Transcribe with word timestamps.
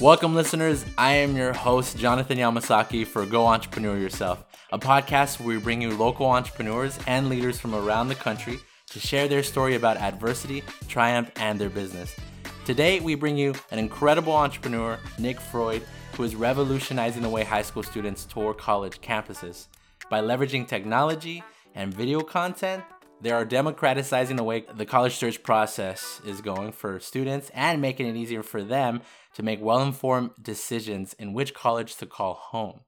Welcome, 0.00 0.36
listeners. 0.36 0.84
I 0.96 1.14
am 1.14 1.36
your 1.36 1.52
host, 1.52 1.98
Jonathan 1.98 2.38
Yamasaki, 2.38 3.04
for 3.04 3.26
Go 3.26 3.48
Entrepreneur 3.48 3.98
Yourself, 3.98 4.44
a 4.70 4.78
podcast 4.78 5.40
where 5.40 5.56
we 5.56 5.60
bring 5.60 5.82
you 5.82 5.90
local 5.90 6.26
entrepreneurs 6.26 6.96
and 7.08 7.28
leaders 7.28 7.58
from 7.58 7.74
around 7.74 8.06
the 8.06 8.14
country 8.14 8.60
to 8.90 9.00
share 9.00 9.26
their 9.26 9.42
story 9.42 9.74
about 9.74 9.96
adversity, 9.96 10.62
triumph, 10.86 11.32
and 11.34 11.60
their 11.60 11.68
business. 11.68 12.14
Today, 12.64 13.00
we 13.00 13.16
bring 13.16 13.36
you 13.36 13.56
an 13.72 13.80
incredible 13.80 14.34
entrepreneur, 14.34 15.00
Nick 15.18 15.40
Freud, 15.40 15.82
who 16.12 16.22
is 16.22 16.36
revolutionizing 16.36 17.22
the 17.22 17.28
way 17.28 17.42
high 17.42 17.62
school 17.62 17.82
students 17.82 18.24
tour 18.24 18.54
college 18.54 19.00
campuses. 19.00 19.66
By 20.08 20.20
leveraging 20.20 20.68
technology 20.68 21.42
and 21.74 21.92
video 21.92 22.20
content, 22.20 22.84
they 23.20 23.32
are 23.32 23.44
democratizing 23.44 24.36
the 24.36 24.44
way 24.44 24.64
the 24.76 24.86
college 24.86 25.16
search 25.16 25.42
process 25.42 26.20
is 26.24 26.40
going 26.40 26.70
for 26.70 27.00
students 27.00 27.50
and 27.52 27.82
making 27.82 28.06
it 28.06 28.14
easier 28.14 28.44
for 28.44 28.62
them 28.62 29.00
to 29.38 29.44
make 29.44 29.62
well 29.62 29.80
informed 29.80 30.32
decisions 30.42 31.14
in 31.14 31.32
which 31.32 31.54
college 31.54 31.94
to 31.94 32.04
call 32.06 32.34
home. 32.34 32.80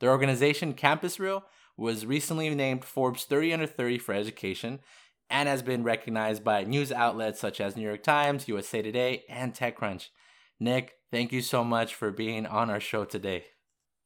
Their 0.00 0.08
organization, 0.08 0.72
Campus 0.72 1.20
Reel, 1.20 1.44
was 1.76 2.06
recently 2.06 2.48
named 2.54 2.82
Forbes 2.82 3.24
30 3.24 3.52
Under 3.52 3.66
30 3.66 3.98
for 3.98 4.14
education 4.14 4.80
and 5.28 5.50
has 5.50 5.60
been 5.60 5.84
recognized 5.84 6.42
by 6.42 6.64
news 6.64 6.92
outlets 6.92 7.40
such 7.40 7.60
as 7.60 7.76
New 7.76 7.82
York 7.82 8.02
Times, 8.02 8.48
USA 8.48 8.80
Today, 8.80 9.24
and 9.28 9.52
TechCrunch. 9.52 10.08
Nick, 10.58 10.94
thank 11.10 11.30
you 11.30 11.42
so 11.42 11.62
much 11.62 11.94
for 11.94 12.10
being 12.10 12.46
on 12.46 12.70
our 12.70 12.80
show 12.80 13.04
today. 13.04 13.44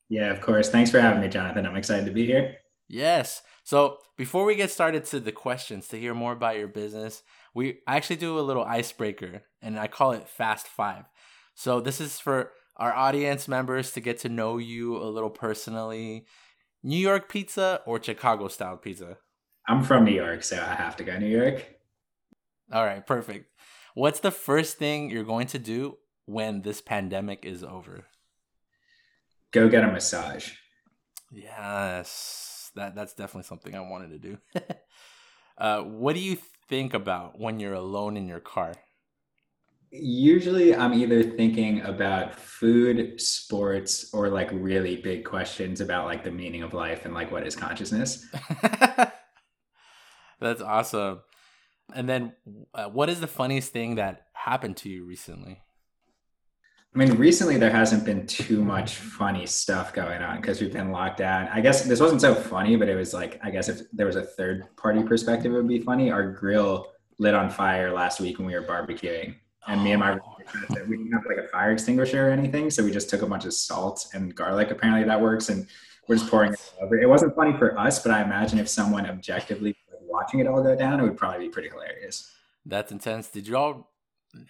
Yeah, 0.09 0.33
of 0.33 0.41
course. 0.41 0.69
Thanks 0.69 0.91
for 0.91 1.01
having 1.01 1.21
me, 1.21 1.29
Jonathan. 1.29 1.67
I'm 1.67 1.77
excited 1.77 2.07
to 2.07 2.13
be 2.13 2.27
here. 2.27 2.57
Yes. 2.89 3.43
So 3.63 3.99
before 4.17 4.45
we 4.45 4.57
get 4.57 4.73
started 4.73 5.05
to 5.07 5.21
the 5.21 5.31
questions 5.31 5.87
to 5.89 6.01
hear 6.01 6.15
more 6.15 6.33
about 6.33 6.59
your 6.59 6.69
business, 6.69 7.23
we 7.55 7.79
actually 7.87 8.17
do 8.17 8.39
a 8.39 8.41
little 8.41 8.65
icebreaker 8.65 9.43
and 9.63 9.79
I 9.79 9.87
call 9.87 10.13
it 10.13 10.29
Fast 10.29 10.67
Five. 10.67 11.05
So 11.57 11.81
this 11.81 12.01
is 12.01 12.21
for 12.21 12.53
our 12.77 12.95
audience 12.95 13.49
members 13.49 13.91
to 13.93 14.01
get 14.01 14.21
to 14.21 14.29
know 14.29 14.59
you 14.59 14.97
a 14.97 15.11
little 15.11 15.31
personally. 15.31 16.27
New 16.85 16.97
York 16.97 17.29
pizza 17.29 17.81
or 17.85 18.01
Chicago 18.01 18.47
style 18.47 18.77
pizza? 18.77 19.17
I'm 19.67 19.83
from 19.83 20.05
New 20.05 20.15
York, 20.15 20.45
so 20.45 20.57
I 20.57 20.75
have 20.75 20.97
to 20.99 21.05
go 21.05 21.19
New 21.19 21.27
York. 21.27 21.67
All 22.73 22.85
right, 22.85 23.05
perfect. 23.05 23.51
What's 23.95 24.21
the 24.21 24.31
first 24.31 24.77
thing 24.77 25.11
you're 25.11 25.25
going 25.25 25.49
to 25.49 25.59
do 25.59 25.97
when 26.27 26.63
this 26.63 26.81
pandemic 26.81 27.45
is 27.45 27.65
over? 27.65 28.05
Go 29.51 29.69
get 29.69 29.83
a 29.83 29.89
massage. 29.89 30.53
Yes 31.33 32.47
that 32.77 32.95
that's 32.95 33.15
definitely 33.15 33.43
something 33.43 33.75
I 33.75 33.81
wanted 33.81 34.11
to 34.11 34.19
do. 34.19 34.39
uh, 35.59 35.81
what 35.83 36.15
do 36.15 36.21
you 36.21 36.39
think 36.69 36.95
about 36.95 37.41
when 37.41 37.59
you're 37.59 37.75
alone 37.75 38.17
in 38.17 38.29
your 38.29 38.41
car? 38.41 38.75
Usually, 40.01 40.75
I'm 40.75 40.95
either 40.95 41.23
thinking 41.23 41.81
about 41.83 42.35
food, 42.35 43.21
sports, 43.21 44.13
or 44.13 44.29
like 44.29 44.51
really 44.53 44.97
big 44.97 45.25
questions 45.25 45.81
about 45.81 46.07
like 46.07 46.25
the 46.25 46.31
meaning 46.31 46.63
of 46.63 46.75
life 46.75 47.05
and 47.05 47.15
like 47.15 47.31
what 47.31 47.47
is 47.47 47.57
consciousness. 47.57 48.27
That's 50.41 50.61
awesome. 50.63 51.21
And 51.95 52.09
then, 52.09 52.33
uh, 52.75 52.87
what 52.87 53.09
is 53.09 53.21
the 53.21 53.27
funniest 53.27 53.73
thing 53.73 53.95
that 53.97 54.27
happened 54.33 54.77
to 54.79 54.89
you 54.89 55.05
recently? 55.05 55.63
I 56.95 56.99
mean, 56.99 57.13
recently 57.19 57.59
there 57.59 57.71
hasn't 57.71 58.07
been 58.07 58.27
too 58.27 58.65
much 58.65 58.95
funny 58.95 59.45
stuff 59.45 59.93
going 59.93 60.23
on 60.23 60.41
because 60.41 60.63
we've 60.63 60.73
been 60.73 60.93
locked 60.93 61.19
down. 61.19 61.47
I 61.53 61.61
guess 61.61 61.85
this 61.85 62.01
wasn't 62.01 62.23
so 62.23 62.35
funny, 62.35 62.75
but 62.77 62.89
it 62.89 62.95
was 62.95 63.13
like, 63.13 63.39
I 63.43 63.51
guess 63.51 63.69
if 63.69 63.83
there 63.93 64.07
was 64.07 64.17
a 64.17 64.23
third 64.23 64.65
party 64.77 65.03
perspective, 65.03 65.53
it 65.53 65.57
would 65.57 65.69
be 65.69 65.81
funny. 65.81 66.11
Our 66.11 66.33
grill 66.33 66.87
lit 67.19 67.35
on 67.35 67.51
fire 67.51 67.93
last 67.93 68.19
week 68.19 68.39
when 68.39 68.47
we 68.47 68.55
were 68.55 68.63
barbecuing. 68.63 69.35
And 69.69 69.83
me 69.83 69.93
and 69.93 70.01
my 70.01 70.13
oh. 70.13 70.37
we 70.87 70.97
didn't 70.97 71.13
have 71.13 71.25
like 71.27 71.39
a 71.39 71.49
fire 71.49 71.73
extinguisher 71.73 72.29
or 72.29 72.31
anything. 72.31 72.71
So 72.71 72.85
we 72.85 72.91
just 72.91 73.11
took 73.11 73.23
a 73.23 73.27
bunch 73.27 73.45
of 73.45 73.55
salt 73.55 74.07
and 74.15 74.35
garlic. 74.35 74.71
Apparently 74.71 75.05
that 75.05 75.21
works. 75.21 75.49
And 75.49 75.67
we're 76.09 76.17
just 76.17 76.31
pouring 76.31 76.53
it 76.53 76.73
over. 76.81 76.99
It 76.99 77.09
wasn't 77.09 77.35
funny 77.35 77.57
for 77.59 77.79
us, 77.79 78.03
but 78.03 78.13
I 78.13 78.23
imagine 78.23 78.59
if 78.59 78.69
someone 78.69 79.07
objectively 79.07 79.77
watching 80.03 80.41
it 80.41 80.47
all 80.47 80.63
go 80.63 80.77
down, 80.77 81.01
it 81.01 81.03
would 81.03 81.17
probably 81.17 81.47
be 81.47 81.53
pretty 81.53 81.69
hilarious. 81.69 82.33
That's 82.65 82.93
intense. 82.93 83.29
Did 83.29 83.47
you 83.47 83.57
all 83.57 83.93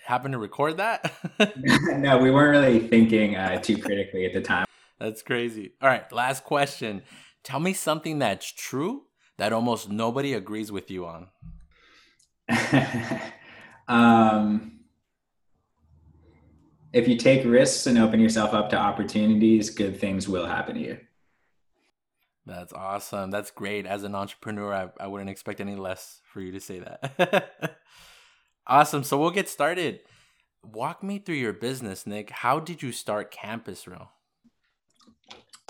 happen 0.05 0.33
to 0.33 0.39
record 0.39 0.77
that? 0.77 1.13
no, 1.97 2.19
we 2.19 2.31
weren't 2.31 2.51
really 2.51 2.87
thinking 2.89 3.37
uh, 3.37 3.61
too 3.61 3.79
critically 3.79 4.27
at 4.27 4.33
the 4.33 4.41
time. 4.41 4.67
That's 4.99 5.23
crazy. 5.23 5.73
All 5.83 5.89
right, 5.89 6.11
last 6.13 6.45
question. 6.45 7.03
Tell 7.43 7.61
me 7.61 7.73
something 7.73 8.19
that's 8.19 8.51
true 8.51 9.03
that 9.39 9.53
almost 9.53 9.91
nobody 9.91 10.33
agrees 10.33 10.73
with 10.73 10.91
you 10.91 11.07
on. 11.07 11.29
um, 13.89 14.76
if 16.97 17.07
you 17.07 17.17
take 17.17 17.45
risks 17.45 17.87
and 17.87 17.99
open 17.99 18.21
yourself 18.21 18.55
up 18.55 18.71
to 18.71 18.77
opportunities, 18.77 19.71
good 19.71 20.01
things 20.01 20.29
will 20.29 20.47
happen 20.47 20.75
to 20.77 20.81
you. 20.81 20.99
That's 22.47 22.73
awesome. 22.73 23.31
That's 23.31 23.51
great. 23.51 23.87
As 23.87 24.05
an 24.05 24.15
entrepreneur, 24.15 24.73
I, 24.73 25.05
I 25.05 25.07
wouldn't 25.07 25.31
expect 25.31 25.61
any 25.61 25.75
less 25.75 26.21
for 26.25 26.41
you 26.41 26.53
to 26.53 26.61
say 26.61 26.81
that. 26.81 27.77
Awesome. 28.67 29.05
So 29.05 29.17
we'll 29.17 29.31
get 29.31 29.49
started. 29.49 30.01
Walk 30.65 31.03
me 31.03 31.21
through 31.21 31.37
your 31.37 31.53
business, 31.53 32.07
Nick. 32.07 32.31
How 32.31 32.59
did 32.59 32.83
you 32.83 32.91
start 32.91 33.31
Campus 33.31 33.87
Reel? 33.87 34.11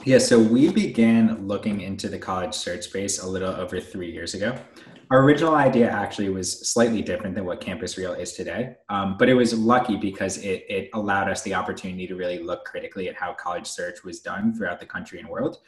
Yeah, 0.04 0.18
so 0.18 0.38
we 0.38 0.72
began 0.72 1.46
looking 1.46 1.82
into 1.82 2.08
the 2.08 2.18
college 2.18 2.54
search 2.54 2.84
space 2.84 3.18
a 3.22 3.28
little 3.28 3.54
over 3.54 3.80
three 3.80 4.10
years 4.10 4.32
ago. 4.32 4.58
Our 5.10 5.22
original 5.22 5.54
idea 5.54 5.88
actually 5.88 6.30
was 6.30 6.68
slightly 6.68 7.00
different 7.00 7.36
than 7.36 7.44
what 7.44 7.60
Campus 7.60 7.96
Reel 7.96 8.14
is 8.14 8.32
today, 8.32 8.76
um, 8.88 9.16
but 9.16 9.28
it 9.28 9.34
was 9.34 9.56
lucky 9.56 9.96
because 9.96 10.38
it, 10.38 10.64
it 10.68 10.90
allowed 10.94 11.28
us 11.28 11.42
the 11.42 11.54
opportunity 11.54 12.08
to 12.08 12.16
really 12.16 12.42
look 12.42 12.64
critically 12.64 13.08
at 13.08 13.14
how 13.14 13.32
college 13.32 13.68
search 13.68 14.02
was 14.02 14.18
done 14.18 14.52
throughout 14.52 14.80
the 14.80 14.86
country 14.86 15.20
and 15.20 15.28
world. 15.28 15.58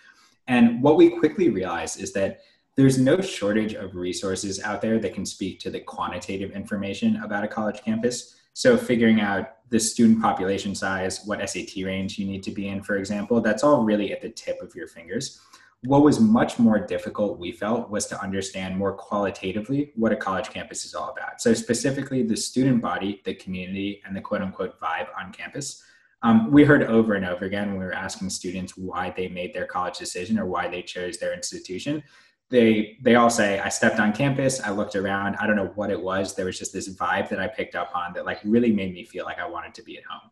And 0.48 0.82
what 0.82 0.96
we 0.96 1.10
quickly 1.10 1.50
realized 1.50 2.00
is 2.00 2.12
that 2.14 2.40
there's 2.74 2.98
no 2.98 3.20
shortage 3.20 3.74
of 3.74 3.94
resources 3.94 4.60
out 4.60 4.82
there 4.82 4.98
that 4.98 5.14
can 5.14 5.26
speak 5.26 5.60
to 5.60 5.70
the 5.70 5.80
quantitative 5.80 6.50
information 6.50 7.22
about 7.22 7.44
a 7.44 7.48
college 7.48 7.80
campus. 7.84 8.36
So, 8.54 8.76
figuring 8.76 9.20
out 9.20 9.68
the 9.70 9.78
student 9.78 10.20
population 10.20 10.74
size, 10.74 11.20
what 11.26 11.48
SAT 11.48 11.84
range 11.84 12.18
you 12.18 12.26
need 12.26 12.42
to 12.44 12.50
be 12.50 12.68
in, 12.68 12.82
for 12.82 12.96
example, 12.96 13.40
that's 13.40 13.62
all 13.62 13.84
really 13.84 14.12
at 14.12 14.20
the 14.20 14.30
tip 14.30 14.60
of 14.62 14.74
your 14.74 14.88
fingers. 14.88 15.40
What 15.84 16.02
was 16.02 16.18
much 16.18 16.58
more 16.58 16.80
difficult, 16.80 17.38
we 17.38 17.52
felt, 17.52 17.88
was 17.88 18.06
to 18.06 18.20
understand 18.20 18.76
more 18.76 18.92
qualitatively 18.92 19.92
what 19.94 20.12
a 20.12 20.16
college 20.16 20.50
campus 20.50 20.84
is 20.84 20.94
all 20.94 21.10
about. 21.10 21.40
So, 21.40 21.54
specifically, 21.54 22.22
the 22.24 22.36
student 22.36 22.82
body, 22.82 23.22
the 23.24 23.34
community, 23.34 24.02
and 24.04 24.16
the 24.16 24.20
quote 24.20 24.42
unquote 24.42 24.80
vibe 24.80 25.06
on 25.18 25.32
campus. 25.32 25.82
Um, 26.22 26.50
we 26.50 26.64
heard 26.64 26.82
over 26.82 27.14
and 27.14 27.24
over 27.24 27.44
again 27.44 27.68
when 27.68 27.78
we 27.78 27.84
were 27.84 27.94
asking 27.94 28.30
students 28.30 28.76
why 28.76 29.14
they 29.16 29.28
made 29.28 29.54
their 29.54 29.66
college 29.66 29.98
decision 29.98 30.36
or 30.36 30.46
why 30.46 30.66
they 30.66 30.82
chose 30.82 31.18
their 31.18 31.32
institution 31.32 32.02
they 32.50 32.96
they 33.02 33.14
all 33.14 33.30
say 33.30 33.58
i 33.60 33.68
stepped 33.68 34.00
on 34.00 34.12
campus 34.12 34.60
i 34.62 34.70
looked 34.70 34.96
around 34.96 35.36
i 35.36 35.46
don't 35.46 35.56
know 35.56 35.70
what 35.74 35.90
it 35.90 36.00
was 36.00 36.34
there 36.34 36.46
was 36.46 36.58
just 36.58 36.72
this 36.72 36.88
vibe 36.94 37.28
that 37.28 37.38
i 37.38 37.46
picked 37.46 37.74
up 37.74 37.90
on 37.94 38.12
that 38.12 38.24
like 38.24 38.40
really 38.44 38.72
made 38.72 38.92
me 38.92 39.04
feel 39.04 39.24
like 39.24 39.38
i 39.38 39.46
wanted 39.46 39.74
to 39.74 39.82
be 39.82 39.98
at 39.98 40.04
home 40.04 40.30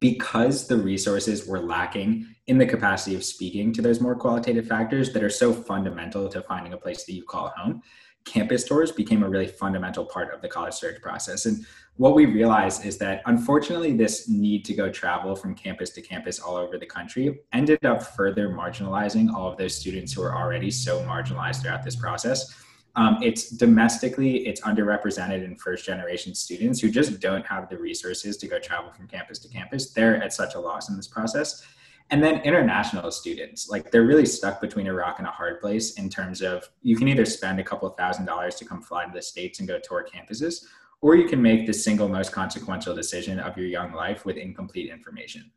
because 0.00 0.66
the 0.66 0.76
resources 0.76 1.46
were 1.46 1.60
lacking 1.60 2.26
in 2.46 2.58
the 2.58 2.66
capacity 2.66 3.14
of 3.14 3.24
speaking 3.24 3.72
to 3.72 3.82
those 3.82 4.00
more 4.00 4.14
qualitative 4.14 4.66
factors 4.66 5.12
that 5.12 5.22
are 5.22 5.30
so 5.30 5.52
fundamental 5.52 6.28
to 6.28 6.42
finding 6.42 6.72
a 6.72 6.76
place 6.76 7.04
that 7.04 7.12
you 7.12 7.24
call 7.24 7.52
home 7.56 7.82
campus 8.28 8.64
tours 8.64 8.92
became 8.92 9.22
a 9.22 9.28
really 9.28 9.46
fundamental 9.46 10.04
part 10.04 10.32
of 10.32 10.42
the 10.42 10.48
college 10.48 10.74
search 10.74 11.00
process. 11.00 11.46
And 11.46 11.64
what 11.96 12.14
we 12.14 12.26
realized 12.26 12.84
is 12.84 12.98
that 12.98 13.22
unfortunately, 13.26 13.96
this 13.96 14.28
need 14.28 14.64
to 14.66 14.74
go 14.74 14.90
travel 14.90 15.34
from 15.34 15.54
campus 15.54 15.90
to 15.90 16.02
campus 16.02 16.38
all 16.38 16.56
over 16.56 16.78
the 16.78 16.86
country 16.86 17.40
ended 17.52 17.84
up 17.84 18.02
further 18.02 18.50
marginalizing 18.50 19.32
all 19.32 19.50
of 19.50 19.56
those 19.56 19.74
students 19.74 20.12
who 20.12 20.22
are 20.22 20.36
already 20.36 20.70
so 20.70 21.00
marginalized 21.00 21.62
throughout 21.62 21.84
this 21.84 21.96
process. 21.96 22.54
Um, 22.98 23.22
it's 23.22 23.50
domestically, 23.50 24.38
it's 24.48 24.60
underrepresented 24.62 25.44
in 25.44 25.54
first 25.54 25.86
generation 25.86 26.34
students 26.34 26.80
who 26.80 26.90
just 26.90 27.20
don't 27.20 27.46
have 27.46 27.68
the 27.68 27.78
resources 27.78 28.36
to 28.38 28.48
go 28.48 28.58
travel 28.58 28.90
from 28.90 29.06
campus 29.06 29.38
to 29.38 29.48
campus. 29.48 29.92
They're 29.92 30.20
at 30.20 30.32
such 30.32 30.56
a 30.56 30.60
loss 30.60 30.88
in 30.90 30.96
this 30.96 31.06
process. 31.06 31.64
And 32.10 32.20
then 32.20 32.40
international 32.40 33.12
students, 33.12 33.68
like 33.68 33.92
they're 33.92 34.02
really 34.02 34.26
stuck 34.26 34.60
between 34.60 34.88
a 34.88 34.92
rock 34.92 35.20
and 35.20 35.28
a 35.28 35.30
hard 35.30 35.60
place 35.60 35.92
in 35.92 36.10
terms 36.10 36.42
of 36.42 36.68
you 36.82 36.96
can 36.96 37.06
either 37.06 37.24
spend 37.24 37.60
a 37.60 37.62
couple 37.62 37.88
thousand 37.90 38.24
dollars 38.24 38.56
to 38.56 38.64
come 38.64 38.82
fly 38.82 39.04
to 39.04 39.12
the 39.14 39.22
States 39.22 39.60
and 39.60 39.68
go 39.68 39.78
tour 39.78 40.04
campuses, 40.12 40.64
or 41.00 41.14
you 41.14 41.28
can 41.28 41.40
make 41.40 41.68
the 41.68 41.72
single 41.72 42.08
most 42.08 42.32
consequential 42.32 42.96
decision 42.96 43.38
of 43.38 43.56
your 43.56 43.66
young 43.66 43.92
life 43.92 44.24
with 44.24 44.36
incomplete 44.36 44.90
information. 44.90 45.48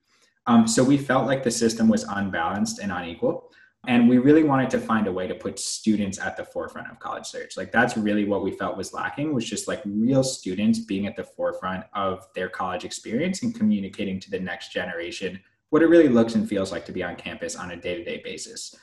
Um, 0.46 0.68
so 0.68 0.84
we 0.84 0.96
felt 0.98 1.26
like 1.26 1.42
the 1.42 1.50
system 1.50 1.88
was 1.88 2.04
unbalanced 2.04 2.78
and 2.78 2.92
unequal. 2.92 3.52
And 3.88 4.08
we 4.08 4.20
really 4.20 4.44
wanted 4.44 4.70
to 4.72 4.80
find 4.80 5.08
a 5.08 5.12
way 5.12 5.28
to 5.28 5.34
put 5.34 5.58
students 5.58 6.20
at 6.20 6.38
the 6.38 6.46
forefront 6.46 6.92
of 6.92 7.00
college 7.00 7.26
search. 7.26 7.58
Like 7.58 7.72
that's 7.72 7.98
really 7.98 8.26
what 8.26 8.44
we 8.44 8.52
felt 8.52 8.78
was 8.78 8.94
lacking 8.94 9.34
was 9.34 9.50
just 9.50 9.68
like 9.68 9.82
real 9.86 10.24
students 10.24 10.80
being 10.80 11.08
at 11.08 11.16
the 11.16 11.24
forefront 11.24 11.86
of 11.94 12.28
their 12.36 12.48
college 12.48 12.86
experience 12.86 13.42
and 13.42 13.56
communicating 13.56 14.20
to 14.20 14.30
the 14.30 14.40
next 14.40 14.72
generation 14.72 15.40
what 15.72 15.82
it 15.82 15.88
really 15.88 16.10
looks 16.10 16.36
and 16.36 16.48
feels 16.48 16.72
like 16.72 16.86
to 16.86 16.92
be 16.92 17.02
on 17.02 17.16
campus 17.16 17.56
on 17.56 17.72
a 17.72 17.76
day 17.76 17.96
to 17.96 18.04
day 18.04 18.22
basis. 18.24 18.76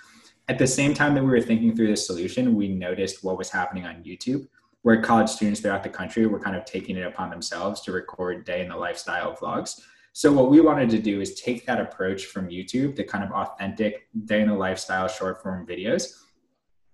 At 0.48 0.58
the 0.58 0.66
same 0.66 0.94
time 0.94 1.14
that 1.14 1.22
we 1.22 1.30
were 1.30 1.40
thinking 1.40 1.76
through 1.76 1.88
this 1.88 2.06
solution, 2.06 2.56
we 2.56 2.68
noticed 2.68 3.22
what 3.22 3.36
was 3.36 3.50
happening 3.50 3.84
on 3.84 4.02
YouTube, 4.02 4.48
where 4.82 5.02
college 5.02 5.28
students 5.28 5.60
throughout 5.60 5.82
the 5.82 5.90
country 5.90 6.26
were 6.26 6.40
kind 6.40 6.56
of 6.56 6.64
taking 6.64 6.96
it 6.96 7.06
upon 7.06 7.28
themselves 7.28 7.82
to 7.82 7.92
record 7.92 8.46
day 8.46 8.62
in 8.62 8.68
the 8.68 8.76
lifestyle 8.76 9.36
vlogs. 9.36 9.82
So 10.18 10.32
what 10.32 10.50
we 10.50 10.60
wanted 10.60 10.90
to 10.90 10.98
do 10.98 11.20
is 11.20 11.40
take 11.40 11.64
that 11.66 11.80
approach 11.80 12.26
from 12.26 12.48
YouTube, 12.48 12.96
the 12.96 13.04
kind 13.04 13.22
of 13.22 13.30
authentic 13.30 14.08
day 14.24 14.40
in 14.40 14.48
the 14.48 14.54
lifestyle 14.54 15.06
short 15.06 15.40
form 15.40 15.64
videos, 15.64 16.24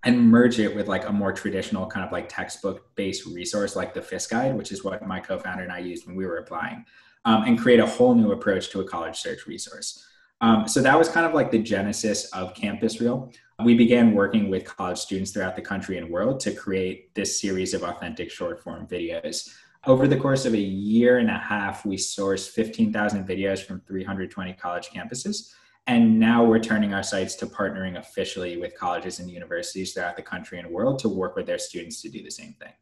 and 0.03 0.29
merge 0.29 0.59
it 0.59 0.75
with 0.75 0.87
like 0.87 1.09
a 1.09 1.11
more 1.11 1.33
traditional 1.33 1.87
kind 1.87 2.05
of 2.05 2.11
like 2.11 2.29
textbook 2.29 2.95
based 2.95 3.25
resource 3.25 3.75
like 3.75 3.95
the 3.95 4.01
Fiske 4.03 4.29
guide, 4.29 4.55
which 4.55 4.71
is 4.71 4.83
what 4.83 5.07
my 5.07 5.19
co-founder 5.19 5.63
and 5.63 5.71
I 5.71 5.79
used 5.79 6.05
when 6.05 6.15
we 6.15 6.27
were 6.27 6.37
applying, 6.37 6.85
um, 7.25 7.45
and 7.45 7.57
create 7.57 7.79
a 7.79 7.87
whole 7.87 8.13
new 8.13 8.31
approach 8.31 8.69
to 8.69 8.81
a 8.81 8.87
college 8.87 9.17
search 9.17 9.47
resource. 9.47 10.05
Um, 10.41 10.67
so 10.67 10.79
that 10.83 10.95
was 10.95 11.09
kind 11.09 11.25
of 11.25 11.33
like 11.33 11.49
the 11.49 11.57
genesis 11.57 12.25
of 12.25 12.53
Campus 12.53 13.01
Reel. 13.01 13.31
We 13.63 13.73
began 13.73 14.13
working 14.13 14.51
with 14.51 14.65
college 14.65 14.99
students 14.99 15.31
throughout 15.31 15.55
the 15.55 15.63
country 15.63 15.97
and 15.97 16.11
world 16.11 16.41
to 16.41 16.53
create 16.53 17.15
this 17.15 17.41
series 17.41 17.73
of 17.73 17.81
authentic 17.81 18.29
short 18.29 18.61
form 18.61 18.85
videos. 18.85 19.49
Over 19.87 20.07
the 20.07 20.17
course 20.17 20.45
of 20.45 20.53
a 20.53 20.59
year 20.59 21.19
and 21.19 21.29
a 21.29 21.37
half, 21.37 21.85
we 21.85 21.95
sourced 21.95 22.49
15,000 22.49 23.27
videos 23.27 23.63
from 23.63 23.81
320 23.81 24.53
college 24.53 24.89
campuses. 24.89 25.53
And 25.85 26.19
now 26.19 26.43
we're 26.43 26.59
turning 26.59 26.95
our 26.95 27.03
sights 27.03 27.35
to 27.35 27.45
partnering 27.45 27.99
officially 27.99 28.57
with 28.57 28.75
colleges 28.75 29.19
and 29.19 29.29
universities 29.29 29.93
throughout 29.93 30.15
the 30.15 30.23
country 30.23 30.57
and 30.57 30.71
world 30.71 30.97
to 30.99 31.09
work 31.09 31.35
with 31.35 31.45
their 31.45 31.59
students 31.59 32.01
to 32.01 32.09
do 32.09 32.23
the 32.23 32.31
same 32.31 32.55
thing. 32.59 32.73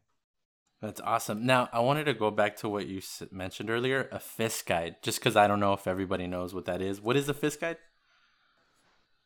That's 0.80 1.02
awesome. 1.02 1.44
Now, 1.44 1.68
I 1.74 1.80
wanted 1.80 2.04
to 2.04 2.14
go 2.14 2.30
back 2.30 2.56
to 2.58 2.70
what 2.70 2.86
you 2.86 3.02
mentioned 3.30 3.68
earlier 3.68 4.08
a 4.10 4.18
Fiske 4.18 4.66
guide, 4.66 4.96
just 5.02 5.18
because 5.18 5.36
I 5.36 5.46
don't 5.46 5.60
know 5.60 5.74
if 5.74 5.86
everybody 5.86 6.26
knows 6.26 6.54
what 6.54 6.64
that 6.64 6.80
is. 6.80 7.02
What 7.02 7.16
is 7.16 7.28
a 7.28 7.34
Fiske 7.34 7.60
guide? 7.60 7.76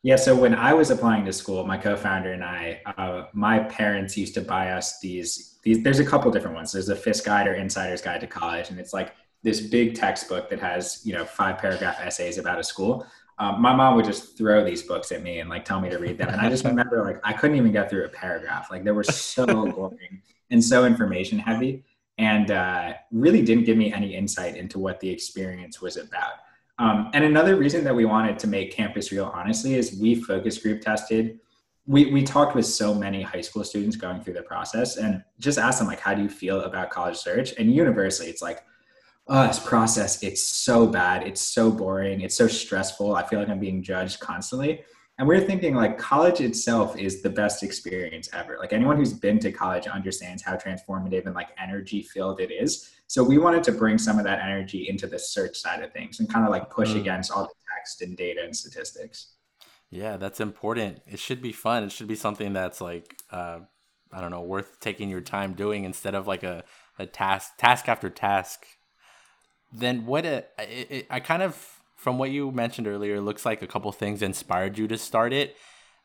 Yeah, 0.01 0.15
so 0.15 0.33
when 0.33 0.55
I 0.55 0.73
was 0.73 0.91
applying 0.91 1.25
to 1.25 1.33
school, 1.33 1.65
my 1.65 1.77
co-founder 1.77 2.31
and 2.31 2.43
I, 2.43 2.81
uh, 2.85 3.25
my 3.33 3.59
parents 3.59 4.17
used 4.17 4.33
to 4.35 4.41
buy 4.41 4.71
us 4.71 4.99
these. 5.01 5.57
These 5.61 5.83
there's 5.83 5.99
a 5.99 6.05
couple 6.05 6.31
different 6.31 6.55
ones. 6.55 6.71
There's 6.71 6.87
a 6.87 6.95
Fiske 6.95 7.25
guide 7.25 7.47
or 7.47 7.53
Insider's 7.55 8.01
Guide 8.01 8.21
to 8.21 8.27
College, 8.27 8.69
and 8.69 8.79
it's 8.79 8.93
like 8.93 9.13
this 9.43 9.59
big 9.59 9.95
textbook 9.95 10.49
that 10.49 10.59
has 10.59 11.01
you 11.03 11.13
know 11.13 11.25
five 11.25 11.57
paragraph 11.57 11.99
essays 11.99 12.37
about 12.37 12.59
a 12.59 12.63
school. 12.63 13.05
Um, 13.39 13.61
my 13.61 13.73
mom 13.73 13.95
would 13.95 14.05
just 14.05 14.37
throw 14.37 14.63
these 14.63 14.83
books 14.83 15.11
at 15.11 15.21
me 15.21 15.39
and 15.39 15.49
like 15.49 15.65
tell 15.65 15.81
me 15.81 15.89
to 15.89 15.97
read 15.97 16.17
them, 16.17 16.29
and 16.29 16.39
I 16.39 16.49
just 16.49 16.63
remember 16.63 17.03
like 17.03 17.19
I 17.25 17.33
couldn't 17.33 17.57
even 17.57 17.73
get 17.73 17.89
through 17.89 18.05
a 18.05 18.09
paragraph. 18.09 18.71
Like 18.71 18.85
they 18.85 18.91
were 18.91 19.03
so 19.03 19.45
boring 19.71 20.21
and 20.49 20.63
so 20.63 20.85
information 20.85 21.39
heavy, 21.39 21.83
and 22.17 22.51
uh, 22.51 22.93
really 23.11 23.41
didn't 23.41 23.65
give 23.65 23.75
me 23.77 23.91
any 23.91 24.15
insight 24.15 24.55
into 24.55 24.79
what 24.79 25.01
the 25.01 25.09
experience 25.09 25.81
was 25.81 25.97
about. 25.97 26.35
Um, 26.79 27.11
and 27.13 27.25
another 27.25 27.57
reason 27.57 27.83
that 27.83 27.93
we 27.93 28.05
wanted 28.05 28.39
to 28.39 28.47
make 28.47 28.73
Campus 28.73 29.11
Reel, 29.11 29.31
honestly, 29.35 29.75
is 29.75 29.99
we 29.99 30.15
focus 30.15 30.57
group 30.57 30.81
tested. 30.81 31.39
We, 31.85 32.05
we 32.05 32.23
talked 32.23 32.55
with 32.55 32.65
so 32.65 32.93
many 32.93 33.21
high 33.21 33.41
school 33.41 33.65
students 33.65 33.97
going 33.97 34.23
through 34.23 34.35
the 34.35 34.43
process 34.43 34.95
and 34.95 35.23
just 35.39 35.59
asked 35.59 35.79
them 35.79 35.87
like, 35.87 35.99
how 35.99 36.13
do 36.13 36.21
you 36.21 36.29
feel 36.29 36.61
about 36.61 36.89
college 36.89 37.17
search? 37.17 37.53
And 37.57 37.73
universally, 37.73 38.29
it's 38.29 38.41
like, 38.41 38.63
oh, 39.27 39.45
this 39.45 39.59
process, 39.59 40.23
it's 40.23 40.41
so 40.41 40.87
bad. 40.87 41.27
It's 41.27 41.41
so 41.41 41.69
boring. 41.69 42.21
It's 42.21 42.35
so 42.35 42.47
stressful. 42.47 43.15
I 43.15 43.27
feel 43.27 43.39
like 43.39 43.49
I'm 43.49 43.59
being 43.59 43.83
judged 43.83 44.19
constantly. 44.21 44.83
And 45.19 45.27
we're 45.27 45.41
thinking 45.41 45.75
like 45.75 45.97
college 45.97 46.39
itself 46.39 46.97
is 46.97 47.21
the 47.21 47.29
best 47.29 47.61
experience 47.61 48.29
ever. 48.31 48.57
Like 48.57 48.71
anyone 48.71 48.95
who's 48.95 49.11
been 49.11 49.37
to 49.39 49.51
college 49.51 49.85
understands 49.85 50.41
how 50.41 50.55
transformative 50.55 51.25
and 51.25 51.35
like 51.35 51.49
energy 51.61 52.03
filled 52.03 52.39
it 52.39 52.51
is. 52.51 52.89
So 53.09 53.23
we 53.23 53.39
wanted 53.39 53.63
to 53.63 53.71
bring 53.71 53.97
some 53.97 54.19
of 54.19 54.23
that 54.25 54.39
energy 54.39 54.87
into 54.87 55.07
the 55.07 55.17
search 55.17 55.57
side 55.57 55.81
of 55.81 55.91
things 55.91 56.19
and 56.19 56.31
kind 56.31 56.45
of 56.45 56.51
like 56.51 56.69
push 56.69 56.91
mm. 56.91 56.99
against 56.99 57.31
all 57.31 57.41
the 57.41 57.53
text 57.75 58.03
and 58.03 58.15
data 58.15 58.41
and 58.43 58.55
statistics. 58.55 59.33
Yeah, 59.89 60.17
that's 60.17 60.39
important. 60.39 61.01
It 61.07 61.17
should 61.17 61.41
be 61.41 61.51
fun. 61.51 61.83
It 61.83 61.91
should 61.91 62.07
be 62.07 62.15
something 62.15 62.53
that's 62.53 62.79
like, 62.79 63.15
uh, 63.31 63.61
I 64.13 64.21
don't 64.21 64.29
know, 64.29 64.43
worth 64.43 64.79
taking 64.79 65.09
your 65.09 65.21
time 65.21 65.53
doing 65.53 65.85
instead 65.85 66.13
of 66.13 66.27
like 66.27 66.43
a, 66.43 66.63
a 66.99 67.07
task, 67.07 67.57
task 67.57 67.89
after 67.89 68.11
task. 68.11 68.67
Then 69.73 70.05
what 70.05 70.23
a, 70.27 70.45
it, 70.59 70.91
it, 70.91 71.07
I 71.09 71.19
kind 71.19 71.41
of, 71.41 71.81
from 71.95 72.19
what 72.19 72.29
you 72.29 72.51
mentioned 72.51 72.85
earlier, 72.85 73.19
looks 73.19 73.43
like 73.43 73.63
a 73.63 73.67
couple 73.67 73.91
things 73.91 74.21
inspired 74.21 74.77
you 74.77 74.87
to 74.87 74.99
start 74.99 75.33
it. 75.33 75.55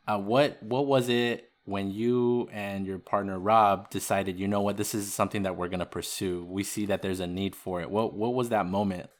Uh, 0.08 0.18
what, 0.18 0.62
what 0.62 0.86
was 0.86 1.10
it 1.10 1.50
when 1.64 1.90
you 1.90 2.48
and 2.52 2.86
your 2.86 2.98
partner 2.98 3.38
Rob 3.38 3.90
decided, 3.90 4.38
you 4.38 4.48
know 4.48 4.60
what, 4.60 4.76
this 4.76 4.94
is 4.94 5.12
something 5.12 5.44
that 5.44 5.56
we're 5.56 5.68
going 5.68 5.80
to 5.80 5.86
pursue. 5.86 6.44
We 6.44 6.62
see 6.62 6.86
that 6.86 7.02
there's 7.02 7.20
a 7.20 7.26
need 7.26 7.56
for 7.56 7.80
it. 7.80 7.90
What 7.90 8.14
what 8.14 8.34
was 8.34 8.50
that 8.50 8.66
moment? 8.66 9.10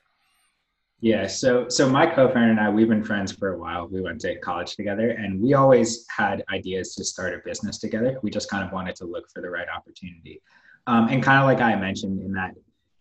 Yeah, 1.00 1.26
so 1.26 1.68
so 1.68 1.88
my 1.88 2.06
co-founder 2.06 2.50
and 2.50 2.60
I, 2.60 2.70
we've 2.70 2.88
been 2.88 3.04
friends 3.04 3.32
for 3.32 3.54
a 3.54 3.58
while. 3.58 3.88
We 3.88 4.00
went 4.00 4.20
to 4.22 4.38
college 4.38 4.76
together, 4.76 5.10
and 5.10 5.40
we 5.40 5.54
always 5.54 6.06
had 6.08 6.42
ideas 6.52 6.94
to 6.94 7.04
start 7.04 7.34
a 7.34 7.38
business 7.44 7.78
together. 7.78 8.18
We 8.22 8.30
just 8.30 8.48
kind 8.48 8.64
of 8.64 8.72
wanted 8.72 8.96
to 8.96 9.04
look 9.04 9.28
for 9.30 9.42
the 9.42 9.50
right 9.50 9.66
opportunity, 9.68 10.40
um, 10.86 11.08
and 11.08 11.22
kind 11.22 11.38
of 11.38 11.46
like 11.46 11.60
I 11.60 11.74
mentioned 11.76 12.22
in 12.22 12.32
that 12.32 12.54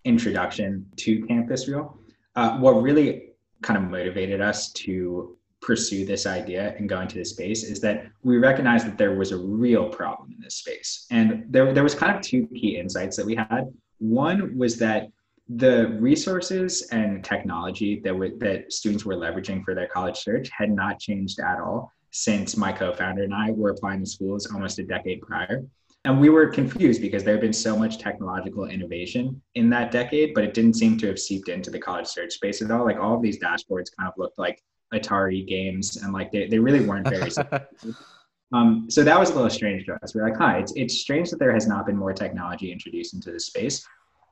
introduction 0.05 0.85
to 0.97 1.25
Campus 1.27 1.67
Reel, 1.67 1.97
uh, 2.35 2.57
what 2.57 2.71
really 2.81 3.29
kind 3.61 3.77
of 3.77 3.89
motivated 3.89 4.41
us 4.41 4.71
to 4.73 5.37
pursue 5.63 6.05
this 6.05 6.25
idea 6.25 6.75
and 6.77 6.87
go 6.87 6.99
into 6.99 7.15
this 7.15 7.31
space 7.31 7.63
is 7.63 7.79
that 7.81 8.05
we 8.21 8.37
recognized 8.37 8.85
that 8.85 8.97
there 8.97 9.15
was 9.15 9.31
a 9.31 9.37
real 9.37 9.89
problem 9.89 10.31
in 10.31 10.39
this 10.41 10.55
space. 10.55 11.07
And 11.09 11.45
there, 11.49 11.73
there 11.73 11.83
was 11.83 11.95
kind 11.95 12.15
of 12.15 12.21
two 12.21 12.47
key 12.47 12.77
insights 12.77 13.15
that 13.17 13.25
we 13.25 13.35
had. 13.35 13.73
One 13.99 14.57
was 14.57 14.77
that 14.77 15.07
the 15.49 15.97
resources 15.99 16.87
and 16.91 17.23
technology 17.23 17.99
that, 18.03 18.13
that 18.39 18.71
students 18.71 19.05
were 19.05 19.15
leveraging 19.15 19.63
for 19.63 19.73
their 19.73 19.87
college 19.87 20.17
search 20.17 20.49
had 20.55 20.71
not 20.71 20.99
changed 20.99 21.39
at 21.39 21.59
all 21.59 21.91
since 22.11 22.55
my 22.55 22.71
co-founder 22.71 23.23
and 23.23 23.33
I 23.33 23.51
were 23.51 23.71
applying 23.71 24.01
to 24.01 24.09
schools 24.09 24.47
almost 24.53 24.79
a 24.79 24.83
decade 24.83 25.21
prior. 25.21 25.63
And 26.05 26.19
we 26.19 26.29
were 26.29 26.47
confused 26.47 27.01
because 27.01 27.23
there 27.23 27.33
had 27.33 27.41
been 27.41 27.53
so 27.53 27.77
much 27.77 27.97
technological 27.97 28.65
innovation 28.65 29.41
in 29.55 29.69
that 29.69 29.89
decade, 29.89 30.33
but 30.33 30.43
it 30.43 30.53
didn't 30.53 30.73
seem 30.73 30.97
to 30.97 31.07
have 31.07 31.17
seeped 31.17 31.47
into 31.47 31.71
the 31.71 31.79
college 31.79 32.07
search 32.07 32.33
space 32.33 32.61
at 32.61 32.71
all. 32.71 32.83
Like 32.83 32.99
all 32.99 33.15
of 33.15 33.21
these 33.21 33.39
dashboards 33.39 33.89
kind 33.97 34.09
of 34.09 34.13
looked 34.17 34.37
like 34.37 34.61
Atari 34.93 35.45
games, 35.45 35.97
and 35.97 36.13
like 36.13 36.31
they, 36.31 36.47
they 36.47 36.59
really 36.59 36.85
weren't 36.85 37.07
very. 37.07 37.31
um, 38.53 38.87
so 38.89 39.03
that 39.03 39.19
was 39.19 39.31
a 39.31 39.35
little 39.35 39.49
strange 39.49 39.85
to 39.85 39.93
us. 40.03 40.15
We're 40.15 40.23
like, 40.23 40.37
hi, 40.37 40.59
it's 40.59 40.73
it's 40.75 40.95
strange 40.95 41.29
that 41.31 41.39
there 41.39 41.53
has 41.53 41.67
not 41.67 41.85
been 41.85 41.97
more 41.97 42.13
technology 42.13 42.71
introduced 42.71 43.13
into 43.13 43.31
this 43.31 43.47
space. 43.47 43.85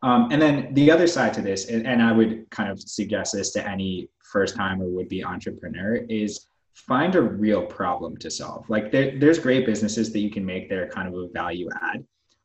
Um, 0.04 0.30
and 0.32 0.42
then 0.42 0.74
the 0.74 0.90
other 0.90 1.06
side 1.06 1.34
to 1.36 1.42
this, 1.42 1.70
and, 1.70 1.86
and 1.86 2.02
I 2.02 2.12
would 2.12 2.50
kind 2.50 2.72
of 2.72 2.82
suggest 2.82 3.34
this 3.34 3.52
to 3.52 3.68
any 3.68 4.10
first 4.24 4.56
time 4.56 4.82
or 4.82 4.90
would 4.90 5.10
be 5.10 5.24
entrepreneur, 5.24 5.96
is 5.96 6.48
find 6.74 7.16
a 7.16 7.22
real 7.22 7.66
problem 7.66 8.18
to 8.18 8.32
solve. 8.32 8.68
Like 8.70 8.92
there, 8.92 9.20
there's 9.20 9.38
great 9.38 9.66
businesses 9.66 10.12
that 10.14 10.20
you 10.20 10.32
can 10.32 10.46
make 10.46 10.70
that 10.70 10.78
are 10.78 10.88
kind 10.88 11.08
of 11.08 11.14
a 11.14 11.28
value 11.28 11.70
add. 11.82 12.04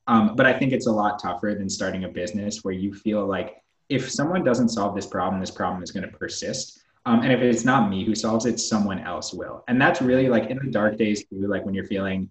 Um, 0.09 0.37
but 0.37 0.47
I 0.47 0.53
think 0.53 0.73
it's 0.73 0.87
a 0.87 0.93
lot 0.93 1.21
tougher 1.21 1.55
than 1.59 1.69
starting 1.69 2.05
a 2.05 2.09
business 2.09 2.63
where 2.63 2.75
you 2.75 2.93
feel 2.93 3.27
like 3.27 3.57
if 3.89 4.11
someone 4.11 4.45
doesn't 4.45 4.69
solve 4.69 4.95
this 4.95 5.07
problem, 5.07 5.41
this 5.41 5.51
problem 5.51 5.83
is 5.83 5.91
going 5.91 6.05
to 6.05 6.17
persist. 6.17 6.83
Um, 7.07 7.23
and 7.23 7.33
if 7.33 7.41
it's 7.41 7.65
not 7.65 7.89
me 7.89 8.05
who 8.05 8.15
solves 8.15 8.47
it, 8.47 8.59
someone 8.59 8.99
else 8.99 9.33
will. 9.33 9.65
And 9.69 9.81
that's 9.81 10.03
really 10.03 10.29
like 10.29 10.51
in 10.51 10.59
the 10.59 10.71
dark 10.71 10.99
days 10.99 11.25
too, 11.29 11.47
like 11.47 11.65
when 11.65 11.73
you're 11.73 11.87
feeling 11.87 12.29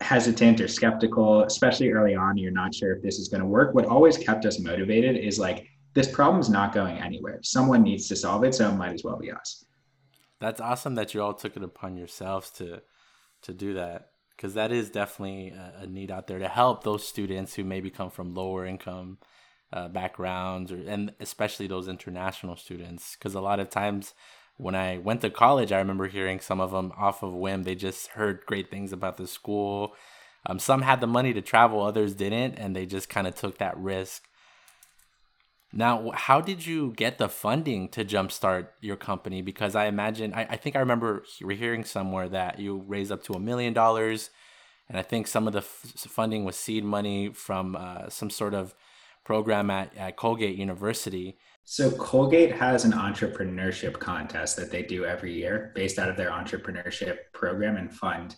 hesitant 0.00 0.60
or 0.60 0.68
skeptical, 0.68 1.42
especially 1.44 1.90
early 1.92 2.16
on, 2.16 2.36
you're 2.36 2.50
not 2.50 2.74
sure 2.74 2.94
if 2.96 3.02
this 3.02 3.18
is 3.18 3.28
going 3.28 3.40
to 3.40 3.46
work. 3.46 3.74
What 3.74 3.86
always 3.86 4.18
kept 4.18 4.44
us 4.44 4.58
motivated 4.58 5.16
is 5.16 5.38
like, 5.38 5.66
this 5.94 6.10
problem's 6.10 6.50
not 6.50 6.72
going 6.72 6.98
anywhere. 6.98 7.38
Someone 7.42 7.82
needs 7.82 8.08
to 8.08 8.16
solve 8.16 8.44
it, 8.44 8.54
so 8.54 8.68
it 8.68 8.74
might 8.74 8.92
as 8.92 9.04
well 9.04 9.16
be 9.16 9.32
us. 9.32 9.64
That's 10.40 10.60
awesome 10.60 10.94
that 10.96 11.14
you 11.14 11.22
all 11.22 11.34
took 11.34 11.56
it 11.56 11.62
upon 11.62 11.96
yourselves 11.96 12.50
to 12.52 12.82
to 13.42 13.52
do 13.52 13.74
that 13.74 14.10
because 14.36 14.54
that 14.54 14.72
is 14.72 14.90
definitely 14.90 15.50
a, 15.50 15.82
a 15.82 15.86
need 15.86 16.10
out 16.10 16.26
there 16.26 16.40
to 16.40 16.48
help 16.48 16.82
those 16.82 17.06
students 17.06 17.54
who 17.54 17.62
maybe 17.62 17.88
come 17.88 18.10
from 18.10 18.34
lower 18.34 18.66
income 18.66 19.18
uh, 19.72 19.88
backgrounds, 19.88 20.72
or 20.72 20.80
and 20.86 21.12
especially 21.20 21.66
those 21.66 21.88
international 21.88 22.56
students. 22.56 23.16
Because 23.16 23.34
a 23.34 23.40
lot 23.40 23.60
of 23.60 23.70
times 23.70 24.14
when 24.56 24.74
I 24.74 24.98
went 24.98 25.20
to 25.20 25.30
college, 25.30 25.72
I 25.72 25.78
remember 25.78 26.08
hearing 26.08 26.40
some 26.40 26.60
of 26.60 26.72
them 26.72 26.92
off 26.96 27.22
of 27.22 27.32
whim. 27.32 27.62
They 27.62 27.74
just 27.74 28.08
heard 28.08 28.46
great 28.46 28.70
things 28.70 28.92
about 28.92 29.16
the 29.16 29.26
school. 29.26 29.94
Um, 30.46 30.58
some 30.58 30.82
had 30.82 31.00
the 31.00 31.06
money 31.06 31.32
to 31.32 31.42
travel, 31.42 31.82
others 31.82 32.14
didn't, 32.14 32.54
and 32.54 32.74
they 32.74 32.86
just 32.86 33.08
kind 33.08 33.26
of 33.26 33.34
took 33.34 33.58
that 33.58 33.76
risk. 33.76 34.28
Now, 35.72 36.12
how 36.14 36.40
did 36.40 36.64
you 36.64 36.94
get 36.96 37.18
the 37.18 37.28
funding 37.28 37.88
to 37.90 38.04
jumpstart 38.04 38.68
your 38.80 38.96
company? 38.96 39.42
Because 39.42 39.74
I 39.74 39.86
imagine, 39.86 40.32
I, 40.32 40.44
I 40.50 40.56
think 40.56 40.76
I 40.76 40.80
remember 40.80 41.24
hearing 41.38 41.84
somewhere 41.84 42.28
that 42.30 42.58
you 42.58 42.84
raised 42.86 43.12
up 43.12 43.22
to 43.24 43.34
a 43.34 43.40
million 43.40 43.74
dollars, 43.74 44.30
and 44.88 44.96
I 44.96 45.02
think 45.02 45.26
some 45.26 45.46
of 45.46 45.52
the 45.52 45.58
f- 45.58 45.92
funding 46.08 46.44
was 46.44 46.56
seed 46.56 46.84
money 46.84 47.28
from 47.28 47.76
uh, 47.76 48.08
some 48.08 48.30
sort 48.30 48.54
of 48.54 48.74
program 49.28 49.68
at, 49.68 49.94
at 49.94 50.16
Colgate 50.16 50.56
University. 50.56 51.36
So 51.64 51.90
Colgate 51.90 52.50
has 52.50 52.86
an 52.86 52.92
entrepreneurship 52.92 53.98
contest 53.98 54.56
that 54.56 54.70
they 54.70 54.82
do 54.82 55.04
every 55.04 55.34
year 55.34 55.70
based 55.74 55.98
out 55.98 56.08
of 56.08 56.16
their 56.16 56.30
entrepreneurship 56.30 57.18
program 57.34 57.76
and 57.76 57.92
fund. 57.94 58.36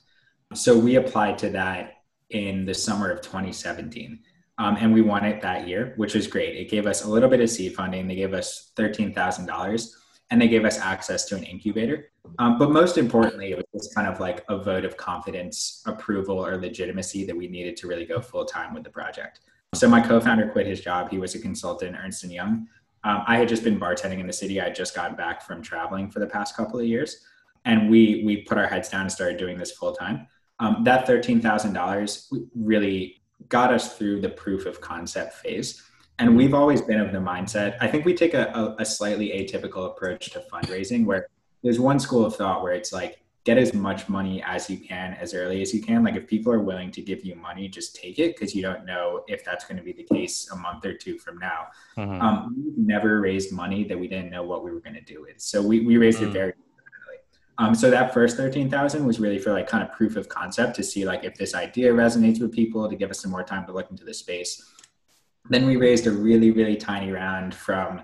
So 0.52 0.76
we 0.76 0.96
applied 0.96 1.38
to 1.38 1.50
that 1.50 1.92
in 2.30 2.64
the 2.64 2.74
summer 2.74 3.08
of 3.08 3.20
2017. 3.20 4.18
Um, 4.58 4.78
and 4.80 4.92
we 4.92 5.00
won 5.00 5.24
it 5.24 5.40
that 5.42 5.68
year, 5.68 5.94
which 5.96 6.16
was 6.16 6.26
great. 6.26 6.56
It 6.56 6.68
gave 6.68 6.88
us 6.88 7.04
a 7.04 7.08
little 7.08 7.30
bit 7.30 7.40
of 7.40 7.48
seed 7.48 7.76
funding. 7.76 8.08
They 8.08 8.16
gave 8.16 8.34
us 8.34 8.72
$13,000 8.76 9.90
and 10.32 10.42
they 10.42 10.48
gave 10.48 10.64
us 10.64 10.80
access 10.80 11.24
to 11.26 11.36
an 11.36 11.44
incubator. 11.44 12.10
Um, 12.40 12.58
but 12.58 12.72
most 12.72 12.98
importantly, 12.98 13.52
it 13.52 13.58
was 13.58 13.66
just 13.72 13.94
kind 13.94 14.08
of 14.08 14.18
like 14.18 14.44
a 14.48 14.58
vote 14.58 14.84
of 14.84 14.96
confidence, 14.96 15.84
approval, 15.86 16.44
or 16.44 16.56
legitimacy 16.56 17.26
that 17.26 17.36
we 17.36 17.46
needed 17.46 17.76
to 17.76 17.86
really 17.86 18.06
go 18.06 18.20
full 18.20 18.44
time 18.44 18.74
with 18.74 18.82
the 18.82 18.90
project. 18.90 19.38
So 19.72 19.88
my 19.88 20.00
co-founder 20.00 20.48
quit 20.48 20.66
his 20.66 20.80
job. 20.80 21.10
He 21.10 21.18
was 21.18 21.36
a 21.36 21.38
consultant 21.38 21.96
Ernst 21.96 22.24
& 22.24 22.30
Young. 22.30 22.66
Um, 23.04 23.22
I 23.26 23.36
had 23.36 23.48
just 23.48 23.62
been 23.62 23.78
bartending 23.78 24.18
in 24.18 24.26
the 24.26 24.32
city. 24.32 24.60
I 24.60 24.64
had 24.64 24.74
just 24.74 24.96
gotten 24.96 25.16
back 25.16 25.42
from 25.42 25.62
traveling 25.62 26.10
for 26.10 26.18
the 26.18 26.26
past 26.26 26.56
couple 26.56 26.80
of 26.80 26.86
years, 26.86 27.24
and 27.64 27.88
we 27.88 28.22
we 28.26 28.42
put 28.42 28.58
our 28.58 28.66
heads 28.66 28.88
down 28.88 29.02
and 29.02 29.12
started 29.12 29.38
doing 29.38 29.56
this 29.56 29.72
full 29.72 29.94
time. 29.94 30.26
Um, 30.58 30.82
that 30.84 31.06
thirteen 31.06 31.40
thousand 31.40 31.72
dollars 31.72 32.30
really 32.54 33.22
got 33.48 33.72
us 33.72 33.96
through 33.96 34.20
the 34.20 34.28
proof 34.28 34.66
of 34.66 34.80
concept 34.80 35.34
phase. 35.34 35.82
And 36.18 36.36
we've 36.36 36.52
always 36.52 36.82
been 36.82 37.00
of 37.00 37.12
the 37.12 37.18
mindset. 37.18 37.78
I 37.80 37.86
think 37.86 38.04
we 38.04 38.12
take 38.12 38.34
a, 38.34 38.48
a, 38.48 38.82
a 38.82 38.84
slightly 38.84 39.28
atypical 39.28 39.86
approach 39.86 40.30
to 40.32 40.44
fundraising, 40.52 41.06
where 41.06 41.28
there's 41.62 41.80
one 41.80 42.00
school 42.00 42.26
of 42.26 42.36
thought 42.36 42.62
where 42.62 42.72
it's 42.72 42.92
like 42.92 43.24
get 43.44 43.56
as 43.56 43.72
much 43.72 44.08
money 44.08 44.42
as 44.42 44.68
you 44.68 44.76
can 44.76 45.14
as 45.14 45.32
early 45.32 45.62
as 45.62 45.72
you 45.72 45.82
can. 45.82 46.04
Like 46.04 46.16
if 46.16 46.26
people 46.26 46.52
are 46.52 46.60
willing 46.60 46.90
to 46.92 47.00
give 47.00 47.24
you 47.24 47.34
money, 47.34 47.68
just 47.68 47.96
take 47.96 48.18
it 48.18 48.36
because 48.36 48.54
you 48.54 48.62
don't 48.62 48.84
know 48.84 49.24
if 49.28 49.44
that's 49.44 49.64
going 49.64 49.78
to 49.78 49.82
be 49.82 49.92
the 49.92 50.02
case 50.02 50.50
a 50.50 50.56
month 50.56 50.84
or 50.84 50.92
two 50.92 51.18
from 51.18 51.38
now. 51.38 51.68
Mm-hmm. 51.96 52.20
Um, 52.20 52.54
we 52.76 52.84
never 52.84 53.20
raised 53.20 53.52
money 53.52 53.84
that 53.84 53.98
we 53.98 54.08
didn't 54.08 54.30
know 54.30 54.42
what 54.42 54.62
we 54.62 54.70
were 54.70 54.80
going 54.80 54.94
to 54.94 55.00
do 55.00 55.22
with. 55.22 55.40
So 55.40 55.62
we, 55.62 55.80
we 55.80 55.96
raised 55.96 56.18
mm-hmm. 56.18 56.26
it 56.26 56.30
mm. 56.30 56.34
very 56.34 56.52
um, 57.60 57.74
so 57.74 57.90
that 57.90 58.14
first 58.14 58.38
13,000 58.38 59.04
was 59.04 59.20
really 59.20 59.38
for 59.38 59.52
like 59.52 59.66
kind 59.66 59.82
of 59.82 59.92
proof 59.92 60.16
of 60.16 60.30
concept 60.30 60.74
to 60.76 60.82
see 60.82 61.04
like 61.04 61.24
if 61.24 61.34
this 61.34 61.54
idea 61.54 61.92
resonates 61.92 62.40
with 62.40 62.52
people 62.52 62.88
to 62.88 62.96
give 62.96 63.10
us 63.10 63.20
some 63.20 63.30
more 63.30 63.44
time 63.44 63.66
to 63.66 63.72
look 63.72 63.90
into 63.90 64.02
the 64.02 64.14
space. 64.14 64.64
Then 65.50 65.66
we 65.66 65.76
raised 65.76 66.06
a 66.06 66.10
really, 66.10 66.52
really 66.52 66.76
tiny 66.76 67.12
round 67.12 67.54
from 67.54 68.00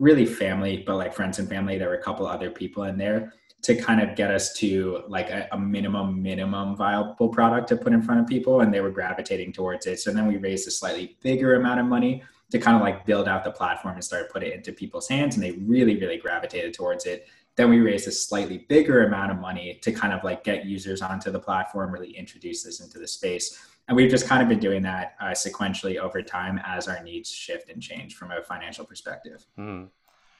really 0.00 0.26
family, 0.26 0.82
but 0.84 0.96
like 0.96 1.14
friends 1.14 1.38
and 1.38 1.48
family. 1.48 1.78
There 1.78 1.88
were 1.88 1.94
a 1.94 2.02
couple 2.02 2.26
other 2.26 2.50
people 2.50 2.82
in 2.82 2.98
there 2.98 3.32
to 3.62 3.74
kind 3.74 4.00
of 4.00 4.14
get 4.14 4.30
us 4.30 4.52
to 4.54 5.02
like 5.08 5.30
a, 5.30 5.48
a, 5.52 5.58
minimum 5.58 6.22
minimum 6.22 6.76
viable 6.76 7.28
product 7.28 7.68
to 7.68 7.76
put 7.76 7.92
in 7.92 8.02
front 8.02 8.20
of 8.20 8.26
people 8.26 8.60
and 8.60 8.72
they 8.72 8.80
were 8.80 8.90
gravitating 8.90 9.52
towards 9.52 9.86
it. 9.86 9.98
So 9.98 10.12
then 10.12 10.26
we 10.26 10.36
raised 10.36 10.68
a 10.68 10.70
slightly 10.70 11.16
bigger 11.22 11.56
amount 11.56 11.80
of 11.80 11.86
money 11.86 12.22
to 12.50 12.58
kind 12.58 12.76
of 12.76 12.82
like 12.82 13.04
build 13.06 13.26
out 13.26 13.42
the 13.42 13.50
platform 13.50 13.94
and 13.94 14.04
start 14.04 14.30
put 14.30 14.44
it 14.44 14.54
into 14.54 14.72
people's 14.72 15.08
hands 15.08 15.34
and 15.34 15.42
they 15.42 15.52
really 15.52 15.98
really 15.98 16.18
gravitated 16.18 16.74
towards 16.74 17.06
it. 17.06 17.26
Then 17.56 17.70
we 17.70 17.80
raised 17.80 18.06
a 18.06 18.12
slightly 18.12 18.58
bigger 18.68 19.06
amount 19.06 19.32
of 19.32 19.38
money 19.38 19.78
to 19.82 19.90
kind 19.90 20.12
of 20.12 20.22
like 20.22 20.44
get 20.44 20.66
users 20.66 21.02
onto 21.02 21.30
the 21.30 21.40
platform 21.40 21.92
really 21.92 22.16
introduce 22.16 22.62
this 22.62 22.80
into 22.80 22.98
the 22.98 23.08
space. 23.08 23.58
And 23.88 23.96
we've 23.96 24.10
just 24.10 24.26
kind 24.26 24.42
of 24.42 24.48
been 24.48 24.58
doing 24.58 24.82
that 24.82 25.14
uh, 25.20 25.26
sequentially 25.26 25.96
over 25.96 26.20
time 26.20 26.60
as 26.64 26.88
our 26.88 27.02
needs 27.02 27.30
shift 27.30 27.70
and 27.70 27.80
change 27.80 28.16
from 28.16 28.32
a 28.32 28.42
financial 28.42 28.84
perspective. 28.84 29.46
Mm. 29.58 29.88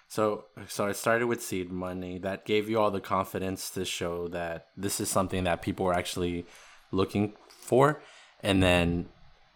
So, 0.09 0.45
so 0.69 0.87
I 0.87 0.93
started 0.93 1.27
with 1.27 1.43
seed 1.43 1.71
money 1.71 2.19
that 2.19 2.45
gave 2.45 2.69
you 2.69 2.79
all 2.79 2.91
the 2.91 3.01
confidence 3.01 3.71
to 3.71 3.85
show 3.85 4.29
that 4.29 4.69
this 4.77 5.01
is 5.01 5.11
something 5.11 5.45
that 5.45 5.63
people 5.63 5.87
are 5.87 5.95
actually 5.95 6.47
looking 6.93 7.35
for, 7.49 8.01
and 8.43 8.63
then 8.63 9.09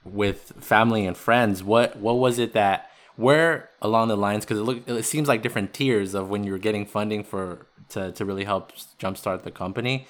with 0.04 0.52
family 0.58 1.06
and 1.06 1.16
friends, 1.16 1.62
what 1.62 1.96
what 1.96 2.18
was 2.18 2.38
it 2.38 2.52
that 2.54 2.90
where 3.16 3.70
along 3.80 4.08
the 4.08 4.16
lines? 4.16 4.44
Because 4.44 4.58
it 4.58 4.62
look 4.62 4.88
it 4.88 5.04
seems 5.04 5.28
like 5.28 5.42
different 5.42 5.72
tiers 5.72 6.14
of 6.14 6.28
when 6.28 6.42
you're 6.44 6.58
getting 6.58 6.86
funding 6.86 7.22
for 7.22 7.66
to 7.90 8.12
to 8.12 8.24
really 8.24 8.44
help 8.44 8.72
jumpstart 8.98 9.44
the 9.44 9.50
company. 9.50 10.06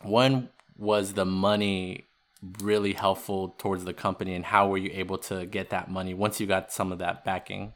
One 0.00 0.48
was 0.76 1.12
the 1.12 1.26
money 1.26 2.06
really 2.60 2.94
helpful 2.94 3.54
towards 3.58 3.84
the 3.84 3.92
company, 3.92 4.34
and 4.34 4.46
how 4.46 4.68
were 4.68 4.78
you 4.78 4.90
able 4.92 5.18
to 5.18 5.46
get 5.46 5.70
that 5.70 5.90
money 5.90 6.14
once 6.14 6.40
you 6.40 6.46
got 6.46 6.72
some 6.72 6.90
of 6.90 6.98
that 6.98 7.24
backing? 7.24 7.74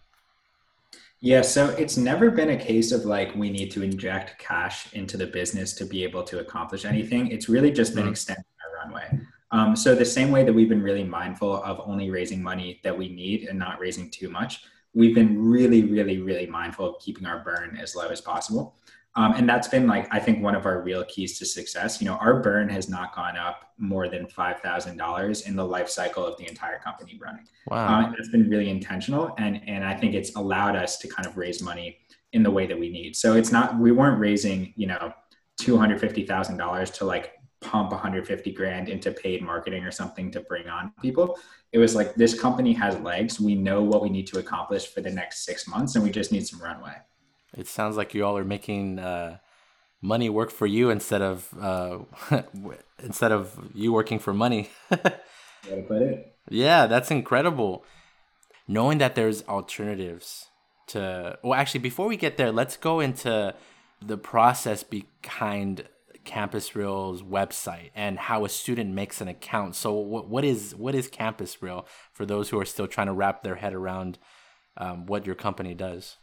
Yeah, 1.27 1.43
so 1.43 1.71
it's 1.71 1.97
never 1.97 2.31
been 2.31 2.51
a 2.51 2.57
case 2.57 2.93
of 2.93 3.05
like 3.05 3.35
we 3.35 3.51
need 3.51 3.73
to 3.73 3.83
inject 3.83 4.39
cash 4.39 4.93
into 4.93 5.17
the 5.17 5.27
business 5.27 5.73
to 5.73 5.85
be 5.85 6.05
able 6.05 6.23
to 6.23 6.39
accomplish 6.39 6.85
anything. 6.85 7.33
It's 7.33 7.49
really 7.49 7.73
just 7.73 7.97
been 7.97 8.05
mm-hmm. 8.05 8.13
extending 8.13 8.45
our 8.63 8.85
runway. 8.85 9.21
Um, 9.51 9.75
so 9.75 9.97
the 9.97 10.05
same 10.05 10.31
way 10.31 10.45
that 10.45 10.53
we've 10.53 10.69
been 10.69 10.85
really 10.85 11.03
mindful 11.03 11.65
of 11.65 11.81
only 11.85 12.11
raising 12.11 12.41
money 12.41 12.81
that 12.85 12.97
we 12.97 13.09
need 13.09 13.49
and 13.49 13.59
not 13.59 13.81
raising 13.81 14.09
too 14.09 14.29
much, 14.29 14.63
we've 14.95 15.17
been 15.17 15.37
really, 15.37 15.83
really, 15.83 16.19
really 16.19 16.47
mindful 16.47 16.95
of 16.95 17.03
keeping 17.03 17.27
our 17.27 17.41
burn 17.41 17.77
as 17.77 17.97
low 17.97 18.07
as 18.07 18.21
possible. 18.21 18.77
Um, 19.17 19.33
and 19.33 19.49
that's 19.49 19.67
been 19.67 19.87
like 19.87 20.07
I 20.13 20.19
think 20.19 20.43
one 20.43 20.55
of 20.55 20.67
our 20.67 20.83
real 20.83 21.03
keys 21.05 21.39
to 21.39 21.47
success. 21.47 22.01
You 22.01 22.07
know, 22.07 22.17
our 22.17 22.41
burn 22.41 22.69
has 22.69 22.89
not 22.89 23.15
gone 23.15 23.37
up 23.37 23.73
more 23.79 24.09
than 24.09 24.27
five 24.27 24.61
thousand 24.61 24.99
dollars 24.99 25.43
in 25.43 25.57
the 25.57 25.65
life 25.65 25.89
cycle 25.89 26.25
of 26.25 26.37
the 26.37 26.47
entire 26.47 26.79
company 26.79 27.19
running. 27.21 27.47
Wow, 27.69 28.01
um, 28.01 28.15
that's 28.17 28.29
been 28.29 28.49
really 28.51 28.69
intentional, 28.69 29.35
and 29.39 29.61
and 29.67 29.85
I 29.85 29.95
think 29.95 30.15
it's 30.15 30.37
allowed 30.37 30.77
us 30.77 30.99
to 30.99 31.09
kind 31.09 31.27
of 31.27 31.37
raise 31.39 31.63
money 31.63 31.97
in 32.33 32.43
the 32.43 32.51
way 32.51 32.67
that 32.67 32.79
we 32.79 32.91
need. 32.91 33.17
So 33.17 33.35
it's 33.35 33.51
not 33.51 33.79
we 33.79 33.91
weren't 33.91 34.21
raising 34.21 34.75
you 34.77 34.87
know 34.87 35.13
two 35.59 35.79
hundred 35.79 35.99
fifty 35.99 36.27
thousand 36.27 36.59
dollars 36.59 36.91
to 36.93 37.07
like 37.07 37.33
pump 37.63 37.91
150 37.91 38.53
grand 38.53 38.89
into 38.91 39.11
paid 39.11 39.43
marketing 39.43 39.83
or 39.83 39.91
something 39.91 40.31
to 40.31 40.41
bring 40.41 40.69
on 40.69 40.93
people. 41.01 41.39
It 41.73 41.79
was 41.79 41.95
like 41.95 42.15
this 42.15 42.39
company 42.39 42.75
has 42.75 42.99
legs. 43.01 43.41
We 43.41 43.55
know 43.55 43.83
what 43.83 44.03
we 44.03 44.11
need 44.11 44.27
to 44.29 44.39
accomplish 44.39 44.87
for 44.87 45.01
the 45.01 45.11
next 45.11 45.45
six 45.45 45.67
months, 45.67 45.95
and 45.95 46.05
we 46.05 46.11
just 46.11 46.33
need 46.33 46.47
some 46.47 46.63
runway. 46.63 46.95
It 47.57 47.67
sounds 47.67 47.97
like 47.97 48.15
you 48.15 48.25
all 48.25 48.37
are 48.37 48.45
making 48.45 48.99
uh, 48.99 49.39
money 50.03 50.29
work 50.29 50.51
for 50.51 50.67
you 50.67 50.91
instead 50.91 51.23
of 51.23 51.49
uh, 51.61 51.99
instead 53.03 53.33
of 53.33 53.71
you 53.75 53.93
working 53.93 54.19
for 54.19 54.35
money. 54.35 54.71
yeah, 56.51 56.87
that's 56.87 57.11
incredible. 57.11 57.85
Knowing 58.69 58.99
that 58.99 59.15
there's 59.15 59.43
alternatives 59.49 60.47
to 60.89 61.39
well, 61.43 61.55
actually, 61.55 61.81
before 61.81 62.07
we 62.07 62.17
get 62.17 62.37
there, 62.37 62.53
let's 62.53 62.77
go 62.77 63.01
into 63.01 63.55
the 64.05 64.19
process 64.19 64.85
behind 64.85 65.89
Campus 66.25 66.77
Reel's 66.77 67.23
website 67.23 67.91
and 67.95 68.19
how 68.19 68.45
a 68.45 68.49
student 68.49 68.93
makes 68.93 69.21
an 69.21 69.29
account. 69.29 69.77
So, 69.77 69.93
what, 69.95 70.29
what 70.29 70.45
is 70.45 70.75
what 70.75 70.95
is 70.95 71.09
Campus 71.09 71.63
Reel 71.63 71.87
for 72.13 72.27
those 72.27 72.51
who 72.51 72.61
are 72.61 72.65
still 72.65 72.87
trying 72.87 73.07
to 73.07 73.13
wrap 73.13 73.43
their 73.43 73.57
head 73.57 73.73
around 73.73 74.19
um, 74.77 75.07
what 75.07 75.25
your 75.25 75.35
company 75.35 75.73
does? 75.73 76.17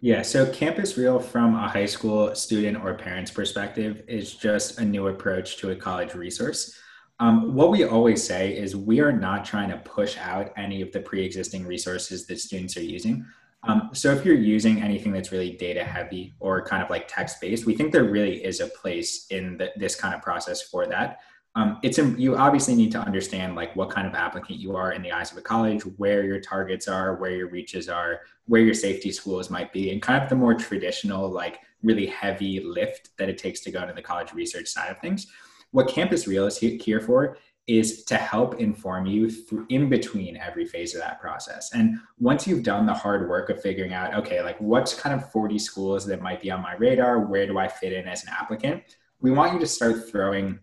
Yeah, 0.00 0.22
so 0.22 0.50
Campus 0.52 0.96
Reel 0.96 1.18
from 1.18 1.56
a 1.56 1.68
high 1.68 1.86
school 1.86 2.32
student 2.36 2.84
or 2.84 2.94
parent's 2.94 3.32
perspective 3.32 4.04
is 4.06 4.32
just 4.34 4.78
a 4.78 4.84
new 4.84 5.08
approach 5.08 5.56
to 5.58 5.70
a 5.70 5.76
college 5.76 6.14
resource. 6.14 6.78
Um, 7.18 7.56
what 7.56 7.70
we 7.72 7.82
always 7.82 8.22
say 8.22 8.56
is 8.56 8.76
we 8.76 9.00
are 9.00 9.10
not 9.10 9.44
trying 9.44 9.70
to 9.70 9.78
push 9.78 10.16
out 10.18 10.52
any 10.56 10.82
of 10.82 10.92
the 10.92 11.00
pre 11.00 11.24
existing 11.24 11.66
resources 11.66 12.26
that 12.26 12.38
students 12.38 12.76
are 12.76 12.82
using. 12.82 13.26
Um, 13.64 13.90
so 13.92 14.12
if 14.12 14.24
you're 14.24 14.36
using 14.36 14.80
anything 14.80 15.10
that's 15.10 15.32
really 15.32 15.56
data 15.56 15.82
heavy 15.82 16.32
or 16.38 16.64
kind 16.64 16.80
of 16.80 16.90
like 16.90 17.08
text 17.08 17.40
based, 17.40 17.66
we 17.66 17.74
think 17.74 17.90
there 17.90 18.04
really 18.04 18.44
is 18.44 18.60
a 18.60 18.68
place 18.68 19.26
in 19.30 19.56
the, 19.56 19.72
this 19.74 19.96
kind 19.96 20.14
of 20.14 20.22
process 20.22 20.62
for 20.62 20.86
that 20.86 21.18
um, 21.58 21.80
it's 21.82 21.98
you 21.98 22.36
obviously 22.36 22.76
need 22.76 22.92
to 22.92 23.00
understand 23.00 23.56
like 23.56 23.74
what 23.74 23.90
kind 23.90 24.06
of 24.06 24.14
applicant 24.14 24.60
you 24.60 24.76
are 24.76 24.92
in 24.92 25.02
the 25.02 25.10
eyes 25.10 25.32
of 25.32 25.38
a 25.38 25.40
college 25.40 25.82
where 25.96 26.22
your 26.22 26.38
targets 26.38 26.86
are 26.86 27.16
where 27.16 27.32
your 27.32 27.48
reaches 27.48 27.88
are 27.88 28.20
where 28.46 28.60
your 28.60 28.74
safety 28.74 29.10
schools 29.10 29.50
might 29.50 29.72
be 29.72 29.90
and 29.90 30.00
kind 30.00 30.22
of 30.22 30.28
the 30.28 30.36
more 30.36 30.54
traditional 30.54 31.28
like 31.28 31.58
really 31.82 32.06
heavy 32.06 32.60
lift 32.60 33.10
that 33.18 33.28
it 33.28 33.38
takes 33.38 33.58
to 33.60 33.72
go 33.72 33.82
into 33.82 33.92
the 33.92 34.02
college 34.02 34.32
research 34.32 34.68
side 34.68 34.88
of 34.88 34.98
things. 35.00 35.26
What 35.72 35.88
campus 35.88 36.28
reel 36.28 36.46
is 36.46 36.58
here 36.58 37.00
for 37.00 37.36
is 37.66 38.04
to 38.04 38.14
help 38.14 38.60
inform 38.60 39.06
you 39.06 39.28
through 39.28 39.66
in 39.68 39.88
between 39.88 40.36
every 40.36 40.64
phase 40.64 40.94
of 40.94 41.00
that 41.00 41.20
process. 41.20 41.72
And 41.74 41.98
once 42.18 42.46
you've 42.46 42.62
done 42.62 42.86
the 42.86 42.94
hard 42.94 43.28
work 43.28 43.50
of 43.50 43.60
figuring 43.60 43.92
out 43.92 44.14
okay 44.14 44.42
like 44.42 44.60
what's 44.60 44.94
kind 44.94 45.14
of 45.20 45.28
40 45.32 45.58
schools 45.58 46.06
that 46.06 46.22
might 46.22 46.40
be 46.40 46.52
on 46.52 46.62
my 46.62 46.74
radar 46.76 47.26
where 47.26 47.48
do 47.48 47.58
i 47.58 47.66
fit 47.66 47.92
in 47.92 48.06
as 48.06 48.22
an 48.22 48.30
applicant? 48.30 48.84
We 49.20 49.32
want 49.32 49.54
you 49.54 49.58
to 49.58 49.66
start 49.66 50.08
throwing 50.08 50.60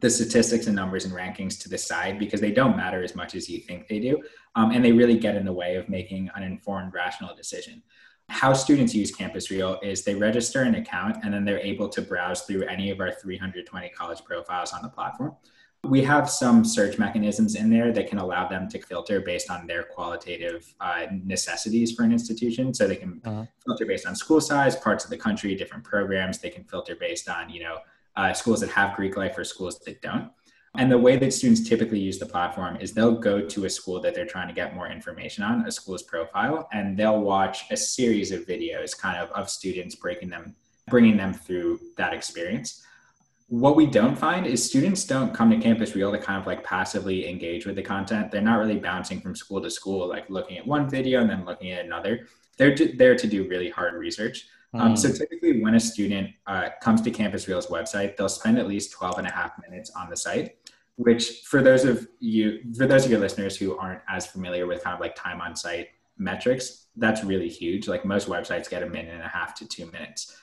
the 0.00 0.10
statistics 0.10 0.66
and 0.66 0.74
numbers 0.74 1.04
and 1.04 1.14
rankings 1.14 1.60
to 1.60 1.68
the 1.68 1.78
side 1.78 2.18
because 2.18 2.40
they 2.40 2.52
don't 2.52 2.76
matter 2.76 3.02
as 3.02 3.14
much 3.14 3.34
as 3.34 3.48
you 3.48 3.60
think 3.60 3.86
they 3.86 3.98
do. 3.98 4.22
Um, 4.56 4.70
and 4.72 4.84
they 4.84 4.92
really 4.92 5.18
get 5.18 5.36
in 5.36 5.44
the 5.44 5.52
way 5.52 5.76
of 5.76 5.88
making 5.88 6.30
an 6.34 6.42
informed, 6.42 6.94
rational 6.94 7.34
decision. 7.34 7.82
How 8.28 8.52
students 8.52 8.94
use 8.94 9.10
Campus 9.10 9.50
Reel 9.50 9.78
is 9.82 10.04
they 10.04 10.14
register 10.14 10.62
an 10.62 10.76
account 10.76 11.18
and 11.24 11.34
then 11.34 11.44
they're 11.44 11.58
able 11.58 11.88
to 11.90 12.00
browse 12.00 12.42
through 12.42 12.62
any 12.64 12.90
of 12.90 13.00
our 13.00 13.12
320 13.12 13.88
college 13.90 14.24
profiles 14.24 14.72
on 14.72 14.82
the 14.82 14.88
platform. 14.88 15.34
We 15.82 16.02
have 16.02 16.30
some 16.30 16.64
search 16.64 16.98
mechanisms 16.98 17.54
in 17.56 17.70
there 17.70 17.90
that 17.92 18.08
can 18.08 18.18
allow 18.18 18.46
them 18.46 18.68
to 18.68 18.80
filter 18.80 19.20
based 19.20 19.50
on 19.50 19.66
their 19.66 19.82
qualitative 19.82 20.74
uh, 20.80 21.06
necessities 21.10 21.92
for 21.92 22.04
an 22.04 22.12
institution. 22.12 22.72
So 22.72 22.86
they 22.86 22.96
can 22.96 23.20
uh-huh. 23.24 23.46
filter 23.64 23.86
based 23.86 24.06
on 24.06 24.14
school 24.14 24.40
size, 24.40 24.76
parts 24.76 25.04
of 25.04 25.10
the 25.10 25.16
country, 25.16 25.54
different 25.54 25.82
programs. 25.82 26.38
They 26.38 26.50
can 26.50 26.64
filter 26.64 26.96
based 26.96 27.28
on, 27.28 27.48
you 27.48 27.62
know, 27.62 27.78
uh, 28.16 28.32
schools 28.32 28.60
that 28.60 28.70
have 28.70 28.96
Greek 28.96 29.16
life 29.16 29.36
or 29.38 29.44
schools 29.44 29.78
that 29.80 30.02
don't. 30.02 30.30
And 30.76 30.90
the 30.90 30.98
way 30.98 31.16
that 31.16 31.32
students 31.32 31.68
typically 31.68 31.98
use 31.98 32.18
the 32.18 32.26
platform 32.26 32.76
is 32.76 32.92
they'll 32.92 33.18
go 33.18 33.40
to 33.44 33.64
a 33.64 33.70
school 33.70 34.00
that 34.00 34.14
they're 34.14 34.26
trying 34.26 34.46
to 34.46 34.54
get 34.54 34.74
more 34.74 34.88
information 34.88 35.42
on, 35.42 35.66
a 35.66 35.72
school's 35.72 36.04
profile, 36.04 36.68
and 36.72 36.96
they'll 36.96 37.20
watch 37.20 37.64
a 37.72 37.76
series 37.76 38.30
of 38.30 38.46
videos 38.46 38.96
kind 38.96 39.18
of 39.18 39.30
of 39.32 39.50
students 39.50 39.96
breaking 39.96 40.30
them, 40.30 40.54
bringing 40.88 41.16
them 41.16 41.34
through 41.34 41.80
that 41.96 42.14
experience. 42.14 42.84
What 43.48 43.74
we 43.74 43.84
don't 43.84 44.14
find 44.16 44.46
is 44.46 44.64
students 44.64 45.02
don't 45.02 45.34
come 45.34 45.50
to 45.50 45.58
Campus 45.58 45.96
Reel 45.96 46.12
to 46.12 46.18
kind 46.18 46.40
of 46.40 46.46
like 46.46 46.62
passively 46.62 47.28
engage 47.28 47.66
with 47.66 47.74
the 47.74 47.82
content. 47.82 48.30
They're 48.30 48.40
not 48.40 48.60
really 48.60 48.78
bouncing 48.78 49.20
from 49.20 49.34
school 49.34 49.60
to 49.60 49.70
school, 49.70 50.08
like 50.08 50.30
looking 50.30 50.56
at 50.56 50.64
one 50.64 50.88
video 50.88 51.20
and 51.20 51.28
then 51.28 51.44
looking 51.44 51.72
at 51.72 51.84
another. 51.84 52.28
They're 52.58 52.76
there 52.76 53.16
to 53.16 53.26
do 53.26 53.48
really 53.48 53.70
hard 53.70 53.94
research. 53.94 54.46
Um, 54.72 54.96
so 54.96 55.08
hmm. 55.08 55.14
typically 55.14 55.62
when 55.62 55.74
a 55.74 55.80
student 55.80 56.30
uh, 56.46 56.68
comes 56.80 57.02
to 57.02 57.10
Campus 57.10 57.48
Reel's 57.48 57.66
website, 57.66 58.16
they'll 58.16 58.28
spend 58.28 58.58
at 58.58 58.68
least 58.68 58.92
12 58.92 59.18
and 59.18 59.26
a 59.26 59.30
half 59.30 59.52
minutes 59.68 59.90
on 59.96 60.08
the 60.08 60.16
site, 60.16 60.56
which 60.96 61.42
for 61.44 61.62
those 61.62 61.84
of 61.84 62.06
you, 62.20 62.60
for 62.76 62.86
those 62.86 63.04
of 63.04 63.10
your 63.10 63.20
listeners 63.20 63.56
who 63.56 63.76
aren't 63.78 64.00
as 64.08 64.26
familiar 64.26 64.66
with 64.66 64.84
kind 64.84 64.94
of 64.94 65.00
like 65.00 65.16
time 65.16 65.40
on 65.40 65.56
site 65.56 65.88
metrics, 66.18 66.86
that's 66.96 67.24
really 67.24 67.48
huge. 67.48 67.88
Like 67.88 68.04
most 68.04 68.28
websites 68.28 68.70
get 68.70 68.82
a 68.82 68.86
minute 68.88 69.12
and 69.12 69.22
a 69.22 69.28
half 69.28 69.54
to 69.56 69.66
two 69.66 69.86
minutes. 69.86 70.36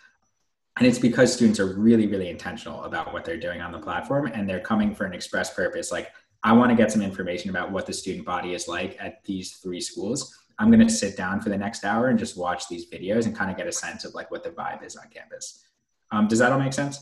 And 0.77 0.85
it's 0.85 0.99
because 0.99 1.33
students 1.33 1.59
are 1.59 1.73
really, 1.75 2.05
really 2.05 2.29
intentional 2.29 2.83
about 2.83 3.11
what 3.11 3.25
they're 3.25 3.39
doing 3.39 3.61
on 3.61 3.71
the 3.71 3.79
platform 3.79 4.27
and 4.27 4.47
they're 4.47 4.59
coming 4.59 4.93
for 4.93 5.05
an 5.05 5.13
express 5.13 5.53
purpose. 5.53 5.91
Like, 5.91 6.11
I 6.43 6.53
want 6.53 6.69
to 6.69 6.75
get 6.75 6.91
some 6.91 7.01
information 7.01 7.49
about 7.49 7.71
what 7.71 7.87
the 7.87 7.93
student 7.93 8.25
body 8.25 8.53
is 8.53 8.67
like 8.67 8.95
at 8.99 9.23
these 9.23 9.53
three 9.53 9.81
schools. 9.81 10.37
I'm 10.59 10.71
going 10.71 10.85
to 10.85 10.91
sit 10.91 11.15
down 11.15 11.41
for 11.41 11.49
the 11.49 11.57
next 11.57 11.83
hour 11.83 12.07
and 12.07 12.17
just 12.17 12.37
watch 12.37 12.67
these 12.67 12.89
videos 12.89 13.25
and 13.25 13.35
kind 13.35 13.51
of 13.51 13.57
get 13.57 13.67
a 13.67 13.71
sense 13.71 14.05
of 14.05 14.13
like 14.15 14.31
what 14.31 14.43
the 14.43 14.49
vibe 14.49 14.83
is 14.83 14.95
on 14.95 15.05
campus. 15.13 15.63
Um, 16.11 16.27
does 16.27 16.39
that 16.39 16.51
all 16.51 16.59
make 16.59 16.73
sense? 16.73 16.99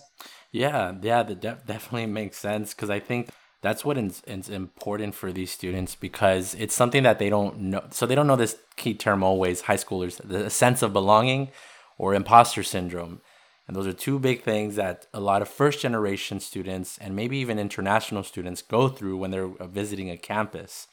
Yeah, 0.51 0.93
yeah, 1.01 1.23
that 1.23 1.41
def- 1.41 1.65
definitely 1.65 2.07
makes 2.07 2.37
sense 2.37 2.73
because 2.73 2.89
I 2.89 2.99
think 2.99 3.29
that's 3.61 3.83
what 3.83 3.97
is, 3.97 4.21
is, 4.27 4.49
important 4.49 5.15
for 5.15 5.31
these 5.31 5.51
students 5.51 5.95
because 5.95 6.55
it's 6.55 6.75
something 6.75 7.03
that 7.03 7.19
they 7.19 7.29
don't 7.29 7.59
know. 7.59 7.83
So 7.91 8.05
they 8.05 8.15
don't 8.15 8.27
know 8.27 8.35
this 8.35 8.57
key 8.75 8.93
term 8.93 9.23
always, 9.23 9.61
high 9.61 9.77
schoolers, 9.77 10.21
the 10.23 10.49
sense 10.49 10.81
of 10.81 10.93
belonging 10.93 11.51
or 11.97 12.13
imposter 12.13 12.63
syndrome. 12.63 13.21
And 13.67 13.75
those 13.75 13.87
are 13.87 13.93
two 13.93 14.19
big 14.19 14.43
things 14.43 14.75
that 14.75 15.07
a 15.13 15.19
lot 15.19 15.41
of 15.41 15.49
first 15.49 15.81
generation 15.81 16.39
students 16.39 16.97
and 16.99 17.15
maybe 17.15 17.37
even 17.37 17.57
international 17.57 18.23
students 18.23 18.61
go 18.61 18.87
through 18.87 19.17
when 19.17 19.31
they're 19.31 19.47
visiting 19.47 20.11
a 20.11 20.17
campus. 20.17 20.87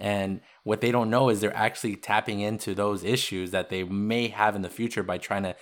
And 0.00 0.40
what 0.64 0.80
they 0.80 0.90
don't 0.90 1.10
know 1.10 1.28
is 1.28 1.40
they're 1.40 1.56
actually 1.56 1.96
tapping 1.96 2.40
into 2.40 2.74
those 2.74 3.04
issues 3.04 3.50
that 3.50 3.68
they 3.68 3.84
may 3.84 4.28
have 4.28 4.56
in 4.56 4.62
the 4.62 4.70
future 4.70 5.02
by 5.02 5.18
trying 5.18 5.42
to 5.42 5.54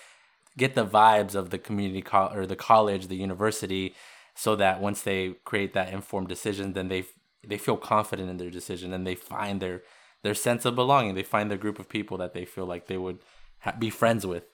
get 0.57 0.75
the 0.75 0.87
vibes 0.87 1.35
of 1.35 1.51
the 1.51 1.59
community 1.59 2.03
co- 2.03 2.31
or 2.33 2.47
the 2.47 2.57
college, 2.57 3.09
the 3.09 3.17
university, 3.17 3.95
so 4.35 4.55
that 4.55 4.81
once 4.81 5.03
they 5.03 5.35
create 5.45 5.75
that 5.75 5.93
informed 5.93 6.29
decision, 6.29 6.73
then 6.73 6.89
they 6.89 7.05
they 7.47 7.59
feel 7.59 7.77
confident 7.77 8.31
in 8.31 8.37
their 8.37 8.51
decision 8.51 8.93
and 8.93 9.07
they 9.07 9.15
find 9.17 9.61
their 9.61 9.83
their 10.23 10.35
sense 10.35 10.65
of 10.65 10.77
belonging. 10.77 11.15
They 11.15 11.23
find 11.23 11.51
their 11.51 11.59
group 11.59 11.79
of 11.79 11.89
people 11.89 12.17
that 12.19 12.35
they 12.35 12.45
feel 12.45 12.67
like 12.67 12.87
they 12.87 12.97
would 12.99 13.19
ha- 13.61 13.75
be 13.79 13.91
friends 13.91 14.25
with. 14.25 14.45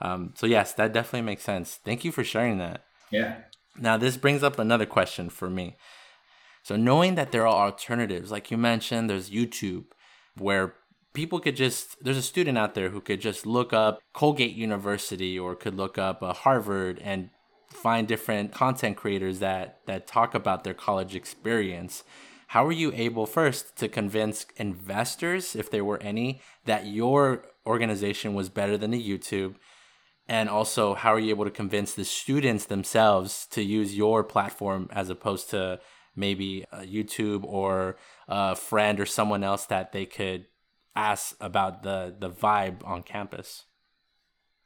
Um, 0.00 0.32
so 0.34 0.46
yes, 0.46 0.72
that 0.74 0.92
definitely 0.92 1.26
makes 1.26 1.42
sense. 1.42 1.78
Thank 1.84 2.04
you 2.04 2.12
for 2.12 2.24
sharing 2.24 2.58
that. 2.58 2.84
Yeah. 3.10 3.36
Now 3.78 3.98
this 3.98 4.16
brings 4.16 4.42
up 4.42 4.58
another 4.58 4.86
question 4.86 5.28
for 5.28 5.50
me. 5.50 5.76
So 6.66 6.74
knowing 6.74 7.14
that 7.14 7.30
there 7.30 7.46
are 7.46 7.66
alternatives, 7.66 8.32
like 8.32 8.50
you 8.50 8.56
mentioned, 8.56 9.08
there's 9.08 9.30
YouTube, 9.30 9.84
where 10.36 10.74
people 11.14 11.38
could 11.38 11.54
just 11.54 11.96
there's 12.02 12.16
a 12.16 12.22
student 12.22 12.58
out 12.58 12.74
there 12.74 12.88
who 12.88 13.00
could 13.00 13.20
just 13.20 13.46
look 13.46 13.72
up 13.72 14.00
Colgate 14.12 14.56
University 14.56 15.38
or 15.38 15.54
could 15.54 15.76
look 15.76 15.96
up 15.96 16.24
uh, 16.24 16.32
Harvard 16.32 16.98
and 17.04 17.30
find 17.70 18.08
different 18.08 18.50
content 18.50 18.96
creators 18.96 19.38
that 19.38 19.78
that 19.86 20.08
talk 20.08 20.34
about 20.34 20.64
their 20.64 20.74
college 20.74 21.14
experience. 21.14 22.02
How 22.48 22.64
were 22.64 22.72
you 22.72 22.90
able 22.96 23.26
first 23.26 23.76
to 23.76 23.86
convince 23.88 24.44
investors 24.56 25.54
if 25.54 25.70
there 25.70 25.84
were 25.84 26.02
any 26.02 26.40
that 26.64 26.84
your 26.84 27.44
organization 27.64 28.34
was 28.34 28.48
better 28.48 28.76
than 28.76 28.90
the 28.90 29.08
youtube? 29.10 29.54
And 30.28 30.48
also 30.48 30.94
how 30.94 31.14
are 31.14 31.20
you 31.20 31.30
able 31.30 31.44
to 31.44 31.60
convince 31.62 31.94
the 31.94 32.04
students 32.04 32.64
themselves 32.64 33.46
to 33.52 33.62
use 33.62 33.96
your 33.96 34.24
platform 34.24 34.88
as 34.90 35.10
opposed 35.10 35.48
to 35.50 35.78
maybe 36.16 36.64
youtube 36.80 37.44
or 37.44 37.96
a 38.28 38.56
friend 38.56 38.98
or 38.98 39.06
someone 39.06 39.44
else 39.44 39.66
that 39.66 39.92
they 39.92 40.06
could 40.06 40.46
ask 40.94 41.36
about 41.40 41.82
the 41.82 42.14
the 42.18 42.30
vibe 42.30 42.86
on 42.86 43.02
campus 43.02 43.66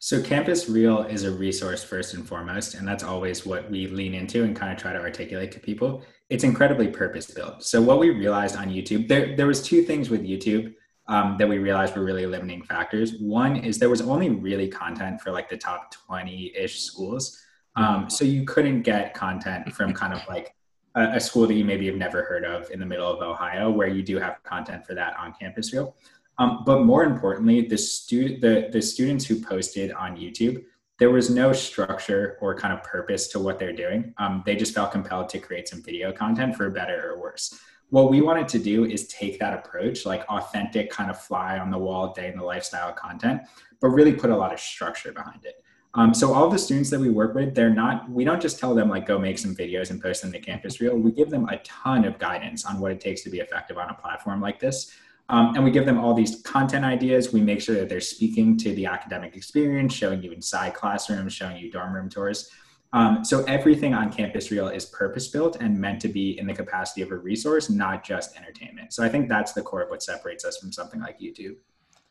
so 0.02 0.22
Campus 0.22 0.66
Reel 0.66 1.02
is 1.02 1.24
a 1.24 1.30
resource 1.30 1.84
first 1.84 2.14
and 2.14 2.26
foremost, 2.26 2.72
and 2.72 2.88
that's 2.88 3.04
always 3.04 3.44
what 3.44 3.70
we 3.70 3.86
lean 3.86 4.14
into 4.14 4.44
and 4.44 4.56
kind 4.56 4.72
of 4.72 4.78
try 4.78 4.94
to 4.94 4.98
articulate 4.98 5.52
to 5.52 5.60
people. 5.60 6.02
It's 6.30 6.42
incredibly 6.42 6.88
purpose 6.88 7.30
built. 7.30 7.62
So 7.62 7.82
what 7.82 7.98
we 7.98 8.08
realized 8.08 8.56
on 8.56 8.70
YouTube, 8.70 9.08
there 9.08 9.36
there 9.36 9.46
was 9.46 9.62
two 9.62 9.82
things 9.82 10.08
with 10.08 10.22
YouTube 10.22 10.72
um, 11.06 11.36
that 11.38 11.46
we 11.46 11.58
realized 11.58 11.94
were 11.94 12.02
really 12.02 12.24
limiting 12.24 12.62
factors. 12.62 13.18
One 13.20 13.56
is 13.56 13.78
there 13.78 13.90
was 13.90 14.00
only 14.00 14.30
really 14.30 14.68
content 14.68 15.20
for 15.20 15.32
like 15.32 15.50
the 15.50 15.58
top 15.58 15.92
twenty 15.92 16.50
ish 16.56 16.80
schools, 16.80 17.38
um, 17.76 18.08
so 18.08 18.24
you 18.24 18.46
couldn't 18.46 18.80
get 18.80 19.12
content 19.12 19.70
from 19.74 19.92
kind 19.92 20.14
of 20.14 20.26
like 20.30 20.54
a, 20.94 21.16
a 21.16 21.20
school 21.20 21.46
that 21.46 21.54
you 21.54 21.64
maybe 21.64 21.86
have 21.86 21.96
never 21.96 22.22
heard 22.22 22.44
of 22.44 22.70
in 22.70 22.80
the 22.80 22.86
middle 22.86 23.10
of 23.10 23.22
Ohio, 23.22 23.70
where 23.70 23.88
you 23.88 24.02
do 24.02 24.18
have 24.18 24.42
content 24.42 24.86
for 24.86 24.94
that 24.94 25.16
on 25.18 25.34
Campus 25.38 25.72
Real. 25.72 25.94
Um, 26.38 26.62
but 26.64 26.84
more 26.84 27.04
importantly, 27.04 27.62
the, 27.62 27.76
stu- 27.76 28.38
the, 28.38 28.70
the 28.72 28.80
students 28.80 29.26
who 29.26 29.40
posted 29.40 29.92
on 29.92 30.16
YouTube, 30.16 30.64
there 30.98 31.10
was 31.10 31.30
no 31.30 31.52
structure 31.52 32.38
or 32.40 32.54
kind 32.56 32.72
of 32.72 32.82
purpose 32.82 33.28
to 33.28 33.38
what 33.38 33.58
they're 33.58 33.72
doing. 33.72 34.14
Um, 34.18 34.42
they 34.46 34.56
just 34.56 34.74
felt 34.74 34.92
compelled 34.92 35.28
to 35.30 35.38
create 35.38 35.68
some 35.68 35.82
video 35.82 36.12
content 36.12 36.56
for 36.56 36.70
better 36.70 37.10
or 37.10 37.20
worse. 37.20 37.58
What 37.90 38.10
we 38.10 38.20
wanted 38.20 38.48
to 38.48 38.58
do 38.58 38.84
is 38.84 39.08
take 39.08 39.38
that 39.40 39.52
approach, 39.52 40.06
like 40.06 40.24
authentic, 40.28 40.90
kind 40.90 41.10
of 41.10 41.20
fly 41.20 41.58
on 41.58 41.70
the 41.70 41.78
wall, 41.78 42.12
day 42.12 42.28
in 42.28 42.38
the 42.38 42.44
lifestyle 42.44 42.92
content, 42.92 43.42
but 43.80 43.88
really 43.88 44.12
put 44.12 44.30
a 44.30 44.36
lot 44.36 44.52
of 44.52 44.60
structure 44.60 45.12
behind 45.12 45.44
it. 45.44 45.64
Um, 45.94 46.14
so 46.14 46.32
all 46.32 46.48
the 46.48 46.58
students 46.58 46.88
that 46.90 47.00
we 47.00 47.10
work 47.10 47.34
with, 47.34 47.54
they're 47.54 47.68
not, 47.68 48.08
we 48.08 48.24
don't 48.24 48.40
just 48.40 48.58
tell 48.60 48.74
them 48.74 48.88
like 48.88 49.06
go 49.06 49.18
make 49.18 49.38
some 49.38 49.56
videos 49.56 49.90
and 49.90 50.00
post 50.00 50.22
them 50.22 50.30
to 50.32 50.38
campus 50.38 50.80
reel. 50.80 50.96
We 50.96 51.10
give 51.10 51.30
them 51.30 51.48
a 51.48 51.56
ton 51.58 52.04
of 52.04 52.18
guidance 52.18 52.64
on 52.64 52.78
what 52.78 52.92
it 52.92 53.00
takes 53.00 53.22
to 53.22 53.30
be 53.30 53.40
effective 53.40 53.76
on 53.76 53.90
a 53.90 53.94
platform 53.94 54.40
like 54.40 54.60
this. 54.60 54.92
Um, 55.28 55.54
and 55.54 55.64
we 55.64 55.70
give 55.70 55.86
them 55.86 55.98
all 55.98 56.14
these 56.14 56.42
content 56.42 56.84
ideas. 56.84 57.32
We 57.32 57.40
make 57.40 57.60
sure 57.60 57.76
that 57.76 57.88
they're 57.88 58.00
speaking 58.00 58.56
to 58.58 58.74
the 58.74 58.86
academic 58.86 59.36
experience, 59.36 59.94
showing 59.94 60.22
you 60.22 60.32
inside 60.32 60.74
classrooms, 60.74 61.32
showing 61.32 61.56
you 61.56 61.70
dorm 61.70 61.92
room 61.92 62.08
tours. 62.08 62.50
Um, 62.92 63.24
so 63.24 63.44
everything 63.44 63.94
on 63.94 64.12
Campus 64.12 64.50
Reel 64.50 64.68
is 64.68 64.86
purpose 64.86 65.28
built 65.28 65.56
and 65.60 65.78
meant 65.78 66.00
to 66.02 66.08
be 66.08 66.36
in 66.38 66.46
the 66.46 66.54
capacity 66.54 67.02
of 67.02 67.12
a 67.12 67.16
resource, 67.16 67.70
not 67.70 68.04
just 68.04 68.36
entertainment. 68.36 68.92
So 68.92 69.04
I 69.04 69.08
think 69.08 69.28
that's 69.28 69.52
the 69.52 69.62
core 69.62 69.82
of 69.82 69.90
what 69.90 70.02
separates 70.02 70.44
us 70.44 70.58
from 70.58 70.72
something 70.72 71.00
like 71.00 71.20
YouTube. 71.20 71.56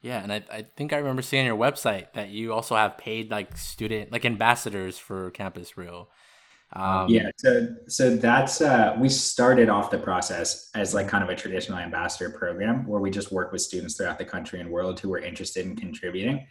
Yeah, 0.01 0.23
and 0.23 0.31
I, 0.31 0.43
I 0.49 0.62
think 0.77 0.93
I 0.93 0.97
remember 0.97 1.21
seeing 1.21 1.45
your 1.45 1.57
website 1.57 2.13
that 2.13 2.29
you 2.29 2.53
also 2.53 2.75
have 2.75 2.97
paid 2.97 3.29
like 3.29 3.57
student 3.57 4.12
like 4.12 4.25
ambassadors 4.25 4.97
for 4.97 5.31
Campus 5.31 5.77
Reel. 5.77 6.09
Um, 6.73 7.09
yeah, 7.09 7.31
so 7.38 7.75
so 7.88 8.15
that's 8.15 8.62
uh, 8.62 8.95
we 8.99 9.09
started 9.09 9.69
off 9.69 9.89
the 9.89 9.97
process 9.97 10.69
as 10.75 10.93
like 10.93 11.07
kind 11.07 11.23
of 11.23 11.29
a 11.29 11.35
traditional 11.35 11.79
ambassador 11.79 12.29
program 12.29 12.85
where 12.88 13.01
we 13.01 13.09
just 13.09 13.31
work 13.31 13.51
with 13.51 13.62
students 13.62 13.97
throughout 13.97 14.19
the 14.19 14.25
country 14.25 14.59
and 14.59 14.69
world 14.69 14.99
who 14.99 15.12
are 15.13 15.19
interested 15.19 15.65
in 15.65 15.75
contributing. 15.75 16.45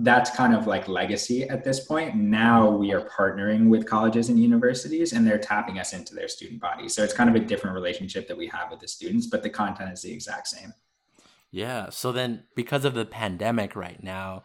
That's 0.00 0.30
kind 0.30 0.54
of 0.54 0.66
like 0.66 0.86
legacy 0.86 1.48
at 1.48 1.64
this 1.64 1.80
point. 1.80 2.14
Now 2.16 2.68
we 2.70 2.92
are 2.92 3.08
partnering 3.08 3.68
with 3.68 3.86
colleges 3.86 4.28
and 4.28 4.38
universities, 4.38 5.12
and 5.12 5.26
they're 5.26 5.38
tapping 5.38 5.78
us 5.78 5.94
into 5.94 6.14
their 6.14 6.28
student 6.28 6.60
body. 6.60 6.88
So 6.88 7.02
it's 7.02 7.14
kind 7.14 7.30
of 7.30 7.36
a 7.36 7.44
different 7.44 7.74
relationship 7.74 8.28
that 8.28 8.36
we 8.36 8.46
have 8.48 8.70
with 8.70 8.80
the 8.80 8.88
students, 8.88 9.26
but 9.26 9.42
the 9.42 9.50
content 9.50 9.92
is 9.92 10.02
the 10.02 10.12
exact 10.12 10.48
same. 10.48 10.72
Yeah. 11.50 11.90
So 11.90 12.12
then, 12.12 12.44
because 12.54 12.84
of 12.84 12.94
the 12.94 13.04
pandemic 13.04 13.74
right 13.74 14.02
now, 14.02 14.44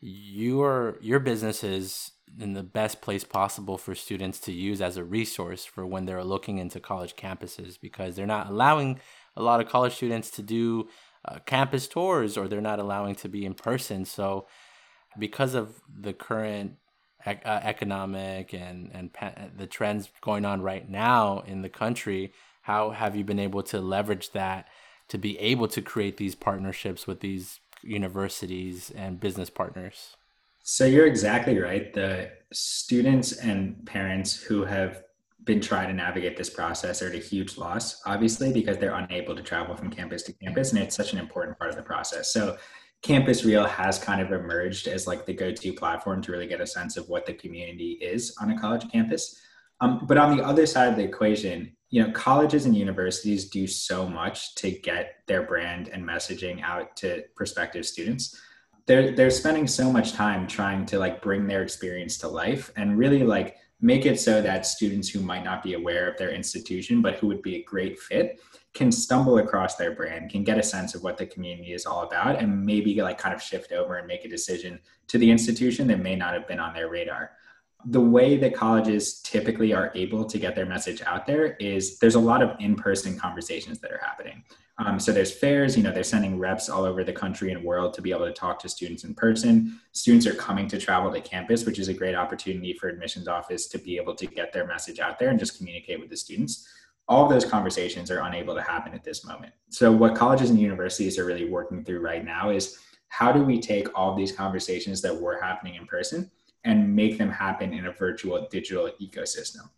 your 0.00 0.98
your 1.00 1.20
business 1.20 1.64
is 1.64 2.12
in 2.38 2.52
the 2.52 2.62
best 2.62 3.00
place 3.00 3.24
possible 3.24 3.78
for 3.78 3.94
students 3.94 4.38
to 4.40 4.52
use 4.52 4.80
as 4.80 4.96
a 4.96 5.04
resource 5.04 5.64
for 5.64 5.86
when 5.86 6.06
they're 6.06 6.24
looking 6.24 6.58
into 6.58 6.80
college 6.80 7.16
campuses 7.16 7.80
because 7.80 8.16
they're 8.16 8.26
not 8.26 8.48
allowing 8.48 9.00
a 9.36 9.42
lot 9.42 9.60
of 9.60 9.68
college 9.68 9.94
students 9.94 10.30
to 10.30 10.42
do 10.42 10.88
uh, 11.24 11.38
campus 11.46 11.88
tours 11.88 12.36
or 12.36 12.46
they're 12.46 12.60
not 12.60 12.78
allowing 12.78 13.14
to 13.14 13.28
be 13.28 13.46
in 13.46 13.54
person 13.54 14.04
so 14.04 14.46
because 15.18 15.54
of 15.54 15.80
the 16.00 16.12
current 16.12 16.74
uh, 17.24 17.32
economic 17.44 18.52
and 18.52 18.90
and 18.92 19.12
pa- 19.12 19.32
the 19.56 19.66
trends 19.66 20.10
going 20.20 20.44
on 20.44 20.60
right 20.60 20.88
now 20.88 21.42
in 21.46 21.62
the 21.62 21.68
country 21.68 22.32
how 22.62 22.90
have 22.90 23.16
you 23.16 23.24
been 23.24 23.38
able 23.38 23.62
to 23.62 23.80
leverage 23.80 24.32
that 24.32 24.66
to 25.08 25.18
be 25.18 25.38
able 25.38 25.68
to 25.68 25.80
create 25.80 26.16
these 26.16 26.34
partnerships 26.34 27.06
with 27.06 27.20
these 27.20 27.60
universities 27.82 28.90
and 28.96 29.20
business 29.20 29.50
partners 29.50 30.16
so 30.68 30.84
you're 30.84 31.06
exactly 31.06 31.60
right. 31.60 31.94
The 31.94 32.32
students 32.52 33.34
and 33.34 33.86
parents 33.86 34.34
who 34.34 34.64
have 34.64 35.04
been 35.44 35.60
trying 35.60 35.86
to 35.86 35.94
navigate 35.94 36.36
this 36.36 36.50
process 36.50 37.00
are 37.02 37.06
at 37.06 37.14
a 37.14 37.18
huge 37.18 37.56
loss, 37.56 38.02
obviously, 38.04 38.52
because 38.52 38.76
they're 38.76 38.96
unable 38.96 39.36
to 39.36 39.44
travel 39.44 39.76
from 39.76 39.90
campus 39.90 40.24
to 40.24 40.32
campus. 40.32 40.72
And 40.72 40.82
it's 40.82 40.96
such 40.96 41.12
an 41.12 41.20
important 41.20 41.56
part 41.56 41.70
of 41.70 41.76
the 41.76 41.84
process. 41.84 42.32
So 42.32 42.56
Campus 43.02 43.44
Reel 43.44 43.64
has 43.64 44.00
kind 44.00 44.20
of 44.20 44.32
emerged 44.32 44.88
as 44.88 45.06
like 45.06 45.24
the 45.24 45.34
go-to 45.34 45.72
platform 45.72 46.20
to 46.22 46.32
really 46.32 46.48
get 46.48 46.60
a 46.60 46.66
sense 46.66 46.96
of 46.96 47.08
what 47.08 47.26
the 47.26 47.34
community 47.34 47.92
is 48.02 48.36
on 48.42 48.50
a 48.50 48.58
college 48.58 48.90
campus. 48.90 49.40
Um, 49.80 50.04
but 50.08 50.18
on 50.18 50.36
the 50.36 50.42
other 50.42 50.66
side 50.66 50.88
of 50.88 50.96
the 50.96 51.04
equation, 51.04 51.75
you 51.90 52.02
know, 52.02 52.10
colleges 52.12 52.66
and 52.66 52.76
universities 52.76 53.48
do 53.48 53.66
so 53.66 54.08
much 54.08 54.54
to 54.56 54.70
get 54.70 55.16
their 55.26 55.42
brand 55.42 55.88
and 55.88 56.04
messaging 56.04 56.62
out 56.62 56.96
to 56.96 57.22
prospective 57.34 57.86
students. 57.86 58.40
They're 58.86 59.14
they're 59.14 59.30
spending 59.30 59.66
so 59.66 59.92
much 59.92 60.12
time 60.12 60.46
trying 60.46 60.86
to 60.86 60.98
like 60.98 61.22
bring 61.22 61.46
their 61.46 61.62
experience 61.62 62.18
to 62.18 62.28
life 62.28 62.72
and 62.76 62.98
really 62.98 63.24
like 63.24 63.56
make 63.80 64.06
it 64.06 64.18
so 64.18 64.40
that 64.40 64.64
students 64.66 65.08
who 65.08 65.20
might 65.20 65.44
not 65.44 65.62
be 65.62 65.74
aware 65.74 66.08
of 66.08 66.16
their 66.16 66.30
institution 66.30 67.02
but 67.02 67.16
who 67.16 67.26
would 67.26 67.42
be 67.42 67.56
a 67.56 67.62
great 67.64 67.98
fit 67.98 68.40
can 68.72 68.90
stumble 68.90 69.38
across 69.38 69.76
their 69.76 69.94
brand 69.94 70.30
can 70.30 70.42
get 70.42 70.58
a 70.58 70.62
sense 70.62 70.94
of 70.94 71.02
what 71.02 71.18
the 71.18 71.26
community 71.26 71.72
is 71.72 71.84
all 71.84 72.02
about 72.02 72.38
and 72.40 72.64
maybe 72.64 72.94
like 73.02 73.18
kind 73.18 73.34
of 73.34 73.42
shift 73.42 73.72
over 73.72 73.96
and 73.96 74.06
make 74.06 74.24
a 74.24 74.28
decision 74.28 74.78
to 75.08 75.18
the 75.18 75.30
institution 75.30 75.86
that 75.86 76.00
may 76.00 76.16
not 76.16 76.32
have 76.32 76.48
been 76.48 76.60
on 76.60 76.72
their 76.72 76.88
radar 76.88 77.32
the 77.84 78.00
way 78.00 78.36
that 78.36 78.54
colleges 78.54 79.20
typically 79.20 79.72
are 79.72 79.92
able 79.94 80.24
to 80.24 80.38
get 80.38 80.56
their 80.56 80.66
message 80.66 81.02
out 81.02 81.26
there 81.26 81.54
is 81.56 81.98
there's 81.98 82.14
a 82.14 82.20
lot 82.20 82.42
of 82.42 82.56
in-person 82.58 83.18
conversations 83.18 83.78
that 83.80 83.92
are 83.92 84.00
happening. 84.02 84.42
Um, 84.78 85.00
so 85.00 85.10
there's 85.10 85.32
fairs 85.32 85.76
you 85.76 85.82
know 85.82 85.92
they're 85.92 86.02
sending 86.04 86.38
reps 86.38 86.68
all 86.68 86.84
over 86.84 87.02
the 87.02 87.12
country 87.12 87.50
and 87.50 87.64
world 87.64 87.94
to 87.94 88.02
be 88.02 88.10
able 88.10 88.26
to 88.26 88.32
talk 88.32 88.58
to 88.60 88.68
students 88.68 89.04
in 89.04 89.14
person. 89.14 89.80
Students 89.92 90.26
are 90.26 90.34
coming 90.34 90.68
to 90.68 90.78
travel 90.78 91.12
to 91.12 91.20
campus 91.20 91.64
which 91.64 91.78
is 91.78 91.88
a 91.88 91.94
great 91.94 92.14
opportunity 92.14 92.72
for 92.74 92.88
admissions 92.88 93.28
office 93.28 93.68
to 93.68 93.78
be 93.78 93.96
able 93.96 94.14
to 94.16 94.26
get 94.26 94.52
their 94.52 94.66
message 94.66 94.98
out 94.98 95.18
there 95.18 95.30
and 95.30 95.38
just 95.38 95.56
communicate 95.56 96.00
with 96.00 96.10
the 96.10 96.16
students. 96.16 96.68
All 97.08 97.24
of 97.24 97.30
those 97.30 97.44
conversations 97.44 98.10
are 98.10 98.22
unable 98.22 98.54
to 98.54 98.62
happen 98.62 98.92
at 98.92 99.04
this 99.04 99.24
moment. 99.24 99.52
So 99.70 99.92
what 99.92 100.16
colleges 100.16 100.50
and 100.50 100.60
universities 100.60 101.18
are 101.18 101.24
really 101.24 101.48
working 101.48 101.84
through 101.84 102.00
right 102.00 102.24
now 102.24 102.50
is 102.50 102.78
how 103.08 103.30
do 103.30 103.44
we 103.44 103.60
take 103.60 103.96
all 103.96 104.14
these 104.14 104.32
conversations 104.32 105.00
that 105.02 105.14
were 105.14 105.40
happening 105.40 105.76
in 105.76 105.86
person 105.86 106.30
and 106.64 106.94
make 106.94 107.18
them 107.18 107.30
happen 107.30 107.72
in 107.72 107.86
a 107.86 107.92
virtual 107.92 108.46
digital 108.50 108.90
ecosystem. 109.00 109.68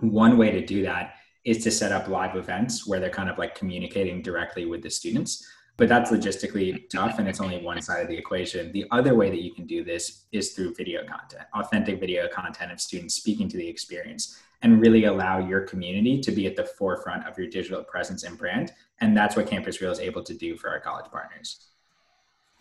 One 0.00 0.36
way 0.38 0.50
to 0.50 0.64
do 0.64 0.82
that 0.82 1.14
is 1.44 1.62
to 1.64 1.70
set 1.70 1.92
up 1.92 2.08
live 2.08 2.36
events 2.36 2.86
where 2.86 3.00
they're 3.00 3.10
kind 3.10 3.30
of 3.30 3.38
like 3.38 3.54
communicating 3.54 4.22
directly 4.22 4.66
with 4.66 4.82
the 4.82 4.90
students. 4.90 5.46
But 5.76 5.88
that's 5.88 6.10
logistically 6.10 6.90
tough 6.90 7.18
and 7.18 7.26
it's 7.26 7.40
only 7.40 7.62
one 7.62 7.80
side 7.80 8.02
of 8.02 8.08
the 8.08 8.16
equation. 8.16 8.70
The 8.72 8.84
other 8.90 9.14
way 9.14 9.30
that 9.30 9.40
you 9.40 9.54
can 9.54 9.66
do 9.66 9.82
this 9.82 10.26
is 10.30 10.52
through 10.52 10.74
video 10.74 11.06
content, 11.06 11.44
authentic 11.54 12.00
video 12.00 12.28
content 12.28 12.70
of 12.70 12.80
students 12.82 13.14
speaking 13.14 13.48
to 13.48 13.56
the 13.56 13.66
experience 13.66 14.38
and 14.60 14.80
really 14.80 15.04
allow 15.04 15.38
your 15.38 15.62
community 15.62 16.20
to 16.20 16.32
be 16.32 16.46
at 16.46 16.54
the 16.54 16.64
forefront 16.64 17.26
of 17.26 17.38
your 17.38 17.46
digital 17.46 17.82
presence 17.82 18.24
and 18.24 18.36
brand. 18.36 18.72
And 19.00 19.16
that's 19.16 19.36
what 19.36 19.46
Campus 19.46 19.80
Reel 19.80 19.90
is 19.90 20.00
able 20.00 20.22
to 20.24 20.34
do 20.34 20.54
for 20.54 20.68
our 20.68 20.80
college 20.80 21.10
partners. 21.10 21.68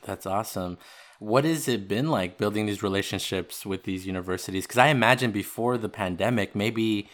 That's 0.04 0.26
awesome. 0.26 0.78
What 1.20 1.44
has 1.44 1.68
it 1.68 1.88
been 1.88 2.10
like 2.10 2.38
building 2.38 2.66
these 2.66 2.82
relationships 2.82 3.66
with 3.66 3.84
these 3.84 4.08
universities? 4.08 4.66
Because 4.66 4.78
I 4.78 4.88
imagine 4.88 5.32
before 5.32 5.78
the 5.78 5.90
pandemic, 5.90 6.56
maybe 6.56 7.10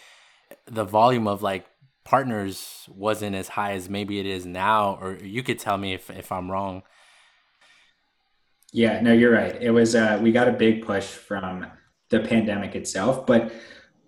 the 0.68 0.84
volume 0.84 1.28
of 1.28 1.42
like 1.42 1.66
partners 2.04 2.88
wasn't 2.88 3.36
as 3.36 3.50
high 3.50 3.74
as 3.74 3.90
maybe 3.90 4.20
it 4.20 4.28
is 4.28 4.46
now, 4.46 5.00
or 5.02 5.16
you 5.16 5.42
could 5.42 5.58
tell 5.58 5.78
me 5.78 5.94
if, 5.94 6.10
if 6.12 6.32
I'm 6.32 6.52
wrong. 6.52 6.84
Yeah, 8.72 9.02
no, 9.02 9.12
you're 9.12 9.32
right. 9.32 9.60
It 9.60 9.72
was, 9.72 9.96
uh, 9.96 10.20
we 10.22 10.32
got 10.32 10.48
a 10.48 10.54
big 10.54 10.86
push 10.86 11.06
from 11.06 11.66
the 12.10 12.20
pandemic 12.20 12.76
itself, 12.76 13.26
but 13.26 13.52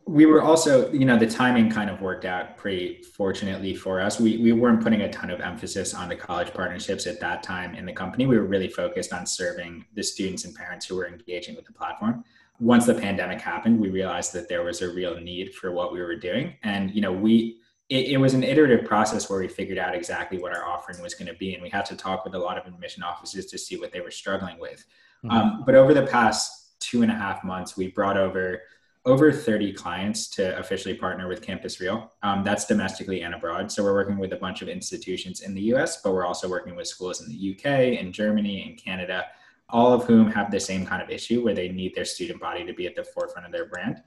we 0.07 0.25
were 0.25 0.41
also, 0.41 0.91
you 0.91 1.03
know, 1.03 1.17
the 1.17 1.27
timing 1.27 1.69
kind 1.69 1.89
of 1.89 2.01
worked 2.01 2.23
out 2.23 2.55
pretty 2.55 3.03
fortunately 3.03 3.75
for 3.75 3.99
us. 3.99 4.19
We, 4.19 4.37
we 4.37 4.53
weren't 4.53 4.81
putting 4.81 5.01
a 5.01 5.11
ton 5.11 5.29
of 5.29 5.41
emphasis 5.41 5.93
on 5.93 6.07
the 6.07 6.15
college 6.15 6.53
partnerships 6.53 7.05
at 7.07 7.19
that 7.19 7.43
time 7.43 7.75
in 7.75 7.85
the 7.85 7.91
company. 7.91 8.25
We 8.25 8.37
were 8.37 8.45
really 8.45 8.69
focused 8.69 9.11
on 9.11 9.25
serving 9.25 9.85
the 9.95 10.03
students 10.03 10.45
and 10.45 10.55
parents 10.55 10.85
who 10.85 10.95
were 10.95 11.07
engaging 11.07 11.55
with 11.55 11.65
the 11.65 11.73
platform. 11.73 12.23
Once 12.59 12.85
the 12.85 12.93
pandemic 12.93 13.41
happened, 13.41 13.79
we 13.79 13.89
realized 13.89 14.31
that 14.33 14.47
there 14.47 14.63
was 14.63 14.81
a 14.81 14.89
real 14.89 15.19
need 15.19 15.53
for 15.53 15.71
what 15.71 15.91
we 15.91 16.01
were 16.01 16.15
doing. 16.15 16.55
And, 16.63 16.89
you 16.95 17.01
know, 17.01 17.11
we, 17.11 17.59
it, 17.89 18.07
it 18.07 18.17
was 18.17 18.33
an 18.33 18.43
iterative 18.43 18.85
process 18.85 19.29
where 19.29 19.39
we 19.39 19.47
figured 19.49 19.77
out 19.77 19.93
exactly 19.93 20.39
what 20.39 20.55
our 20.55 20.65
offering 20.65 21.01
was 21.01 21.15
going 21.15 21.31
to 21.31 21.37
be. 21.37 21.53
And 21.53 21.61
we 21.61 21.69
had 21.69 21.85
to 21.85 21.95
talk 21.97 22.23
with 22.23 22.33
a 22.33 22.39
lot 22.39 22.57
of 22.57 22.65
admission 22.65 23.03
offices 23.03 23.45
to 23.47 23.57
see 23.57 23.77
what 23.77 23.91
they 23.91 23.99
were 23.99 24.11
struggling 24.11 24.57
with. 24.57 24.85
Mm-hmm. 25.25 25.31
Um, 25.31 25.63
but 25.65 25.75
over 25.75 25.93
the 25.93 26.07
past 26.07 26.79
two 26.79 27.01
and 27.01 27.11
a 27.11 27.15
half 27.15 27.43
months, 27.43 27.75
we 27.75 27.89
brought 27.89 28.17
over 28.17 28.61
over 29.07 29.31
30 29.31 29.71
clients 29.71 30.27
to 30.27 30.59
officially 30.59 30.93
partner 30.93 31.29
with 31.29 31.41
Campus 31.41 31.79
Reel. 31.79 32.11
Um, 32.23 32.43
that's 32.43 32.65
domestically 32.65 33.21
and 33.21 33.33
abroad. 33.33 33.71
So 33.71 33.81
we're 33.81 33.93
working 33.93 34.17
with 34.17 34.33
a 34.33 34.35
bunch 34.35 34.61
of 34.61 34.67
institutions 34.67 35.41
in 35.41 35.55
the 35.55 35.61
US, 35.73 36.01
but 36.01 36.11
we're 36.11 36.25
also 36.25 36.49
working 36.49 36.75
with 36.75 36.87
schools 36.87 37.21
in 37.21 37.29
the 37.29 37.55
UK, 37.55 37.99
in 37.99 38.11
Germany, 38.11 38.67
and 38.67 38.77
Canada, 38.77 39.25
all 39.69 39.93
of 39.93 40.03
whom 40.03 40.29
have 40.29 40.51
the 40.51 40.59
same 40.59 40.85
kind 40.85 41.01
of 41.01 41.09
issue 41.09 41.41
where 41.41 41.53
they 41.53 41.69
need 41.69 41.95
their 41.95 42.03
student 42.03 42.41
body 42.41 42.65
to 42.65 42.73
be 42.73 42.85
at 42.85 42.95
the 42.95 43.03
forefront 43.03 43.45
of 43.45 43.53
their 43.53 43.67
brand. 43.67 44.03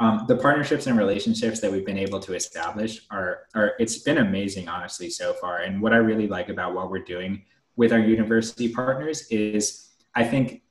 Um, 0.00 0.24
the 0.26 0.36
partnerships 0.36 0.88
and 0.88 0.98
relationships 0.98 1.60
that 1.60 1.70
we've 1.70 1.86
been 1.86 1.98
able 1.98 2.18
to 2.18 2.34
establish 2.34 3.06
are, 3.12 3.42
are, 3.54 3.74
it's 3.78 3.98
been 3.98 4.18
amazing, 4.18 4.68
honestly, 4.68 5.10
so 5.10 5.32
far. 5.34 5.58
And 5.58 5.80
what 5.80 5.92
I 5.92 5.98
really 5.98 6.26
like 6.26 6.48
about 6.48 6.74
what 6.74 6.90
we're 6.90 7.04
doing 7.04 7.42
with 7.76 7.92
our 7.92 8.00
university 8.00 8.68
partners 8.72 9.28
is 9.28 9.90
I 10.16 10.24
think 10.24 10.62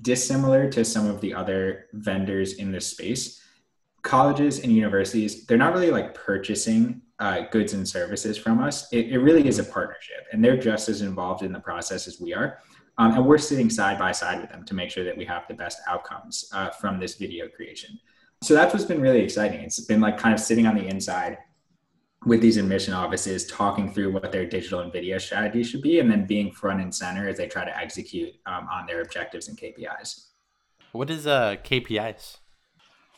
dissimilar 0.00 0.70
to 0.70 0.84
some 0.84 1.06
of 1.06 1.20
the 1.20 1.34
other 1.34 1.86
vendors 1.92 2.54
in 2.54 2.72
this 2.72 2.86
space, 2.86 3.42
colleges 4.02 4.60
and 4.60 4.72
universities, 4.72 5.46
they're 5.46 5.58
not 5.58 5.72
really 5.72 5.90
like 5.90 6.14
purchasing 6.14 7.02
uh, 7.18 7.42
goods 7.50 7.72
and 7.72 7.88
services 7.88 8.36
from 8.36 8.60
us. 8.60 8.92
It, 8.92 9.08
it, 9.08 9.18
really 9.18 9.46
is 9.46 9.58
a 9.58 9.64
partnership, 9.64 10.26
and 10.32 10.44
they're 10.44 10.56
just 10.56 10.88
as 10.88 11.02
involved 11.02 11.42
in 11.42 11.52
the 11.52 11.60
process 11.60 12.08
as 12.08 12.20
we 12.20 12.34
are. 12.34 12.58
Um, 12.98 13.12
and 13.12 13.24
we're 13.24 13.38
sitting 13.38 13.70
side 13.70 13.98
by 13.98 14.12
side 14.12 14.40
with 14.40 14.50
them 14.50 14.64
to 14.64 14.74
make 14.74 14.90
sure 14.90 15.04
that 15.04 15.16
we 15.16 15.24
have 15.26 15.44
the 15.46 15.54
best 15.54 15.78
outcomes 15.86 16.50
uh, 16.52 16.70
from 16.70 16.98
this 16.98 17.14
video 17.14 17.48
creation. 17.48 17.98
So 18.42 18.54
that's 18.54 18.74
what's 18.74 18.84
been 18.84 19.00
really 19.00 19.20
exciting. 19.20 19.60
It's 19.60 19.80
been 19.80 20.00
like 20.00 20.18
kind 20.18 20.34
of 20.34 20.40
sitting 20.40 20.66
on 20.66 20.74
the 20.74 20.86
inside 20.86 21.38
with 22.24 22.40
these 22.40 22.56
admission 22.56 22.94
offices 22.94 23.46
talking 23.46 23.92
through 23.92 24.12
what 24.12 24.30
their 24.30 24.46
digital 24.46 24.80
and 24.80 24.92
video 24.92 25.18
strategy 25.18 25.62
should 25.62 25.82
be 25.82 25.98
and 25.98 26.10
then 26.10 26.26
being 26.26 26.52
front 26.52 26.80
and 26.80 26.94
center 26.94 27.28
as 27.28 27.36
they 27.36 27.46
try 27.46 27.64
to 27.64 27.76
execute 27.76 28.32
um, 28.46 28.68
on 28.70 28.86
their 28.86 29.02
objectives 29.02 29.48
and 29.48 29.58
kpis 29.58 30.28
what 30.92 31.10
is 31.10 31.26
uh, 31.26 31.56
kpis 31.64 32.38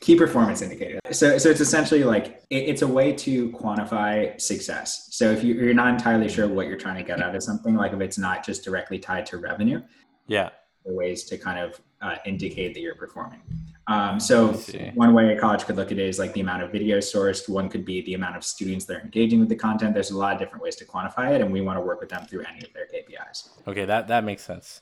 key 0.01 0.17
performance 0.17 0.61
indicator. 0.61 1.01
So, 1.12 1.38
so 1.38 1.49
it's 1.49 1.61
essentially 1.61 2.05
like 2.05 2.43
it, 2.51 2.57
it's 2.57 2.83
a 2.83 2.87
way 2.87 3.14
to 3.14 3.51
quantify 3.53 4.38
success. 4.38 5.09
So 5.12 5.31
if 5.31 5.43
you, 5.43 5.55
you're 5.55 5.73
not 5.73 5.95
entirely 5.95 6.29
sure 6.29 6.47
what 6.47 6.67
you're 6.67 6.77
trying 6.77 6.97
to 6.97 7.03
get 7.03 7.23
out 7.23 7.35
of 7.35 7.43
something 7.43 7.75
like 7.75 7.95
if 7.95 8.01
it's 8.03 8.19
not 8.19 8.45
just 8.45 8.64
directly 8.64 8.99
tied 8.99 9.25
to 9.27 9.38
revenue 9.38 9.81
yeah. 10.27 10.51
ways 10.85 11.25
to 11.25 11.38
kind 11.38 11.59
of 11.59 11.81
uh, 12.05 12.17
indicate 12.25 12.75
that 12.75 12.81
you're 12.81 12.95
performing 12.95 13.40
um, 13.87 14.19
so 14.19 14.53
one 14.95 15.12
way 15.12 15.37
a 15.37 15.38
college 15.38 15.64
could 15.64 15.77
look 15.77 15.93
at 15.93 15.99
it 15.99 16.09
is 16.09 16.19
like 16.19 16.33
the 16.33 16.40
amount 16.40 16.62
of 16.62 16.73
video 16.73 16.99
sourced. 16.99 17.49
One 17.49 17.69
could 17.69 17.85
be 17.85 18.01
the 18.03 18.14
amount 18.14 18.37
of 18.37 18.45
students 18.45 18.87
that 18.87 18.97
are 18.97 19.01
engaging 19.01 19.40
with 19.40 19.51
the 19.51 19.57
content. 19.57 19.93
There's 19.93 20.11
a 20.11 20.17
lot 20.17 20.33
of 20.33 20.38
different 20.38 20.62
ways 20.62 20.77
to 20.77 20.87
quantify 20.87 21.35
it, 21.35 21.43
and 21.43 21.53
we 21.53 21.61
want 21.61 21.79
to 21.79 21.83
work 21.83 22.01
with 22.01 22.09
them 22.09 22.25
through 22.27 22.45
any 22.45 22.64
of 22.64 22.73
their 22.73 22.87
KPIs. 22.87 23.51
Okay, 23.69 23.85
that 23.85 24.09
that 24.09 24.25
makes 24.25 24.43
sense. 24.43 24.81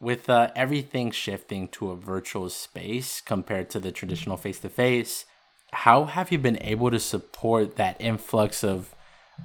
With 0.00 0.30
uh, 0.30 0.50
everything 0.54 1.10
shifting 1.10 1.66
to 1.68 1.90
a 1.90 1.96
virtual 1.96 2.48
space 2.48 3.20
compared 3.20 3.70
to 3.70 3.80
the 3.80 3.90
traditional 3.90 4.36
face 4.36 4.60
to 4.60 4.68
face, 4.68 5.24
how 5.72 6.04
have 6.04 6.30
you 6.30 6.38
been 6.38 6.62
able 6.62 6.92
to 6.92 7.00
support 7.00 7.74
that 7.76 7.96
influx 7.98 8.62
of 8.62 8.94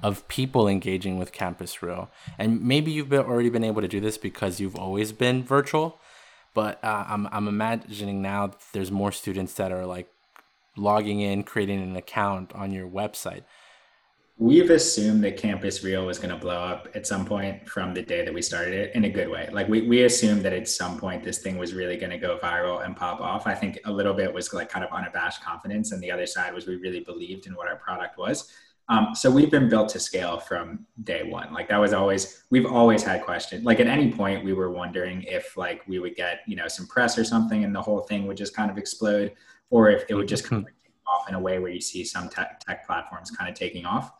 of 0.02 0.26
people 0.28 0.68
engaging 0.68 1.18
with 1.18 1.32
Campus 1.32 1.82
Reel? 1.82 2.10
And 2.38 2.62
maybe 2.62 2.92
you've 2.92 3.08
been, 3.08 3.26
already 3.26 3.50
been 3.50 3.64
able 3.64 3.82
to 3.82 3.88
do 3.88 3.98
this 3.98 4.18
because 4.18 4.60
you've 4.60 4.76
always 4.76 5.10
been 5.10 5.42
virtual 5.42 5.98
but 6.54 6.82
uh, 6.84 7.04
I'm 7.08 7.28
I'm 7.32 7.48
imagining 7.48 8.22
now 8.22 8.52
there's 8.72 8.90
more 8.90 9.12
students 9.12 9.54
that 9.54 9.72
are 9.72 9.84
like 9.84 10.08
logging 10.76 11.20
in, 11.20 11.42
creating 11.42 11.82
an 11.82 11.96
account 11.96 12.52
on 12.54 12.72
your 12.72 12.88
website. 12.88 13.42
We've 14.36 14.70
assumed 14.70 15.22
that 15.22 15.36
Campus 15.36 15.84
Reel 15.84 16.06
was 16.06 16.18
going 16.18 16.34
to 16.34 16.36
blow 16.36 16.58
up 16.58 16.88
at 16.96 17.06
some 17.06 17.24
point 17.24 17.68
from 17.68 17.94
the 17.94 18.02
day 18.02 18.24
that 18.24 18.34
we 18.34 18.42
started 18.42 18.74
it 18.74 18.94
in 18.96 19.04
a 19.04 19.08
good 19.08 19.28
way. 19.28 19.48
Like 19.52 19.68
we, 19.68 19.82
we 19.82 20.02
assumed 20.02 20.42
that 20.44 20.52
at 20.52 20.68
some 20.68 20.98
point 20.98 21.22
this 21.22 21.38
thing 21.38 21.56
was 21.56 21.72
really 21.72 21.96
going 21.96 22.10
to 22.10 22.18
go 22.18 22.36
viral 22.42 22.84
and 22.84 22.96
pop 22.96 23.20
off. 23.20 23.46
I 23.46 23.54
think 23.54 23.78
a 23.84 23.92
little 23.92 24.12
bit 24.12 24.34
was 24.34 24.52
like 24.52 24.68
kind 24.68 24.84
of 24.84 24.90
unabashed 24.92 25.44
confidence. 25.44 25.92
And 25.92 26.02
the 26.02 26.10
other 26.10 26.26
side 26.26 26.52
was 26.52 26.66
we 26.66 26.74
really 26.74 26.98
believed 26.98 27.46
in 27.46 27.54
what 27.54 27.68
our 27.68 27.76
product 27.76 28.18
was. 28.18 28.50
Um, 28.88 29.14
so 29.14 29.30
we've 29.30 29.50
been 29.50 29.68
built 29.68 29.88
to 29.90 30.00
scale 30.00 30.38
from 30.38 30.86
day 31.04 31.22
one. 31.22 31.52
Like 31.52 31.68
that 31.68 31.78
was 31.78 31.94
always, 31.94 32.44
we've 32.50 32.66
always 32.66 33.02
had 33.02 33.22
questions. 33.22 33.64
Like 33.64 33.80
at 33.80 33.86
any 33.86 34.12
point 34.12 34.44
we 34.44 34.52
were 34.52 34.70
wondering 34.70 35.22
if 35.22 35.56
like 35.56 35.82
we 35.88 35.98
would 35.98 36.14
get, 36.14 36.40
you 36.46 36.54
know, 36.54 36.68
some 36.68 36.86
press 36.86 37.16
or 37.16 37.24
something 37.24 37.64
and 37.64 37.74
the 37.74 37.80
whole 37.80 38.00
thing 38.00 38.26
would 38.26 38.36
just 38.36 38.54
kind 38.54 38.70
of 38.70 38.76
explode 38.76 39.32
or 39.70 39.88
if 39.88 40.04
it 40.10 40.14
would 40.14 40.28
just 40.28 40.44
kind 40.44 40.62
of 40.62 40.68
take 40.68 40.92
off 41.06 41.28
in 41.28 41.34
a 41.34 41.40
way 41.40 41.58
where 41.58 41.70
you 41.70 41.80
see 41.80 42.04
some 42.04 42.28
tech, 42.28 42.60
tech 42.60 42.86
platforms 42.86 43.30
kind 43.30 43.50
of 43.50 43.56
taking 43.56 43.86
off. 43.86 44.12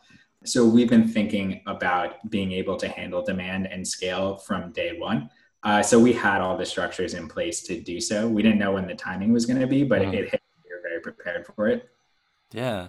So 0.45 0.65
we've 0.65 0.89
been 0.89 1.07
thinking 1.07 1.61
about 1.67 2.29
being 2.31 2.51
able 2.51 2.75
to 2.77 2.87
handle 2.87 3.23
demand 3.23 3.67
and 3.67 3.87
scale 3.87 4.37
from 4.37 4.71
day 4.71 4.97
one. 4.97 5.29
Uh, 5.63 5.81
so 5.81 5.99
we 5.99 6.13
had 6.13 6.41
all 6.41 6.57
the 6.57 6.65
structures 6.65 7.13
in 7.13 7.27
place 7.27 7.61
to 7.63 7.79
do 7.79 7.99
so. 7.99 8.27
We 8.27 8.43
didn't 8.43 8.59
know 8.59 8.71
when 8.71 8.87
the 8.87 8.95
timing 8.95 9.31
was 9.31 9.45
going 9.45 9.59
to 9.59 9.67
be, 9.67 9.83
but 9.83 10.01
mm. 10.01 10.13
it 10.13 10.29
hit. 10.29 10.41
We 10.63 10.75
were 10.75 10.81
very 10.81 11.01
prepared 11.01 11.45
for 11.45 11.67
it. 11.67 11.89
Yeah 12.51 12.87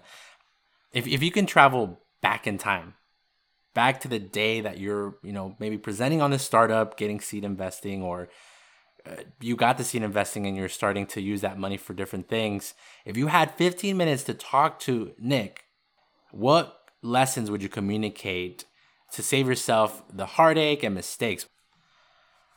if 0.96 1.06
if 1.06 1.22
you 1.22 1.30
can 1.30 1.44
travel 1.44 2.00
back 2.22 2.46
in 2.46 2.56
time, 2.56 2.94
back 3.74 4.00
to 4.00 4.08
the 4.08 4.18
day 4.18 4.62
that 4.62 4.78
you're, 4.78 5.18
you 5.22 5.30
know, 5.30 5.54
maybe 5.58 5.76
presenting 5.76 6.22
on 6.22 6.30
this 6.30 6.42
startup, 6.42 6.96
getting 6.96 7.20
seed 7.20 7.44
investing, 7.44 8.02
or 8.02 8.30
uh, 9.06 9.16
you 9.38 9.56
got 9.56 9.76
the 9.76 9.84
seed 9.84 10.02
investing 10.02 10.46
and 10.46 10.56
you're 10.56 10.70
starting 10.70 11.06
to 11.06 11.20
use 11.20 11.42
that 11.42 11.58
money 11.58 11.76
for 11.76 11.92
different 11.92 12.30
things. 12.30 12.72
If 13.04 13.14
you 13.14 13.26
had 13.26 13.54
15 13.56 13.94
minutes 13.94 14.22
to 14.24 14.32
talk 14.32 14.78
to 14.80 15.12
Nick, 15.18 15.64
what 16.32 16.78
lessons 17.02 17.50
would 17.50 17.62
you 17.62 17.68
communicate 17.68 18.64
to 19.12 19.22
save 19.22 19.46
yourself 19.46 20.02
the 20.10 20.24
heartache 20.24 20.82
and 20.82 20.94
mistakes? 20.94 21.44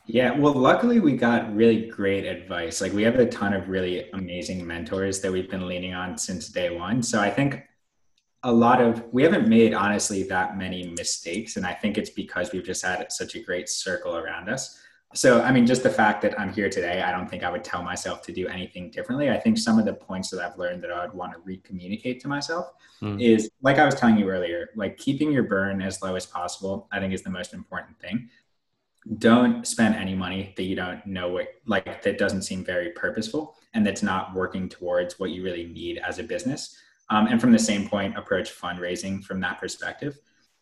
Yeah, 0.06 0.36
well, 0.36 0.54
luckily 0.54 0.98
we 0.98 1.14
got 1.14 1.54
really 1.54 1.88
great 1.90 2.24
advice. 2.24 2.80
Like 2.80 2.94
we 2.94 3.02
have 3.02 3.16
a 3.16 3.26
ton 3.26 3.52
of 3.52 3.68
really 3.68 4.10
amazing 4.14 4.66
mentors 4.66 5.20
that 5.20 5.30
we've 5.30 5.50
been 5.50 5.68
leaning 5.68 5.92
on 5.92 6.16
since 6.16 6.48
day 6.48 6.70
one. 6.70 7.02
So 7.02 7.20
I 7.20 7.28
think 7.28 7.66
a 8.42 8.52
lot 8.52 8.80
of 8.80 9.04
we 9.12 9.22
haven't 9.22 9.48
made 9.48 9.74
honestly 9.74 10.22
that 10.22 10.56
many 10.56 10.88
mistakes 10.96 11.56
and 11.56 11.66
i 11.66 11.74
think 11.74 11.98
it's 11.98 12.10
because 12.10 12.52
we've 12.52 12.64
just 12.64 12.84
had 12.84 13.10
such 13.12 13.34
a 13.34 13.40
great 13.40 13.68
circle 13.68 14.16
around 14.16 14.48
us. 14.48 14.78
So 15.12 15.42
i 15.42 15.50
mean 15.52 15.66
just 15.66 15.82
the 15.82 15.90
fact 15.90 16.22
that 16.22 16.38
i'm 16.38 16.52
here 16.52 16.70
today 16.70 17.02
i 17.02 17.10
don't 17.10 17.28
think 17.28 17.42
i 17.42 17.50
would 17.50 17.64
tell 17.64 17.82
myself 17.82 18.22
to 18.22 18.32
do 18.32 18.46
anything 18.48 18.90
differently. 18.90 19.28
I 19.30 19.38
think 19.38 19.58
some 19.58 19.78
of 19.78 19.84
the 19.84 19.92
points 19.92 20.30
that 20.30 20.40
i've 20.40 20.56
learned 20.58 20.82
that 20.84 20.92
i 20.92 21.04
would 21.04 21.14
want 21.14 21.32
to 21.32 21.40
recommunicate 21.40 22.20
to 22.20 22.28
myself 22.28 22.72
mm. 23.02 23.20
is 23.20 23.50
like 23.60 23.78
i 23.78 23.84
was 23.84 23.94
telling 23.94 24.16
you 24.16 24.28
earlier 24.28 24.70
like 24.76 24.96
keeping 24.96 25.30
your 25.32 25.42
burn 25.42 25.82
as 25.82 26.00
low 26.00 26.14
as 26.14 26.26
possible 26.26 26.88
i 26.92 26.98
think 26.98 27.12
is 27.12 27.22
the 27.22 27.30
most 27.30 27.52
important 27.52 27.98
thing. 27.98 28.28
Don't 29.16 29.66
spend 29.66 29.94
any 29.94 30.14
money 30.14 30.52
that 30.56 30.64
you 30.64 30.76
don't 30.76 31.04
know 31.06 31.28
what 31.30 31.48
like 31.66 32.02
that 32.02 32.18
doesn't 32.18 32.42
seem 32.42 32.64
very 32.64 32.90
purposeful 32.90 33.56
and 33.74 33.84
that's 33.84 34.02
not 34.02 34.34
working 34.34 34.68
towards 34.68 35.18
what 35.18 35.30
you 35.30 35.42
really 35.42 35.64
need 35.64 35.98
as 35.98 36.18
a 36.18 36.22
business 36.22 36.76
um, 37.10 37.26
and 37.26 37.40
from 37.40 37.52
the 37.52 37.58
same 37.58 37.88
point 37.88 38.16
approach 38.16 38.52
fundraising 38.58 39.22
from 39.22 39.40
that 39.40 39.58
perspective 39.60 40.18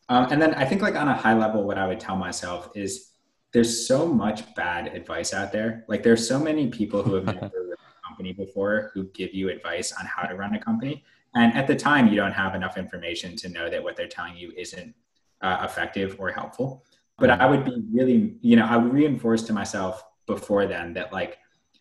um, 0.08 0.26
and 0.30 0.40
then 0.40 0.54
i 0.54 0.64
think 0.64 0.82
like 0.82 0.96
on 0.96 1.08
a 1.08 1.14
high 1.14 1.34
level 1.34 1.64
what 1.64 1.78
i 1.78 1.86
would 1.86 2.00
tell 2.00 2.16
myself 2.16 2.70
is 2.74 3.08
there's 3.52 3.86
so 3.86 4.06
much 4.06 4.54
bad 4.54 4.88
advice 4.88 5.32
out 5.32 5.52
there. 5.52 5.84
Like 5.88 6.02
there's 6.02 6.26
so 6.26 6.38
many 6.38 6.68
people 6.68 7.02
who 7.02 7.14
have 7.14 7.26
never 7.26 7.40
run 7.40 7.78
a 7.78 8.06
company 8.06 8.32
before 8.32 8.90
who 8.94 9.04
give 9.08 9.34
you 9.34 9.48
advice 9.48 9.92
on 9.98 10.06
how 10.06 10.26
to 10.26 10.34
run 10.34 10.54
a 10.54 10.60
company. 10.60 11.04
And 11.34 11.54
at 11.54 11.66
the 11.66 11.76
time, 11.76 12.08
you 12.08 12.16
don't 12.16 12.32
have 12.32 12.54
enough 12.54 12.76
information 12.76 13.36
to 13.36 13.48
know 13.48 13.68
that 13.70 13.82
what 13.82 13.96
they're 13.96 14.08
telling 14.08 14.36
you 14.36 14.52
isn't 14.56 14.94
uh, 15.40 15.58
effective 15.62 16.16
or 16.18 16.30
helpful. 16.30 16.84
But 17.18 17.30
I 17.30 17.46
would 17.46 17.64
be 17.64 17.82
really, 17.92 18.36
you 18.40 18.56
know, 18.56 18.64
I 18.64 18.76
would 18.76 18.92
reinforce 18.92 19.42
to 19.44 19.52
myself 19.52 20.04
before 20.26 20.66
then 20.66 20.92
that 20.94 21.12
like 21.12 21.38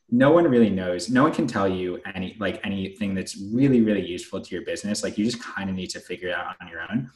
no 0.10 0.32
one 0.32 0.46
really 0.46 0.70
knows. 0.70 1.10
No 1.10 1.24
one 1.24 1.34
can 1.34 1.48
tell 1.48 1.68
you 1.68 2.00
any 2.16 2.36
like 2.40 2.60
anything 2.64 3.14
that's 3.14 3.38
really, 3.54 3.82
really 3.82 4.06
useful 4.06 4.42
to 4.42 4.56
your 4.56 4.64
business. 4.64 5.04
Like 5.04 5.18
you 5.18 5.26
just 5.26 5.42
kind 5.42 5.70
of 5.70 5.76
need 5.76 5.90
to 5.92 6.00
figure 6.00 6.30
it 6.30 6.36
out 6.36 6.56
on 6.62 6.68
your 6.68 6.82
own 6.82 7.10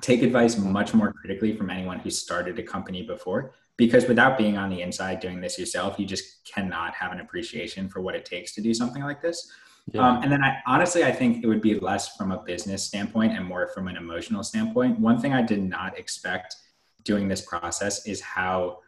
take 0.00 0.22
advice 0.22 0.56
much 0.58 0.94
more 0.94 1.12
critically 1.12 1.54
from 1.56 1.70
anyone 1.70 1.98
who 1.98 2.10
started 2.10 2.58
a 2.58 2.62
company 2.62 3.02
before 3.02 3.52
because 3.76 4.06
without 4.06 4.38
being 4.38 4.56
on 4.56 4.70
the 4.70 4.80
inside 4.82 5.20
doing 5.20 5.40
this 5.40 5.58
yourself 5.58 5.98
you 5.98 6.06
just 6.06 6.44
cannot 6.44 6.94
have 6.94 7.12
an 7.12 7.20
appreciation 7.20 7.88
for 7.88 8.00
what 8.00 8.14
it 8.14 8.24
takes 8.24 8.54
to 8.54 8.60
do 8.60 8.74
something 8.74 9.02
like 9.02 9.22
this 9.22 9.50
yeah. 9.92 10.06
um, 10.06 10.22
and 10.22 10.30
then 10.30 10.42
i 10.42 10.56
honestly 10.66 11.04
i 11.04 11.12
think 11.12 11.42
it 11.42 11.46
would 11.46 11.60
be 11.60 11.78
less 11.78 12.16
from 12.16 12.32
a 12.32 12.42
business 12.42 12.82
standpoint 12.82 13.32
and 13.32 13.44
more 13.44 13.68
from 13.68 13.88
an 13.88 13.96
emotional 13.96 14.42
standpoint 14.42 14.98
one 14.98 15.18
thing 15.18 15.32
i 15.32 15.42
did 15.42 15.62
not 15.62 15.98
expect 15.98 16.56
doing 17.04 17.28
this 17.28 17.40
process 17.40 18.06
is 18.06 18.20
how 18.20 18.78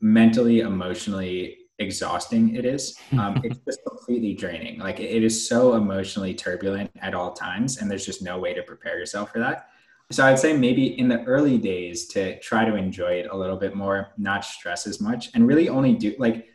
mentally 0.00 0.60
emotionally 0.60 1.57
exhausting 1.78 2.54
it 2.54 2.64
is 2.64 2.98
um, 3.18 3.40
it's 3.44 3.58
just 3.64 3.80
completely 3.86 4.34
draining 4.34 4.78
like 4.78 5.00
it 5.00 5.22
is 5.22 5.48
so 5.48 5.74
emotionally 5.74 6.34
turbulent 6.34 6.90
at 7.00 7.14
all 7.14 7.32
times 7.32 7.78
and 7.78 7.90
there's 7.90 8.06
just 8.06 8.22
no 8.22 8.38
way 8.38 8.52
to 8.52 8.62
prepare 8.62 8.98
yourself 8.98 9.30
for 9.32 9.38
that 9.38 9.68
so 10.10 10.24
I'd 10.24 10.38
say 10.38 10.56
maybe 10.56 10.98
in 10.98 11.08
the 11.08 11.22
early 11.24 11.58
days 11.58 12.06
to 12.08 12.38
try 12.40 12.64
to 12.64 12.76
enjoy 12.76 13.12
it 13.12 13.28
a 13.30 13.36
little 13.36 13.58
bit 13.58 13.74
more, 13.74 14.08
not 14.16 14.42
stress 14.42 14.86
as 14.86 15.02
much, 15.02 15.28
and 15.34 15.46
really 15.46 15.68
only 15.68 15.92
do 15.92 16.14
like 16.18 16.46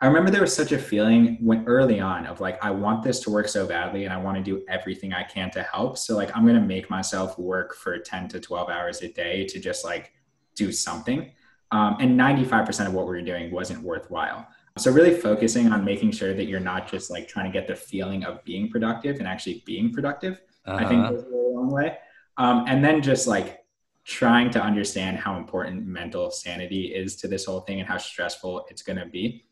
I 0.00 0.06
remember 0.06 0.30
there 0.30 0.42
was 0.42 0.54
such 0.54 0.72
a 0.72 0.78
feeling 0.78 1.38
when 1.40 1.64
early 1.66 1.98
on 1.98 2.26
of 2.26 2.40
like 2.40 2.62
I 2.62 2.70
want 2.70 3.02
this 3.02 3.20
to 3.20 3.30
work 3.30 3.48
so 3.48 3.66
badly 3.66 4.04
and 4.04 4.12
I 4.12 4.18
want 4.18 4.36
to 4.36 4.42
do 4.42 4.62
everything 4.68 5.14
I 5.14 5.22
can 5.22 5.50
to 5.52 5.62
help. 5.62 5.96
So 5.96 6.14
like 6.14 6.36
I'm 6.36 6.42
going 6.42 6.60
to 6.60 6.66
make 6.66 6.90
myself 6.90 7.38
work 7.38 7.74
for 7.74 7.96
10 7.96 8.28
to 8.28 8.40
12 8.40 8.68
hours 8.68 9.00
a 9.00 9.08
day 9.08 9.46
to 9.46 9.58
just 9.58 9.82
like 9.82 10.12
do 10.56 10.72
something. 10.72 11.32
Um, 11.74 11.96
and 11.98 12.16
95% 12.18 12.86
of 12.86 12.94
what 12.94 13.06
we 13.06 13.16
were 13.16 13.20
doing 13.20 13.50
wasn't 13.50 13.82
worthwhile. 13.82 14.46
So 14.78 14.92
really 14.92 15.12
focusing 15.12 15.72
on 15.72 15.84
making 15.84 16.12
sure 16.12 16.32
that 16.32 16.44
you're 16.44 16.60
not 16.60 16.88
just 16.88 17.10
like 17.10 17.26
trying 17.26 17.50
to 17.50 17.52
get 17.52 17.66
the 17.66 17.74
feeling 17.74 18.22
of 18.22 18.44
being 18.44 18.70
productive 18.70 19.18
and 19.18 19.26
actually 19.26 19.64
being 19.66 19.92
productive. 19.92 20.40
Uh-huh. 20.66 20.76
I 20.76 20.88
think 20.88 21.02
uh-huh. 21.02 21.10
goes 21.10 21.24
a 21.24 21.30
really 21.30 21.52
long 21.52 21.70
way. 21.70 21.98
Um, 22.36 22.64
and 22.68 22.84
then 22.84 23.02
just 23.02 23.26
like 23.26 23.64
trying 24.04 24.50
to 24.50 24.62
understand 24.62 25.16
how 25.16 25.36
important 25.36 25.84
mental 25.84 26.30
sanity 26.30 26.94
is 26.94 27.16
to 27.16 27.28
this 27.28 27.44
whole 27.44 27.62
thing 27.62 27.80
and 27.80 27.88
how 27.88 27.98
stressful 27.98 28.66
it's 28.70 28.82
going 28.82 29.00
to 29.00 29.06
be. 29.06 29.44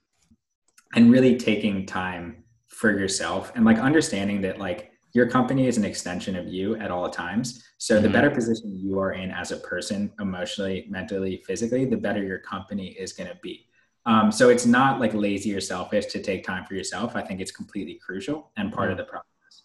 And 0.94 1.10
really 1.10 1.36
taking 1.36 1.86
time 1.86 2.44
for 2.68 2.96
yourself 2.96 3.50
and 3.56 3.64
like 3.64 3.78
understanding 3.78 4.42
that 4.42 4.58
like 4.60 4.91
your 5.12 5.28
company 5.28 5.66
is 5.66 5.76
an 5.76 5.84
extension 5.84 6.36
of 6.36 6.48
you 6.48 6.76
at 6.76 6.90
all 6.90 7.08
times. 7.10 7.64
So 7.78 7.94
mm-hmm. 7.94 8.04
the 8.04 8.08
better 8.08 8.30
position 8.30 8.74
you 8.74 8.98
are 8.98 9.12
in 9.12 9.30
as 9.30 9.52
a 9.52 9.58
person, 9.58 10.12
emotionally, 10.20 10.86
mentally, 10.88 11.42
physically, 11.46 11.84
the 11.84 11.96
better 11.96 12.22
your 12.22 12.38
company 12.38 12.88
is 12.88 13.12
going 13.12 13.28
to 13.28 13.38
be. 13.42 13.68
Um, 14.04 14.32
so 14.32 14.48
it's 14.48 14.66
not 14.66 15.00
like 15.00 15.14
lazy 15.14 15.54
or 15.54 15.60
selfish 15.60 16.06
to 16.06 16.22
take 16.22 16.44
time 16.44 16.64
for 16.64 16.74
yourself. 16.74 17.14
I 17.14 17.22
think 17.22 17.40
it's 17.40 17.52
completely 17.52 18.00
crucial 18.04 18.50
and 18.56 18.72
part 18.72 18.90
mm-hmm. 18.90 18.92
of 18.92 19.06
the 19.06 19.10
process. 19.10 19.62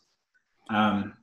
Um, 0.70 1.14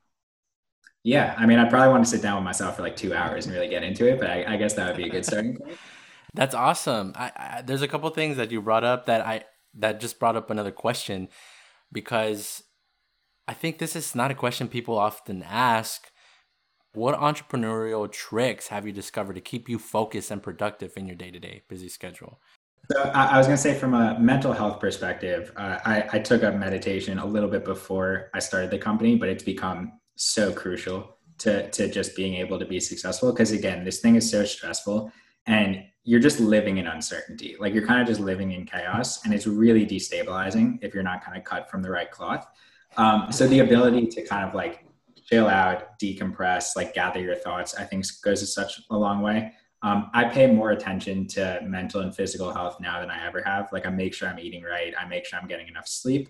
yeah, 1.03 1.35
I 1.37 1.45
mean, 1.45 1.59
I 1.59 1.69
probably 1.69 1.91
want 1.91 2.05
to 2.05 2.11
sit 2.11 2.23
down 2.23 2.37
with 2.37 2.45
myself 2.45 2.77
for 2.77 2.83
like 2.83 2.97
two 2.97 3.15
hours 3.15 3.45
and 3.45 3.55
really 3.55 3.69
get 3.69 3.83
into 3.83 4.09
it, 4.11 4.19
but 4.19 4.31
I, 4.31 4.55
I 4.55 4.57
guess 4.57 4.73
that 4.75 4.89
would 4.89 4.97
be 4.97 5.05
a 5.05 5.11
good 5.11 5.25
starting 5.25 5.57
point. 5.57 5.77
That's 6.35 6.55
awesome. 6.55 7.13
I, 7.15 7.31
I, 7.37 7.63
there's 7.63 7.83
a 7.83 7.89
couple 7.89 8.09
things 8.11 8.39
that 8.39 8.51
you 8.51 8.61
brought 8.61 8.85
up 8.85 9.07
that 9.07 9.25
I 9.25 9.45
that 9.75 10.01
just 10.01 10.19
brought 10.19 10.35
up 10.35 10.51
another 10.51 10.73
question 10.73 11.29
because 11.93 12.63
I 13.47 13.55
think 13.55 13.79
this 13.79 13.95
is 13.95 14.15
not 14.15 14.31
a 14.31 14.35
question 14.35 14.69
people 14.69 14.99
often 14.99 15.43
ask. 15.43 16.11
What 16.93 17.19
entrepreneurial 17.19 18.11
tricks 18.11 18.69
have 18.69 18.87
you 18.87 18.93
discovered 18.93 19.35
to 19.35 19.41
keep 19.41 19.69
you 19.69 19.79
focused 19.79 20.31
and 20.31 20.43
productive 20.43 20.93
in 20.97 21.07
your 21.07 21.17
day 21.17 21.31
to 21.31 21.41
day 21.41 21.63
busy 21.69 21.89
schedule? 21.89 22.41
So 22.93 23.01
I, 23.01 23.39
was 23.39 23.47
going 23.47 23.57
to 23.57 23.63
say, 23.63 23.75
from 23.75 23.95
a 23.95 24.19
mental 24.21 24.53
health 24.53 24.79
perspective, 24.79 25.51
uh, 25.57 25.79
I, 25.85 26.05
I 26.13 26.19
took 26.19 26.43
up 26.43 26.55
meditation 26.55 27.19
a 27.19 27.25
little 27.25 27.49
bit 27.49 27.65
before 27.65 28.31
I 28.35 28.41
started 28.41 28.71
the 28.71 28.79
company, 28.79 29.17
but 29.17 29.31
it's 29.31 29.43
become 29.43 29.99
so 30.17 30.53
crucial 30.53 31.17
to 31.39 31.71
to 31.71 31.89
just 31.89 32.15
being 32.15 32.35
able 32.35 32.59
to 32.59 32.65
be 32.65 32.79
successful 32.81 33.33
because 33.33 33.53
again 33.53 33.85
this 33.85 34.01
thing 34.01 34.17
is 34.17 34.31
so 34.31 34.45
stressful 34.45 35.11
and 35.47 35.83
you're 36.05 36.21
just 36.21 36.41
living 36.41 36.77
in 36.79 36.87
uncertainty 36.87 37.57
like 37.59 37.75
you're 37.75 37.87
kind 37.87 38.01
of 38.01 38.07
just 38.07 38.21
living 38.21 38.53
in 38.53 38.65
chaos 38.65 39.25
and 39.25 39.35
it's 39.35 39.47
really 39.47 39.85
destabilizing 39.87 40.79
if 40.83 40.95
you're 40.95 41.03
not 41.03 41.25
kind 41.25 41.37
of 41.37 41.45
cut 41.45 41.69
from 41.71 41.83
the 41.83 41.91
right 41.91 42.11
cloth 42.11 42.47
um, 42.97 43.31
so 43.31 43.47
the 43.47 43.61
ability 43.61 44.07
to 44.07 44.23
kind 44.23 44.49
of 44.49 44.55
like 44.55 44.85
chill 45.27 45.49
out 45.49 45.99
decompress 45.99 46.77
like 46.77 46.93
gather 46.93 47.21
your 47.21 47.35
thoughts 47.35 47.75
i 47.77 47.85
think 47.85 48.05
goes 48.23 48.53
such 48.53 48.83
a 48.91 48.97
long 48.97 49.23
way. 49.23 49.53
Um, 49.83 50.11
i 50.15 50.25
pay 50.25 50.47
more 50.47 50.71
attention 50.71 51.27
to 51.29 51.61
mental 51.65 52.01
and 52.01 52.15
physical 52.15 52.53
health 52.53 52.79
now 52.81 53.01
than 53.01 53.11
i 53.11 53.27
ever 53.27 53.43
have. 53.43 53.73
Like 53.73 53.87
i 53.87 53.91
make 53.91 54.15
sure 54.15 54.29
i'm 54.29 54.39
eating 54.39 54.63
right. 54.63 54.93
I 54.99 55.07
make 55.07 55.27
sure 55.27 55.39
i'm 55.39 55.49
getting 55.49 55.69
enough 55.69 55.89
sleep. 55.89 56.29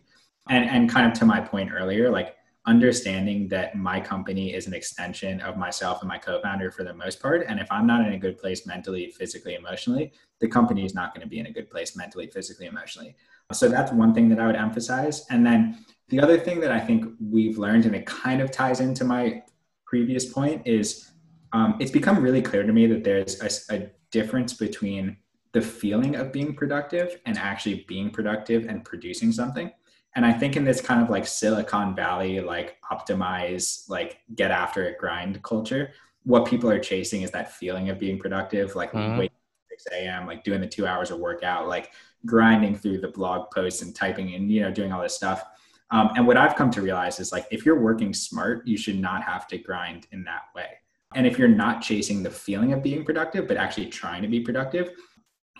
And 0.48 0.68
and 0.68 0.90
kind 0.90 1.07
of 1.07 1.18
to 1.18 1.24
my 1.24 1.40
point 1.40 1.70
earlier 1.72 2.11
like 2.11 2.37
understanding 2.66 3.46
that 3.48 3.77
my 3.77 4.00
company 4.00 4.55
is 4.55 4.66
an 4.66 4.72
extension 4.72 5.40
of 5.42 5.59
myself 5.59 6.00
and 6.00 6.09
my 6.09 6.16
co-founder 6.16 6.70
for 6.70 6.83
the 6.83 6.94
most 6.94 7.20
part 7.20 7.44
and 7.46 7.61
if 7.61 7.70
i'm 7.70 7.87
not 7.87 8.07
in 8.07 8.14
a 8.14 8.18
good 8.18 8.38
place 8.38 8.66
mentally 8.66 9.11
physically 9.11 9.55
emotionally 9.55 10.11
the 10.40 10.48
company 10.48 10.85
is 10.85 10.94
not 10.94 11.14
going 11.14 11.22
to 11.22 11.29
be 11.29 11.38
in 11.38 11.46
a 11.46 11.50
good 11.50 11.70
place 11.70 11.96
mentally 11.96 12.27
physically 12.27 12.66
emotionally. 12.66 13.16
So 13.53 13.68
that's 13.68 13.92
one 13.92 14.14
thing 14.14 14.29
that 14.31 14.38
i 14.38 14.46
would 14.46 14.57
emphasize. 14.57 15.27
And 15.31 15.44
then 15.46 15.85
the 16.08 16.20
other 16.20 16.38
thing 16.38 16.60
that 16.60 16.72
i 16.72 16.80
think 16.80 17.04
we've 17.30 17.58
learned 17.58 17.86
and 17.86 17.94
it 17.94 18.06
kind 18.06 18.40
of 18.40 18.50
ties 18.50 18.80
into 18.80 19.04
my 19.04 19.42
previous 19.86 20.26
point 20.32 20.62
is 20.66 21.10
um, 21.52 21.76
it's 21.78 21.92
become 21.92 22.20
really 22.20 22.42
clear 22.42 22.64
to 22.64 22.72
me 22.72 22.86
that 22.88 23.04
there's 23.04 23.40
a, 23.40 23.74
a 23.74 23.90
difference 24.10 24.54
between 24.54 25.16
the 25.52 25.60
feeling 25.60 26.16
of 26.16 26.32
being 26.32 26.52
productive 26.52 27.20
and 27.26 27.38
actually 27.38 27.84
being 27.86 28.10
productive 28.10 28.66
and 28.66 28.84
producing 28.84 29.30
something 29.30 29.70
and 30.16 30.26
i 30.26 30.32
think 30.32 30.56
in 30.56 30.64
this 30.64 30.80
kind 30.80 31.00
of 31.00 31.10
like 31.10 31.26
silicon 31.26 31.94
valley 31.94 32.40
like 32.40 32.76
optimize 32.90 33.88
like 33.88 34.18
get 34.34 34.50
after 34.50 34.84
it 34.84 34.98
grind 34.98 35.42
culture 35.42 35.92
what 36.24 36.46
people 36.46 36.70
are 36.70 36.80
chasing 36.80 37.22
is 37.22 37.30
that 37.30 37.52
feeling 37.52 37.88
of 37.90 37.98
being 37.98 38.18
productive 38.18 38.74
like 38.74 38.92
mm-hmm. 38.92 39.18
wait 39.18 39.32
6 39.70 39.86
a.m 39.92 40.26
like 40.26 40.44
doing 40.44 40.60
the 40.60 40.66
two 40.66 40.86
hours 40.86 41.10
of 41.10 41.18
workout 41.18 41.68
like 41.68 41.92
grinding 42.26 42.76
through 42.76 43.00
the 43.00 43.08
blog 43.08 43.50
posts 43.50 43.82
and 43.82 43.94
typing 43.94 44.34
and 44.34 44.50
you 44.50 44.60
know 44.60 44.70
doing 44.70 44.92
all 44.92 45.02
this 45.02 45.14
stuff 45.14 45.44
um, 45.90 46.10
and 46.16 46.26
what 46.26 46.36
i've 46.36 46.56
come 46.56 46.70
to 46.70 46.82
realize 46.82 47.20
is 47.20 47.32
like 47.32 47.46
if 47.50 47.64
you're 47.64 47.80
working 47.80 48.12
smart 48.12 48.66
you 48.66 48.76
should 48.76 48.98
not 48.98 49.22
have 49.22 49.46
to 49.46 49.58
grind 49.58 50.06
in 50.12 50.24
that 50.24 50.42
way. 50.54 50.68
And 51.16 51.28
if 51.28 51.38
you're 51.38 51.46
not 51.46 51.80
chasing 51.80 52.24
the 52.24 52.30
feeling 52.30 52.72
of 52.72 52.82
being 52.82 53.04
productive 53.04 53.46
but 53.46 53.56
actually 53.56 53.86
trying 53.86 54.22
to 54.22 54.28
be 54.28 54.40
productive 54.40 54.90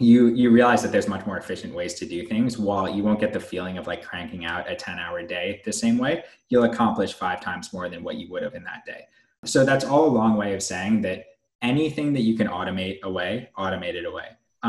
you 0.00 0.28
you 0.28 0.50
realize 0.50 0.82
that 0.82 0.90
there's 0.90 1.06
much 1.06 1.24
more 1.24 1.38
efficient 1.38 1.72
ways 1.72 1.94
to 1.94 2.06
do 2.06 2.26
things 2.26 2.58
while 2.58 2.88
you 2.88 3.02
won't 3.02 3.20
get 3.20 3.32
the 3.32 3.40
feeling 3.40 3.78
of 3.78 3.87
like 3.87 4.02
cranking 4.02 4.44
out 4.44 4.70
a 4.70 4.74
10 4.74 4.98
hour 4.98 5.22
day 5.22 5.62
the 5.64 5.72
same 5.72 5.98
way. 5.98 6.24
You'll 6.48 6.64
accomplish 6.64 7.14
five 7.14 7.40
times 7.40 7.72
more 7.72 7.88
than 7.88 8.02
what 8.02 8.16
you 8.16 8.28
would 8.30 8.42
have 8.42 8.54
in 8.54 8.64
that 8.64 8.84
day. 8.84 9.06
So 9.44 9.64
that's 9.64 9.84
all 9.84 10.06
a 10.06 10.08
long 10.08 10.37
way 10.37 10.54
of 10.54 10.62
saying 10.62 11.02
that 11.02 11.26
anything 11.62 12.12
that 12.14 12.22
you 12.22 12.37
can 12.37 12.48
automate 12.48 13.02
away 13.02 13.50
automate 13.56 13.94
it 13.94 14.04
away. 14.04 14.28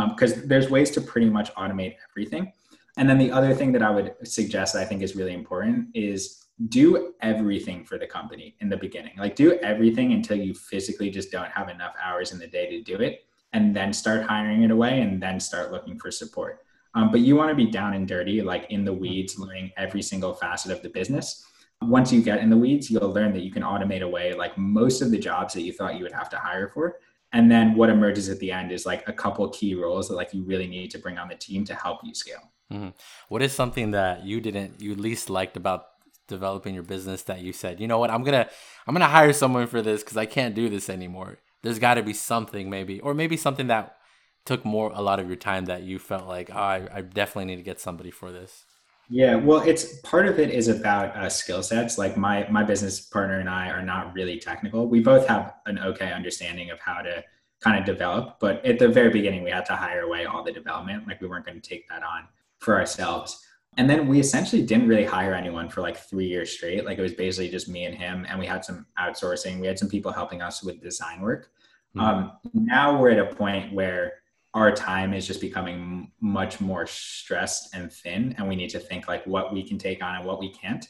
Because 0.09 0.33
um, 0.33 0.47
there's 0.47 0.69
ways 0.69 0.91
to 0.91 1.01
pretty 1.01 1.29
much 1.29 1.53
automate 1.55 1.95
everything 2.11 2.51
and 2.97 3.09
then 3.09 3.17
the 3.17 3.31
other 3.31 3.53
thing 3.53 3.71
that 3.71 3.81
i 3.81 3.89
would 3.89 4.13
suggest 4.23 4.73
that 4.73 4.81
i 4.81 4.85
think 4.85 5.01
is 5.01 5.15
really 5.15 5.33
important 5.33 5.87
is 5.93 6.45
do 6.69 7.13
everything 7.21 7.83
for 7.83 7.97
the 7.97 8.07
company 8.07 8.55
in 8.61 8.69
the 8.69 8.77
beginning 8.77 9.13
like 9.17 9.35
do 9.35 9.53
everything 9.59 10.13
until 10.13 10.37
you 10.37 10.53
physically 10.53 11.09
just 11.09 11.31
don't 11.31 11.51
have 11.51 11.69
enough 11.69 11.93
hours 12.03 12.31
in 12.31 12.39
the 12.39 12.47
day 12.47 12.69
to 12.69 12.81
do 12.81 12.95
it 13.01 13.25
and 13.55 13.73
then 13.73 13.93
start 13.93 14.23
hiring 14.23 14.63
it 14.63 14.71
away 14.71 14.99
and 14.99 15.23
then 15.23 15.39
start 15.39 15.71
looking 15.71 15.97
for 15.97 16.11
support. 16.11 16.65
Um, 16.93 17.09
but 17.09 17.21
you 17.21 17.37
want 17.37 17.49
to 17.49 17.55
be 17.55 17.65
down 17.65 17.93
and 17.93 18.05
dirty, 18.05 18.41
like 18.41 18.67
in 18.69 18.83
the 18.83 18.91
weeds, 18.91 19.39
learning 19.39 19.71
every 19.77 20.01
single 20.01 20.33
facet 20.33 20.73
of 20.73 20.81
the 20.81 20.89
business. 20.89 21.45
Once 21.81 22.11
you 22.11 22.21
get 22.21 22.39
in 22.39 22.49
the 22.49 22.57
weeds, 22.57 22.91
you'll 22.91 23.13
learn 23.13 23.31
that 23.31 23.43
you 23.43 23.51
can 23.51 23.63
automate 23.63 24.01
away 24.01 24.33
like 24.33 24.57
most 24.57 25.01
of 25.01 25.09
the 25.09 25.17
jobs 25.17 25.53
that 25.53 25.61
you 25.61 25.71
thought 25.71 25.95
you 25.95 26.03
would 26.03 26.11
have 26.11 26.29
to 26.29 26.37
hire 26.37 26.69
for. 26.73 26.97
And 27.31 27.49
then 27.49 27.75
what 27.75 27.89
emerges 27.89 28.27
at 28.27 28.39
the 28.39 28.51
end 28.51 28.73
is 28.73 28.85
like 28.85 29.07
a 29.07 29.13
couple 29.13 29.47
key 29.49 29.73
roles 29.73 30.09
that 30.09 30.15
like 30.15 30.33
you 30.33 30.43
really 30.43 30.67
need 30.67 30.91
to 30.91 30.99
bring 30.99 31.17
on 31.17 31.29
the 31.29 31.35
team 31.35 31.63
to 31.65 31.75
help 31.75 31.99
you 32.03 32.13
scale. 32.13 32.51
Mm-hmm. 32.71 32.89
What 33.29 33.41
is 33.41 33.53
something 33.53 33.91
that 33.91 34.25
you 34.25 34.41
didn't 34.41 34.81
you 34.81 34.95
least 34.95 35.29
liked 35.29 35.57
about 35.57 35.85
developing 36.27 36.73
your 36.73 36.83
business 36.83 37.23
that 37.23 37.41
you 37.41 37.53
said, 37.53 37.79
you 37.79 37.87
know 37.87 37.99
what, 37.99 38.09
I'm 38.09 38.23
gonna 38.23 38.49
I'm 38.87 38.93
gonna 38.93 39.07
hire 39.07 39.33
someone 39.33 39.67
for 39.67 39.81
this 39.81 40.03
because 40.03 40.17
I 40.17 40.25
can't 40.25 40.55
do 40.55 40.69
this 40.69 40.89
anymore. 40.89 41.37
There's 41.61 41.79
got 41.79 41.95
to 41.95 42.03
be 42.03 42.13
something 42.13 42.69
maybe, 42.69 42.99
or 42.99 43.13
maybe 43.13 43.37
something 43.37 43.67
that 43.67 43.97
took 44.45 44.63
more 44.63 44.91
a 44.93 45.01
lot 45.01 45.19
of 45.19 45.27
your 45.27 45.35
time 45.35 45.65
that 45.65 45.83
you 45.83 45.97
felt 45.97 46.27
like 46.27 46.49
oh, 46.51 46.57
I, 46.57 46.87
I 46.93 47.01
definitely 47.01 47.45
need 47.45 47.57
to 47.57 47.63
get 47.63 47.79
somebody 47.79 48.11
for 48.11 48.31
this. 48.31 48.65
Yeah, 49.07 49.35
well, 49.35 49.61
it's 49.61 49.99
part 49.99 50.25
of 50.25 50.39
it 50.39 50.49
is 50.49 50.67
about 50.67 51.15
uh, 51.15 51.29
skill 51.29 51.61
sets. 51.61 51.99
Like 51.99 52.17
my 52.17 52.47
my 52.49 52.63
business 52.63 52.99
partner 52.99 53.39
and 53.39 53.49
I 53.49 53.69
are 53.69 53.83
not 53.83 54.13
really 54.13 54.39
technical. 54.39 54.87
We 54.87 55.01
both 55.01 55.27
have 55.27 55.53
an 55.67 55.77
okay 55.79 56.11
understanding 56.11 56.71
of 56.71 56.79
how 56.79 57.01
to 57.01 57.23
kind 57.61 57.79
of 57.79 57.85
develop, 57.85 58.37
but 58.39 58.65
at 58.65 58.79
the 58.79 58.87
very 58.87 59.09
beginning, 59.09 59.43
we 59.43 59.51
had 59.51 59.65
to 59.65 59.75
hire 59.75 60.01
away 60.01 60.25
all 60.25 60.43
the 60.43 60.51
development. 60.51 61.07
Like 61.07 61.21
we 61.21 61.27
weren't 61.27 61.45
going 61.45 61.61
to 61.61 61.69
take 61.69 61.87
that 61.89 62.01
on 62.03 62.27
for 62.59 62.77
ourselves. 62.79 63.41
And 63.77 63.89
then 63.89 64.07
we 64.07 64.19
essentially 64.19 64.63
didn't 64.63 64.87
really 64.87 65.03
hire 65.03 65.33
anyone 65.33 65.69
for 65.69 65.81
like 65.81 65.97
three 65.97 66.27
years 66.27 66.51
straight. 66.51 66.85
Like 66.85 66.97
it 66.97 67.01
was 67.01 67.13
basically 67.13 67.49
just 67.49 67.67
me 67.67 67.85
and 67.85 67.95
him, 67.95 68.25
and 68.29 68.39
we 68.39 68.45
had 68.45 68.63
some 68.63 68.85
outsourcing. 68.97 69.59
We 69.59 69.67
had 69.67 69.77
some 69.77 69.89
people 69.89 70.13
helping 70.13 70.41
us 70.41 70.63
with 70.63 70.81
design 70.81 71.21
work. 71.21 71.49
Mm-hmm. 71.95 71.99
Um, 71.99 72.31
now 72.53 72.97
we're 72.97 73.11
at 73.11 73.19
a 73.19 73.35
point 73.35 73.73
where 73.73 74.13
our 74.55 74.71
time 74.71 75.13
is 75.13 75.27
just 75.27 75.41
becoming 75.41 76.11
much 76.21 76.61
more 76.61 76.87
stressed 76.87 77.75
and 77.75 77.91
thin 77.91 78.33
and 78.37 78.47
we 78.47 78.55
need 78.55 78.69
to 78.69 78.79
think 78.79 79.07
like 79.07 79.25
what 79.27 79.53
we 79.53 79.61
can 79.61 79.77
take 79.77 80.01
on 80.01 80.15
and 80.15 80.25
what 80.25 80.39
we 80.39 80.49
can't 80.49 80.87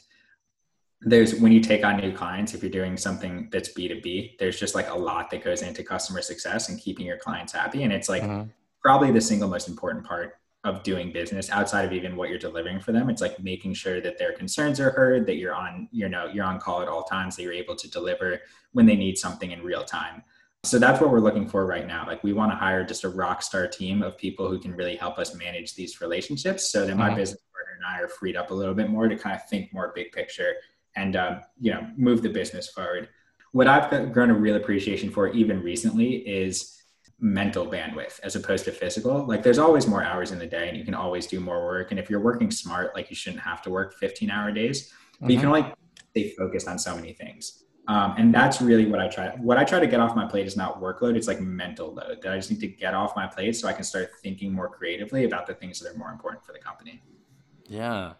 there's 1.02 1.34
when 1.40 1.52
you 1.52 1.60
take 1.60 1.84
on 1.84 1.96
new 1.96 2.12
clients 2.12 2.54
if 2.54 2.62
you're 2.62 2.70
doing 2.70 2.96
something 2.96 3.48
that's 3.52 3.74
b2b 3.74 4.38
there's 4.38 4.58
just 4.58 4.74
like 4.74 4.88
a 4.88 4.94
lot 4.94 5.30
that 5.30 5.44
goes 5.44 5.62
into 5.62 5.82
customer 5.82 6.22
success 6.22 6.68
and 6.68 6.80
keeping 6.80 7.04
your 7.04 7.18
clients 7.18 7.52
happy 7.52 7.82
and 7.82 7.92
it's 7.92 8.08
like 8.08 8.22
mm-hmm. 8.22 8.48
probably 8.80 9.10
the 9.10 9.20
single 9.20 9.48
most 9.48 9.68
important 9.68 10.04
part 10.06 10.38
of 10.66 10.82
doing 10.82 11.12
business 11.12 11.48
outside 11.50 11.84
of 11.84 11.92
even 11.92 12.16
what 12.16 12.28
you're 12.28 12.38
delivering 12.38 12.80
for 12.80 12.92
them 12.92 13.08
it's 13.08 13.22
like 13.22 13.42
making 13.42 13.72
sure 13.72 14.00
that 14.00 14.18
their 14.18 14.32
concerns 14.32 14.80
are 14.80 14.90
heard 14.90 15.26
that 15.26 15.36
you're 15.36 15.54
on 15.54 15.88
you 15.92 16.08
know 16.08 16.26
you're 16.26 16.44
on 16.44 16.58
call 16.60 16.82
at 16.82 16.88
all 16.88 17.04
times 17.04 17.36
that 17.36 17.42
you're 17.42 17.52
able 17.52 17.76
to 17.76 17.90
deliver 17.90 18.40
when 18.72 18.86
they 18.86 18.96
need 18.96 19.16
something 19.16 19.52
in 19.52 19.62
real 19.62 19.84
time 19.84 20.22
so 20.66 20.80
that's 20.80 21.00
what 21.00 21.10
we're 21.10 21.20
looking 21.20 21.46
for 21.46 21.64
right 21.64 21.86
now. 21.86 22.04
Like 22.06 22.24
we 22.24 22.32
want 22.32 22.50
to 22.50 22.56
hire 22.56 22.84
just 22.84 23.04
a 23.04 23.08
rock 23.08 23.40
star 23.40 23.68
team 23.68 24.02
of 24.02 24.18
people 24.18 24.48
who 24.48 24.58
can 24.58 24.74
really 24.74 24.96
help 24.96 25.16
us 25.18 25.34
manage 25.34 25.74
these 25.74 26.00
relationships 26.00 26.70
so 26.70 26.84
that 26.84 26.96
my 26.96 27.08
mm-hmm. 27.08 27.18
business 27.18 27.40
partner 27.52 27.72
and 27.76 27.84
I 27.86 28.02
are 28.02 28.08
freed 28.08 28.36
up 28.36 28.50
a 28.50 28.54
little 28.54 28.74
bit 28.74 28.90
more 28.90 29.06
to 29.06 29.16
kind 29.16 29.36
of 29.36 29.48
think 29.48 29.72
more 29.72 29.92
big 29.94 30.10
picture 30.10 30.54
and, 30.96 31.14
um, 31.14 31.40
you 31.60 31.72
know, 31.72 31.86
move 31.96 32.22
the 32.22 32.28
business 32.28 32.68
forward. 32.68 33.08
What 33.52 33.68
I've 33.68 34.12
grown 34.12 34.30
a 34.30 34.34
real 34.34 34.56
appreciation 34.56 35.10
for 35.10 35.28
even 35.28 35.62
recently 35.62 36.16
is 36.16 36.75
mental 37.18 37.66
bandwidth 37.66 38.20
as 38.22 38.36
opposed 38.36 38.64
to 38.66 38.72
physical. 38.72 39.24
Like 39.24 39.42
there's 39.42 39.58
always 39.58 39.86
more 39.86 40.02
hours 40.02 40.32
in 40.32 40.38
the 40.38 40.46
day 40.46 40.68
and 40.68 40.76
you 40.76 40.84
can 40.84 40.94
always 40.94 41.26
do 41.26 41.40
more 41.40 41.64
work. 41.64 41.90
And 41.90 41.98
if 41.98 42.10
you're 42.10 42.20
working 42.20 42.50
smart, 42.50 42.94
like 42.94 43.08
you 43.10 43.16
shouldn't 43.16 43.42
have 43.42 43.62
to 43.62 43.70
work 43.70 43.94
15 43.94 44.30
hour 44.30 44.52
days, 44.52 44.92
but 45.20 45.26
mm-hmm. 45.26 45.30
you 45.30 45.38
can 45.38 45.48
mm-hmm. 45.48 45.64
only 45.64 45.74
stay 46.10 46.34
focused 46.36 46.68
on 46.68 46.78
so 46.78 46.94
many 46.94 47.12
things. 47.12 47.64
Um, 47.88 48.14
and 48.18 48.34
that's 48.34 48.60
really 48.60 48.86
what 48.86 49.00
I 49.00 49.08
try. 49.08 49.28
What 49.36 49.58
I 49.58 49.64
try 49.64 49.78
to 49.78 49.86
get 49.86 50.00
off 50.00 50.16
my 50.16 50.26
plate 50.26 50.46
is 50.46 50.56
not 50.56 50.80
workload; 50.80 51.16
it's 51.16 51.28
like 51.28 51.40
mental 51.40 51.94
load. 51.94 52.20
That 52.22 52.32
I 52.32 52.36
just 52.36 52.50
need 52.50 52.60
to 52.60 52.66
get 52.66 52.94
off 52.94 53.14
my 53.14 53.28
plate 53.28 53.54
so 53.54 53.68
I 53.68 53.72
can 53.72 53.84
start 53.84 54.10
thinking 54.22 54.52
more 54.52 54.68
creatively 54.68 55.24
about 55.24 55.46
the 55.46 55.54
things 55.54 55.78
that 55.80 55.94
are 55.94 55.96
more 55.96 56.10
important 56.10 56.44
for 56.44 56.52
the 56.52 56.58
company. 56.58 57.00
Yeah, 57.68 58.14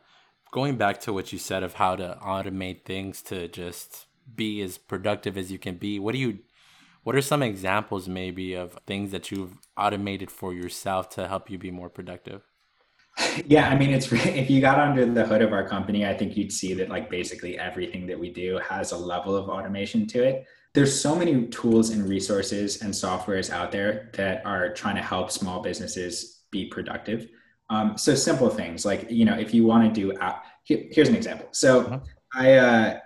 going 0.52 0.76
back 0.76 1.00
to 1.00 1.12
what 1.12 1.32
you 1.32 1.38
said 1.38 1.64
of 1.64 1.74
how 1.74 1.96
to 1.96 2.16
automate 2.22 2.84
things 2.84 3.22
to 3.22 3.48
just 3.48 4.06
be 4.32 4.62
as 4.62 4.78
productive 4.78 5.36
as 5.36 5.50
you 5.50 5.58
can 5.58 5.76
be. 5.76 5.98
What 5.98 6.12
do 6.12 6.18
you? 6.18 6.38
What 7.06 7.14
are 7.14 7.22
some 7.22 7.40
examples 7.40 8.08
maybe 8.08 8.54
of 8.54 8.72
things 8.84 9.12
that 9.12 9.30
you've 9.30 9.58
automated 9.76 10.28
for 10.28 10.52
yourself 10.52 11.08
to 11.10 11.28
help 11.28 11.48
you 11.48 11.56
be 11.56 11.70
more 11.70 11.88
productive? 11.88 12.42
Yeah, 13.46 13.68
I 13.68 13.76
mean, 13.78 13.90
it's 13.90 14.12
if 14.12 14.50
you 14.50 14.60
got 14.60 14.80
under 14.80 15.06
the 15.06 15.24
hood 15.24 15.40
of 15.40 15.52
our 15.52 15.66
company, 15.68 16.04
I 16.04 16.14
think 16.14 16.36
you'd 16.36 16.52
see 16.52 16.74
that 16.74 16.88
like 16.88 17.08
basically 17.08 17.58
everything 17.58 18.08
that 18.08 18.18
we 18.18 18.32
do 18.32 18.58
has 18.68 18.90
a 18.90 18.96
level 18.96 19.36
of 19.36 19.48
automation 19.48 20.06
to 20.08 20.24
it. 20.24 20.46
There's 20.74 21.00
so 21.00 21.14
many 21.14 21.46
tools 21.46 21.90
and 21.90 22.08
resources 22.08 22.82
and 22.82 22.92
softwares 22.92 23.50
out 23.50 23.70
there 23.70 24.10
that 24.14 24.44
are 24.44 24.74
trying 24.74 24.96
to 24.96 25.02
help 25.02 25.30
small 25.30 25.62
businesses 25.62 26.42
be 26.50 26.66
productive. 26.66 27.28
Um, 27.70 27.96
so 27.96 28.16
simple 28.16 28.50
things 28.50 28.84
like 28.84 29.08
you 29.10 29.24
know, 29.24 29.38
if 29.38 29.54
you 29.54 29.64
want 29.64 29.94
to 29.94 30.00
do, 30.00 30.12
here, 30.64 30.82
here's 30.90 31.08
an 31.08 31.16
example. 31.16 31.48
So 31.52 31.82
uh-huh. 31.82 32.00
I. 32.34 32.54
Uh, 32.54 33.00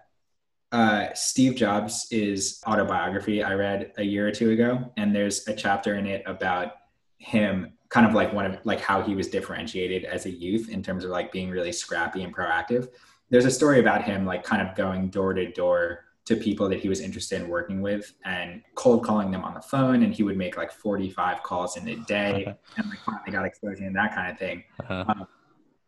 uh, 0.72 1.06
Steve 1.14 1.56
Jobs' 1.56 2.06
is 2.10 2.60
autobiography 2.66 3.42
I 3.42 3.54
read 3.54 3.92
a 3.98 4.02
year 4.02 4.28
or 4.28 4.30
two 4.30 4.50
ago, 4.50 4.92
and 4.96 5.14
there's 5.14 5.46
a 5.48 5.54
chapter 5.54 5.94
in 5.94 6.06
it 6.06 6.22
about 6.26 6.72
him 7.18 7.72
kind 7.88 8.06
of 8.06 8.14
like 8.14 8.32
one 8.32 8.46
of 8.46 8.58
like 8.64 8.80
how 8.80 9.02
he 9.02 9.14
was 9.14 9.28
differentiated 9.28 10.04
as 10.04 10.26
a 10.26 10.30
youth 10.30 10.68
in 10.68 10.82
terms 10.82 11.04
of 11.04 11.10
like 11.10 11.32
being 11.32 11.50
really 11.50 11.72
scrappy 11.72 12.22
and 12.22 12.34
proactive. 12.34 12.88
There's 13.30 13.44
a 13.44 13.50
story 13.50 13.80
about 13.80 14.04
him 14.04 14.24
like 14.24 14.44
kind 14.44 14.66
of 14.66 14.74
going 14.76 15.10
door 15.10 15.34
to 15.34 15.50
door 15.52 16.04
to 16.26 16.36
people 16.36 16.68
that 16.68 16.78
he 16.78 16.88
was 16.88 17.00
interested 17.00 17.42
in 17.42 17.48
working 17.48 17.80
with 17.80 18.12
and 18.24 18.62
cold 18.76 19.04
calling 19.04 19.32
them 19.32 19.42
on 19.42 19.54
the 19.54 19.60
phone 19.60 20.04
and 20.04 20.14
he 20.14 20.22
would 20.22 20.36
make 20.36 20.56
like 20.56 20.70
45 20.70 21.42
calls 21.42 21.76
in 21.76 21.88
a 21.88 21.96
day 22.04 22.44
and 22.76 22.88
like 22.88 22.98
finally 23.00 23.32
got 23.32 23.44
exposure 23.44 23.84
and 23.84 23.96
that 23.96 24.14
kind 24.14 24.30
of 24.30 24.38
thing 24.38 24.62
uh-huh. 24.80 25.04
um, 25.08 25.26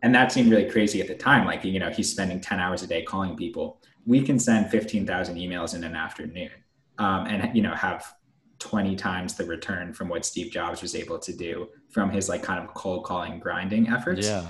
and 0.02 0.12
that 0.14 0.32
seemed 0.32 0.50
really 0.50 0.68
crazy 0.68 1.00
at 1.00 1.06
the 1.06 1.14
time 1.14 1.46
like 1.46 1.62
you 1.64 1.78
know 1.78 1.90
he's 1.90 2.10
spending 2.10 2.40
10 2.40 2.58
hours 2.58 2.82
a 2.82 2.88
day 2.88 3.02
calling 3.02 3.36
people 3.36 3.80
we 4.06 4.22
can 4.22 4.38
send 4.38 4.70
15000 4.70 5.36
emails 5.36 5.74
in 5.74 5.84
an 5.84 5.94
afternoon 5.94 6.50
um, 6.98 7.26
and 7.26 7.54
you 7.56 7.62
know 7.62 7.74
have 7.74 8.12
20 8.58 8.94
times 8.94 9.34
the 9.34 9.44
return 9.44 9.92
from 9.92 10.08
what 10.08 10.24
Steve 10.24 10.52
Jobs 10.52 10.82
was 10.82 10.94
able 10.94 11.18
to 11.18 11.32
do 11.32 11.68
from 11.90 12.10
his 12.10 12.28
like 12.28 12.42
kind 12.44 12.62
of 12.62 12.72
cold 12.74 13.04
calling 13.04 13.40
grinding 13.40 13.88
efforts. 13.88 14.28
Yeah. 14.28 14.46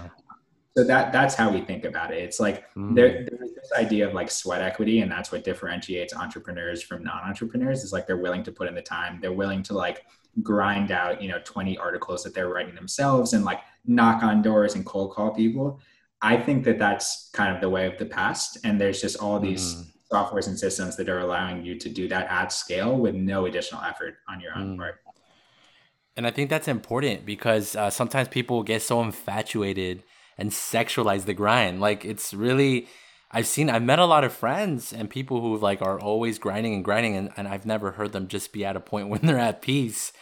So 0.77 0.85
that 0.85 1.13
that's 1.13 1.35
how 1.35 1.51
we 1.51 1.61
think 1.61 1.85
about 1.85 2.13
it. 2.13 2.19
It's 2.19 2.41
like 2.41 2.71
mm. 2.75 2.95
there, 2.95 3.27
there's 3.29 3.53
this 3.55 3.73
idea 3.77 4.07
of 4.07 4.15
like 4.15 4.31
sweat 4.31 4.63
equity, 4.63 5.01
and 5.01 5.11
that's 5.11 5.33
what 5.33 5.45
differentiates 5.45 6.15
entrepreneurs 6.15 6.83
from 6.83 7.03
non-entrepreneurs. 7.03 7.85
Is 7.85 7.93
like 7.93 8.07
they're 8.07 8.17
willing 8.17 8.43
to 8.45 8.53
put 8.53 8.69
in 8.69 8.75
the 8.75 8.83
time, 8.83 9.19
they're 9.21 9.33
willing 9.33 9.63
to 9.65 9.75
like 9.75 10.07
grind 10.43 10.91
out, 10.91 11.21
you 11.21 11.29
know, 11.29 11.39
20 11.45 11.77
articles 11.77 12.23
that 12.25 12.35
they're 12.35 12.49
writing 12.49 12.75
themselves 12.75 13.35
and 13.35 13.45
like 13.45 13.61
knock 13.87 14.23
on 14.23 14.41
doors 14.41 14.75
and 14.75 14.87
cold 14.87 15.13
call 15.13 15.31
people. 15.31 15.79
I 16.23 16.37
think 16.37 16.65
that 16.65 16.79
that's 16.79 17.31
kind 17.33 17.55
of 17.55 17.61
the 17.61 17.69
way 17.69 17.87
of 17.87 17.99
the 17.99 18.07
past, 18.07 18.59
and 18.65 18.81
there's 18.81 19.01
just 19.01 19.17
all 19.19 19.41
these 19.41 19.75
mm 19.75 19.87
softwares 20.13 20.47
and 20.47 20.59
systems 20.59 20.97
that 20.97 21.09
are 21.09 21.21
allowing 21.21 21.65
you 21.65 21.79
to 21.79 21.89
do 21.89 22.07
that 22.09 22.31
at 22.31 22.53
scale 22.53 22.99
with 22.99 23.15
no 23.15 23.47
additional 23.47 23.81
effort 23.83 24.17
on 24.29 24.41
your 24.41 24.57
own 24.57 24.75
mm. 24.75 24.79
part. 24.79 25.01
And 26.17 26.27
I 26.27 26.31
think 26.31 26.51
that's 26.51 26.69
important 26.69 27.25
because 27.25 27.75
uh, 27.75 27.89
sometimes 27.89 28.29
people 28.29 28.63
get 28.63 28.83
so 28.83 29.01
infatuated 29.03 30.03
and 30.37 30.51
sexualize 30.51 31.25
the 31.25 31.33
grind. 31.33 31.81
Like 31.81 32.05
it's 32.05 32.35
really, 32.35 32.87
I've 33.31 33.47
seen, 33.47 33.71
I've 33.71 33.83
met 33.83 33.99
a 33.99 34.05
lot 34.05 34.23
of 34.23 34.33
friends 34.33 34.93
and 34.93 35.09
people 35.09 35.41
who 35.41 35.57
like 35.57 35.81
are 35.81 35.99
always 35.99 36.39
grinding 36.39 36.75
and 36.75 36.85
grinding, 36.85 37.17
and, 37.17 37.31
and 37.37 37.49
I've 37.49 37.65
never 37.65 37.93
heard 37.93 38.13
them 38.13 38.29
just 38.29 38.53
be 38.53 38.65
at 38.65 38.77
a 38.77 38.81
point 38.81 39.09
when 39.09 39.23
they're 39.23 39.39
at 39.39 39.63
peace 39.63 40.13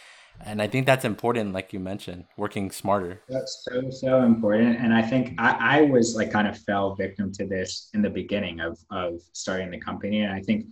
and 0.45 0.61
i 0.61 0.67
think 0.67 0.85
that's 0.85 1.05
important 1.05 1.53
like 1.53 1.73
you 1.73 1.79
mentioned 1.79 2.25
working 2.37 2.71
smarter. 2.71 3.21
That's 3.29 3.67
so 3.69 3.89
so 3.89 4.23
important. 4.23 4.77
And 4.79 4.93
i 4.93 5.01
think 5.01 5.35
I, 5.37 5.77
I 5.77 5.81
was 5.83 6.15
like 6.15 6.31
kind 6.31 6.47
of 6.47 6.57
fell 6.57 6.95
victim 6.95 7.31
to 7.33 7.45
this 7.45 7.89
in 7.93 8.01
the 8.01 8.09
beginning 8.09 8.59
of 8.59 8.77
of 8.89 9.21
starting 9.33 9.71
the 9.71 9.79
company. 9.79 10.21
And 10.21 10.33
i 10.33 10.41
think 10.41 10.65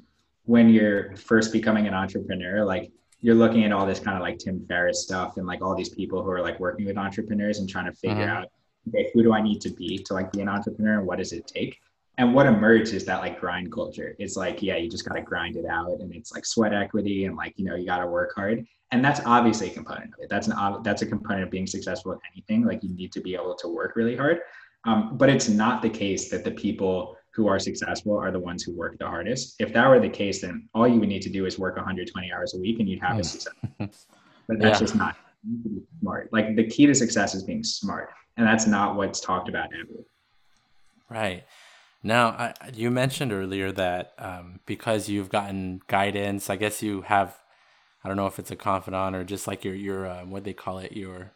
when 0.49 0.67
you're 0.67 1.15
first 1.15 1.53
becoming 1.53 1.85
an 1.87 1.93
entrepreneur 1.93 2.65
like 2.65 2.91
you're 3.21 3.35
looking 3.35 3.65
at 3.65 3.71
all 3.71 3.85
this 3.85 3.99
kind 3.99 4.17
of 4.17 4.23
like 4.23 4.39
tim 4.39 4.65
ferriss 4.67 5.03
stuff 5.03 5.37
and 5.37 5.45
like 5.45 5.61
all 5.61 5.75
these 5.75 5.89
people 5.89 6.23
who 6.23 6.31
are 6.31 6.41
like 6.41 6.59
working 6.59 6.87
with 6.87 6.97
entrepreneurs 6.97 7.59
and 7.59 7.69
trying 7.69 7.85
to 7.85 7.91
figure 7.91 8.25
mm-hmm. 8.25 8.37
out 8.37 8.47
okay 8.87 9.11
who 9.13 9.21
do 9.21 9.31
i 9.31 9.41
need 9.41 9.61
to 9.61 9.69
be 9.69 9.97
to 9.99 10.13
like 10.15 10.31
be 10.31 10.41
an 10.41 10.49
entrepreneur 10.49 10.97
and 10.97 11.05
what 11.05 11.19
does 11.19 11.33
it 11.33 11.45
take 11.45 11.79
and 12.19 12.33
what 12.33 12.45
emerged 12.45 12.93
is 12.93 13.05
that 13.05 13.21
like 13.21 13.39
grind 13.39 13.71
culture. 13.71 14.13
It's 14.19 14.35
like 14.35 14.61
yeah 14.61 14.75
you 14.75 14.89
just 14.89 15.05
got 15.05 15.15
to 15.15 15.21
grind 15.21 15.55
it 15.55 15.65
out 15.65 16.01
and 16.01 16.13
it's 16.13 16.33
like 16.33 16.45
sweat 16.45 16.73
equity 16.73 17.25
and 17.25 17.35
like 17.35 17.53
you 17.57 17.65
know 17.65 17.75
you 17.75 17.85
got 17.85 17.99
to 17.99 18.07
work 18.07 18.33
hard. 18.35 18.65
And 18.91 19.03
that's 19.03 19.21
obviously 19.25 19.69
a 19.69 19.73
component 19.73 20.13
of 20.13 20.19
it. 20.19 20.29
That's 20.29 20.47
an 20.47 20.83
that's 20.83 21.01
a 21.01 21.05
component 21.05 21.43
of 21.43 21.49
being 21.49 21.65
successful 21.65 22.11
at 22.11 22.19
anything. 22.33 22.65
Like 22.65 22.83
you 22.83 22.93
need 22.93 23.13
to 23.13 23.21
be 23.21 23.35
able 23.35 23.55
to 23.55 23.69
work 23.69 23.95
really 23.95 24.17
hard. 24.17 24.39
Um, 24.85 25.17
but 25.17 25.29
it's 25.29 25.47
not 25.47 25.81
the 25.81 25.89
case 25.89 26.29
that 26.29 26.43
the 26.43 26.51
people 26.51 27.15
who 27.33 27.47
are 27.47 27.59
successful 27.59 28.17
are 28.17 28.31
the 28.31 28.39
ones 28.39 28.63
who 28.63 28.75
work 28.75 28.97
the 28.99 29.07
hardest. 29.07 29.55
If 29.59 29.71
that 29.73 29.87
were 29.87 29.99
the 29.99 30.09
case 30.09 30.41
then 30.41 30.67
all 30.73 30.87
you 30.87 30.99
would 30.99 31.09
need 31.09 31.21
to 31.21 31.29
do 31.29 31.45
is 31.45 31.57
work 31.57 31.77
120 31.77 32.33
hours 32.33 32.53
a 32.53 32.59
week 32.59 32.79
and 32.79 32.89
you'd 32.89 33.01
have 33.01 33.17
a 33.17 33.23
success. 33.23 33.53
But 33.77 34.59
that's 34.59 34.81
yeah. 34.81 34.85
just 34.85 34.95
not 34.95 35.15
smart. 36.01 36.33
Like 36.33 36.55
the 36.57 36.67
key 36.67 36.87
to 36.87 36.95
success 36.95 37.33
is 37.33 37.43
being 37.43 37.63
smart 37.63 38.09
and 38.35 38.45
that's 38.45 38.67
not 38.67 38.95
what's 38.97 39.21
talked 39.21 39.47
about 39.47 39.69
ever. 39.73 40.03
Right 41.09 41.43
now, 42.01 42.29
I, 42.29 42.53
you 42.73 42.91
mentioned 42.91 43.31
earlier 43.31 43.71
that 43.73 44.13
um, 44.17 44.59
because 44.65 45.09
you've 45.09 45.29
gotten 45.29 45.81
guidance, 45.87 46.49
I 46.49 46.55
guess 46.55 46.81
you 46.81 47.01
have 47.01 47.37
I 48.03 48.07
don't 48.07 48.17
know 48.17 48.27
if 48.27 48.39
it's 48.39 48.51
a 48.51 48.55
confidant 48.55 49.15
or 49.15 49.23
just 49.23 49.47
like 49.47 49.65
your 49.65 49.75
your 49.75 50.07
uh, 50.07 50.25
what 50.25 50.43
they 50.43 50.53
call 50.53 50.79
it 50.79 50.93
your 50.93 51.31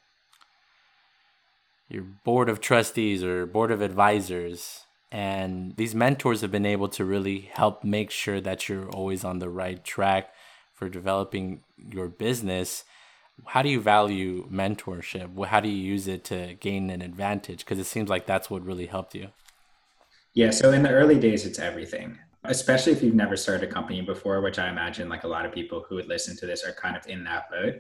your 1.89 2.03
board 2.03 2.49
of 2.49 2.61
trustees 2.61 3.24
or 3.24 3.45
board 3.45 3.72
of 3.72 3.82
advisors 3.82 4.84
and 5.11 5.76
these 5.76 5.93
mentors 5.93 6.41
have 6.41 6.51
been 6.51 6.66
able 6.66 6.88
to 6.89 7.05
really 7.05 7.51
help 7.53 7.84
make 7.84 8.09
sure 8.09 8.41
that 8.41 8.68
you're 8.68 8.89
always 8.89 9.24
on 9.24 9.38
the 9.38 9.49
right 9.49 9.84
track 9.84 10.34
for 10.74 10.89
developing 10.89 11.61
your 11.78 12.07
business, 12.07 12.84
how 13.45 13.61
do 13.61 13.70
you 13.70 13.80
value 13.80 14.49
mentorship? 14.49 15.45
How 15.45 15.59
do 15.59 15.70
you 15.70 15.78
use 15.78 16.07
it 16.07 16.24
to 16.26 16.55
gain 16.55 16.89
an 16.89 17.03
advantage? 17.03 17.59
Because 17.59 17.78
it 17.78 17.86
seems 17.86 18.09
like 18.09 18.26
that's 18.26 18.49
what 18.49 18.66
really 18.66 18.88
helped 18.88 19.14
you. 19.14 19.30
Yeah. 20.34 20.49
So 20.49 20.71
in 20.71 20.84
the 20.84 20.89
early 20.89 21.19
days, 21.19 21.45
it's 21.45 21.59
everything, 21.59 22.17
especially 22.43 22.91
if 22.91 23.03
you've 23.03 23.13
never 23.13 23.38
started 23.38 23.69
a 23.69 23.71
company 23.71 24.01
before, 24.01 24.41
which 24.41 24.57
I 24.57 24.69
imagine 24.69 25.07
like 25.07 25.23
a 25.23 25.27
lot 25.27 25.45
of 25.45 25.51
people 25.51 25.86
who 25.88 25.95
would 25.95 26.07
listen 26.07 26.36
to 26.38 26.45
this 26.47 26.63
are 26.63 26.73
kind 26.73 26.97
of 26.97 27.05
in 27.07 27.23
that 27.25 27.49
boat. 27.51 27.75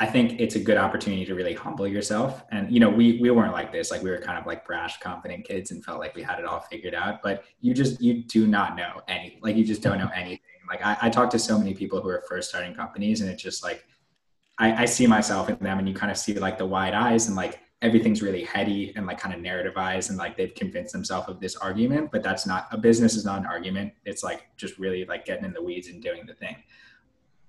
I 0.00 0.06
think 0.06 0.40
it's 0.40 0.56
a 0.56 0.60
good 0.60 0.78
opportunity 0.78 1.26
to 1.26 1.34
really 1.34 1.52
humble 1.52 1.86
yourself. 1.86 2.42
And 2.50 2.72
you 2.72 2.80
know, 2.80 2.88
we 2.88 3.20
we 3.20 3.30
weren't 3.30 3.52
like 3.52 3.70
this. 3.70 3.90
Like 3.90 4.02
we 4.02 4.10
were 4.10 4.18
kind 4.18 4.38
of 4.38 4.46
like 4.46 4.66
brash, 4.66 4.98
confident 4.98 5.44
kids 5.44 5.70
and 5.70 5.84
felt 5.84 6.00
like 6.00 6.16
we 6.16 6.22
had 6.22 6.38
it 6.38 6.46
all 6.46 6.60
figured 6.60 6.94
out. 6.94 7.22
But 7.22 7.44
you 7.60 7.74
just 7.74 8.00
you 8.00 8.24
do 8.24 8.46
not 8.46 8.76
know 8.76 9.02
any 9.08 9.38
like 9.42 9.56
you 9.56 9.64
just 9.64 9.82
don't 9.82 9.98
know 9.98 10.10
anything. 10.14 10.40
Like 10.68 10.84
I, 10.84 10.96
I 11.02 11.10
talk 11.10 11.30
to 11.30 11.38
so 11.38 11.58
many 11.58 11.74
people 11.74 12.00
who 12.00 12.08
are 12.08 12.24
first 12.28 12.48
starting 12.48 12.74
companies 12.74 13.20
and 13.20 13.30
it's 13.30 13.42
just 13.42 13.62
like 13.62 13.84
I, 14.58 14.82
I 14.82 14.84
see 14.86 15.06
myself 15.06 15.50
in 15.50 15.56
them 15.56 15.78
and 15.78 15.88
you 15.88 15.94
kind 15.94 16.10
of 16.10 16.16
see 16.16 16.32
like 16.34 16.58
the 16.58 16.66
wide 16.66 16.94
eyes 16.94 17.26
and 17.26 17.36
like 17.36 17.60
everything's 17.82 18.20
really 18.20 18.44
heady 18.44 18.92
and 18.94 19.06
like 19.06 19.18
kind 19.18 19.34
of 19.34 19.40
narrativized 19.40 20.10
and 20.10 20.18
like 20.18 20.36
they've 20.36 20.54
convinced 20.54 20.92
themselves 20.92 21.28
of 21.28 21.40
this 21.40 21.56
argument, 21.56 22.10
but 22.12 22.22
that's 22.22 22.46
not 22.46 22.68
a 22.72 22.78
business 22.78 23.16
is 23.16 23.24
not 23.24 23.38
an 23.38 23.46
argument. 23.46 23.92
It's 24.04 24.22
like 24.22 24.48
just 24.56 24.78
really 24.78 25.04
like 25.06 25.24
getting 25.24 25.44
in 25.44 25.52
the 25.52 25.62
weeds 25.62 25.88
and 25.88 26.02
doing 26.02 26.26
the 26.26 26.34
thing. 26.34 26.56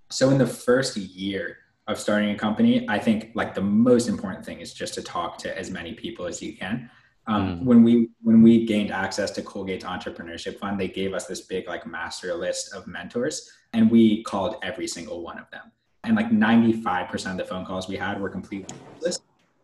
So 0.10 0.30
in 0.30 0.38
the 0.38 0.48
first 0.48 0.96
year 0.96 1.58
of 1.88 2.00
starting 2.00 2.30
a 2.30 2.38
company, 2.38 2.88
I 2.88 2.98
think 2.98 3.32
like 3.34 3.54
the 3.54 3.62
most 3.62 4.08
important 4.08 4.46
thing 4.46 4.62
is 4.62 4.74
just 4.74 4.94
to 4.94 5.02
talk 5.02 5.38
to 5.40 5.58
as 5.58 5.70
many 5.70 5.94
people 5.94 6.26
as 6.26 6.42
you 6.42 6.56
can. 6.56 6.90
Um, 7.28 7.60
mm. 7.60 7.64
When 7.64 7.84
we 7.84 8.10
when 8.22 8.42
we 8.42 8.66
gained 8.66 8.92
access 8.92 9.32
to 9.32 9.42
Colgate's 9.42 9.84
entrepreneurship 9.84 10.60
fund, 10.60 10.80
they 10.80 10.88
gave 10.88 11.14
us 11.14 11.28
this 11.28 11.42
big 11.42 11.68
like 11.68 11.86
master 11.86 12.34
list 12.34 12.74
of 12.74 12.88
mentors, 12.88 13.52
and 13.74 13.92
we 13.92 14.24
called 14.24 14.56
every 14.64 14.88
single 14.88 15.22
one 15.22 15.38
of 15.38 15.50
them. 15.52 15.72
And 16.04 16.16
like 16.16 16.32
95% 16.32 17.32
of 17.32 17.38
the 17.38 17.46
phone 17.46 17.64
calls 17.64 17.88
we 17.88 17.96
had 17.96 18.20
were 18.20 18.30
completely 18.30 18.76
useless. 18.96 19.20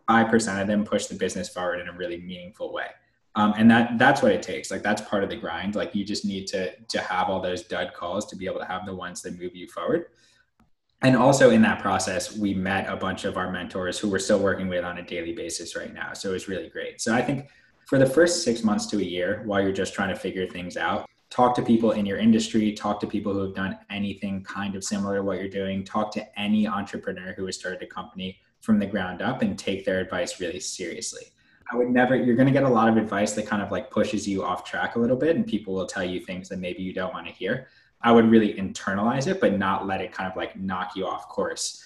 Five 0.07 0.29
percent 0.29 0.59
of 0.59 0.67
them 0.67 0.83
push 0.83 1.07
the 1.07 1.15
business 1.15 1.49
forward 1.49 1.79
in 1.79 1.87
a 1.89 1.93
really 1.93 2.17
meaningful 2.21 2.73
way. 2.73 2.87
Um, 3.35 3.53
and 3.57 3.69
that 3.69 3.99
that's 3.99 4.21
what 4.21 4.31
it 4.31 4.41
takes. 4.41 4.71
Like 4.71 4.83
that's 4.83 5.01
part 5.01 5.23
of 5.23 5.29
the 5.29 5.35
grind. 5.35 5.75
Like 5.75 5.93
you 5.93 6.03
just 6.03 6.25
need 6.25 6.47
to 6.47 6.75
to 6.75 6.99
have 6.99 7.29
all 7.29 7.41
those 7.41 7.63
dud 7.63 7.93
calls 7.93 8.25
to 8.27 8.35
be 8.35 8.45
able 8.45 8.59
to 8.59 8.65
have 8.65 8.85
the 8.85 8.95
ones 8.95 9.21
that 9.21 9.39
move 9.39 9.55
you 9.55 9.67
forward 9.67 10.07
and 11.01 11.15
also 11.15 11.51
in 11.51 11.61
that 11.61 11.79
process, 11.79 12.35
we 12.35 12.53
met 12.53 12.89
a 12.89 12.95
bunch 12.95 13.25
of 13.25 13.37
our 13.37 13.51
mentors 13.51 13.99
who 13.99 14.09
we're 14.09 14.19
still 14.19 14.39
working 14.39 14.67
with 14.67 14.83
on 14.83 14.97
a 14.97 15.03
daily 15.03 15.33
basis 15.33 15.75
right 15.75 15.93
now. 15.93 16.13
So 16.13 16.29
it 16.29 16.33
was 16.33 16.47
really 16.47 16.69
great. 16.69 17.01
So 17.01 17.13
I 17.13 17.21
think 17.21 17.49
for 17.85 17.99
the 17.99 18.05
first 18.05 18.43
six 18.43 18.63
months 18.63 18.87
to 18.87 18.97
a 18.97 19.03
year, 19.03 19.43
while 19.45 19.61
you're 19.61 19.71
just 19.71 19.93
trying 19.93 20.09
to 20.09 20.15
figure 20.15 20.47
things 20.47 20.75
out, 20.75 21.07
talk 21.29 21.53
to 21.55 21.61
people 21.61 21.91
in 21.91 22.05
your 22.05 22.17
industry, 22.17 22.73
talk 22.73 22.99
to 23.01 23.07
people 23.07 23.31
who 23.31 23.41
have 23.41 23.53
done 23.53 23.77
anything 23.91 24.43
kind 24.43 24.75
of 24.75 24.83
similar 24.83 25.17
to 25.17 25.23
what 25.23 25.37
you're 25.37 25.49
doing, 25.49 25.83
talk 25.83 26.11
to 26.13 26.39
any 26.39 26.67
entrepreneur 26.67 27.33
who 27.33 27.45
has 27.45 27.55
started 27.55 27.83
a 27.83 27.87
company 27.87 28.39
from 28.61 28.79
the 28.79 28.85
ground 28.85 29.21
up 29.21 29.41
and 29.41 29.57
take 29.57 29.85
their 29.85 29.99
advice 29.99 30.39
really 30.39 30.59
seriously. 30.59 31.23
I 31.71 31.75
would 31.75 31.89
never, 31.89 32.15
you're 32.15 32.35
going 32.35 32.47
to 32.47 32.53
get 32.53 32.63
a 32.63 32.69
lot 32.69 32.87
of 32.87 32.97
advice 32.97 33.33
that 33.33 33.45
kind 33.45 33.61
of 33.61 33.71
like 33.71 33.91
pushes 33.91 34.27
you 34.27 34.43
off 34.43 34.63
track 34.63 34.95
a 34.95 34.99
little 34.99 35.17
bit, 35.17 35.35
and 35.35 35.45
people 35.45 35.73
will 35.73 35.85
tell 35.85 36.03
you 36.03 36.19
things 36.19 36.49
that 36.49 36.59
maybe 36.59 36.81
you 36.81 36.93
don't 36.93 37.13
want 37.13 37.27
to 37.27 37.33
hear. 37.33 37.67
I 38.01 38.11
would 38.11 38.29
really 38.29 38.53
internalize 38.53 39.27
it, 39.27 39.41
but 39.41 39.57
not 39.57 39.87
let 39.87 40.01
it 40.01 40.11
kind 40.11 40.29
of 40.29 40.37
like 40.37 40.55
knock 40.57 40.95
you 40.95 41.05
off 41.05 41.27
course. 41.27 41.83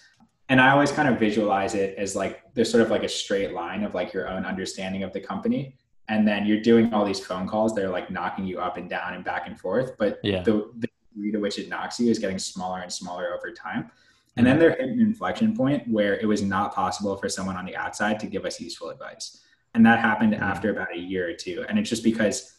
And 0.50 0.60
I 0.60 0.72
always 0.72 0.92
kind 0.92 1.08
of 1.08 1.18
visualize 1.18 1.76
it 1.76 1.96
as 1.98 2.16
like 2.16 2.54
there's 2.54 2.70
sort 2.70 2.84
of 2.84 2.90
like 2.90 3.04
a 3.04 3.10
straight 3.10 3.54
line 3.54 3.84
of 3.84 3.94
like 3.94 4.12
your 4.12 4.28
own 4.28 4.46
understanding 4.46 5.04
of 5.04 5.14
the 5.14 5.22
company. 5.22 5.78
And 6.10 6.28
then 6.28 6.46
you're 6.46 6.62
doing 6.62 6.94
all 6.94 7.06
these 7.06 7.26
phone 7.26 7.48
calls, 7.48 7.74
they're 7.74 7.90
like 7.90 8.12
knocking 8.12 8.46
you 8.46 8.60
up 8.60 8.76
and 8.76 8.90
down 8.90 9.14
and 9.14 9.24
back 9.24 9.48
and 9.48 9.58
forth. 9.58 9.98
But 9.98 10.20
yeah. 10.24 10.44
the, 10.44 10.70
the 10.78 10.90
degree 11.14 11.32
to 11.32 11.38
which 11.38 11.58
it 11.58 11.70
knocks 11.70 12.00
you 12.00 12.12
is 12.12 12.20
getting 12.20 12.38
smaller 12.38 12.82
and 12.82 12.92
smaller 12.92 13.34
over 13.34 13.52
time. 13.52 13.90
And 14.38 14.46
then 14.46 14.60
there 14.60 14.70
hit 14.70 14.90
an 14.90 15.00
inflection 15.00 15.56
point 15.56 15.88
where 15.88 16.18
it 16.18 16.26
was 16.26 16.42
not 16.42 16.74
possible 16.74 17.18
for 17.18 17.28
someone 17.28 17.58
on 17.58 17.66
the 17.66 17.76
outside 17.76 18.20
to 18.22 18.28
give 18.28 18.46
us 18.46 18.62
useful 18.62 18.90
advice. 18.90 19.42
And 19.74 19.86
that 19.86 20.00
happened 20.00 20.34
mm-hmm. 20.34 20.44
after 20.44 20.72
about 20.72 20.96
a 20.96 21.00
year 21.00 21.30
or 21.30 21.34
two. 21.34 21.66
And 21.68 21.78
it's 21.78 21.90
just 21.90 22.04
because 22.04 22.58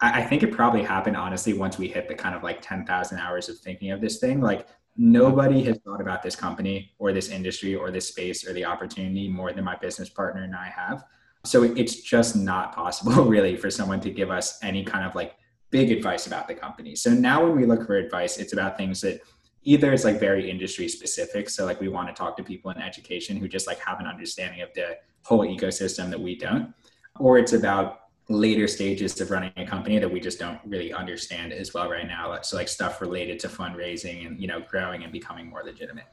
I, 0.00 0.22
think 0.22 0.42
it 0.42 0.52
probably 0.52 0.82
happened 0.82 1.16
honestly 1.16 1.54
once 1.54 1.78
we 1.78 1.88
hit 1.88 2.06
the 2.06 2.14
kind 2.14 2.34
of 2.34 2.42
like 2.42 2.60
10,000 2.60 3.18
hours 3.18 3.48
of 3.48 3.58
thinking 3.58 3.92
of 3.92 4.00
this 4.00 4.18
thing. 4.18 4.40
Like 4.40 4.66
nobody 4.96 5.62
has 5.64 5.78
thought 5.78 6.00
about 6.00 6.22
this 6.22 6.36
company 6.36 6.92
or 6.98 7.12
this 7.12 7.30
industry 7.30 7.74
or 7.74 7.90
this 7.90 8.08
space 8.08 8.46
or 8.46 8.52
the 8.52 8.64
opportunity 8.64 9.28
more 9.28 9.52
than 9.52 9.64
my 9.64 9.76
business 9.76 10.08
partner 10.08 10.42
and 10.42 10.54
I 10.54 10.66
have. 10.66 11.04
So 11.44 11.62
it's 11.62 12.02
just 12.02 12.36
not 12.36 12.74
possible 12.74 13.24
really 13.24 13.56
for 13.56 13.70
someone 13.70 14.00
to 14.00 14.10
give 14.10 14.30
us 14.30 14.58
any 14.62 14.84
kind 14.84 15.06
of 15.06 15.14
like 15.14 15.36
big 15.70 15.90
advice 15.90 16.26
about 16.26 16.46
the 16.48 16.54
company. 16.54 16.94
So 16.94 17.10
now 17.10 17.44
when 17.44 17.56
we 17.56 17.64
look 17.64 17.86
for 17.86 17.96
advice, 17.96 18.38
it's 18.38 18.52
about 18.52 18.76
things 18.76 19.00
that 19.00 19.20
either 19.66 19.92
is 19.92 20.04
like 20.04 20.20
very 20.20 20.48
industry 20.48 20.88
specific. 20.88 21.50
So 21.50 21.66
like 21.66 21.80
we 21.80 21.88
want 21.88 22.08
to 22.08 22.14
talk 22.14 22.36
to 22.36 22.44
people 22.44 22.70
in 22.70 22.78
education 22.78 23.36
who 23.36 23.48
just 23.48 23.66
like 23.66 23.80
have 23.80 23.98
an 24.00 24.06
understanding 24.06 24.62
of 24.62 24.72
the 24.74 24.96
whole 25.22 25.44
ecosystem 25.44 26.08
that 26.10 26.20
we 26.20 26.36
don't, 26.36 26.72
or 27.18 27.36
it's 27.36 27.52
about 27.52 28.02
later 28.28 28.68
stages 28.68 29.20
of 29.20 29.30
running 29.30 29.52
a 29.56 29.66
company 29.66 29.98
that 29.98 30.10
we 30.10 30.20
just 30.20 30.38
don't 30.38 30.60
really 30.64 30.92
understand 30.92 31.52
as 31.52 31.74
well 31.74 31.90
right 31.90 32.06
now. 32.06 32.40
So 32.42 32.56
like 32.56 32.68
stuff 32.68 33.00
related 33.00 33.40
to 33.40 33.48
fundraising 33.48 34.26
and 34.26 34.40
you 34.40 34.46
know 34.46 34.60
growing 34.60 35.02
and 35.02 35.12
becoming 35.12 35.50
more 35.50 35.62
legitimate. 35.64 36.06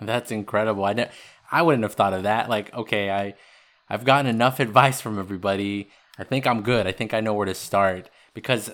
That's 0.00 0.30
incredible. 0.30 0.84
I 0.84 1.10
I 1.50 1.62
wouldn't 1.62 1.84
have 1.84 1.94
thought 1.94 2.12
of 2.12 2.24
that. 2.24 2.50
Like, 2.50 2.72
okay, 2.74 3.10
I 3.10 3.34
I've 3.88 4.04
gotten 4.04 4.26
enough 4.26 4.60
advice 4.60 5.00
from 5.00 5.18
everybody. 5.18 5.88
I 6.18 6.24
think 6.24 6.46
I'm 6.46 6.62
good. 6.62 6.86
I 6.86 6.92
think 6.92 7.14
I 7.14 7.20
know 7.20 7.32
where 7.32 7.46
to 7.46 7.54
start 7.54 8.10
because 8.34 8.70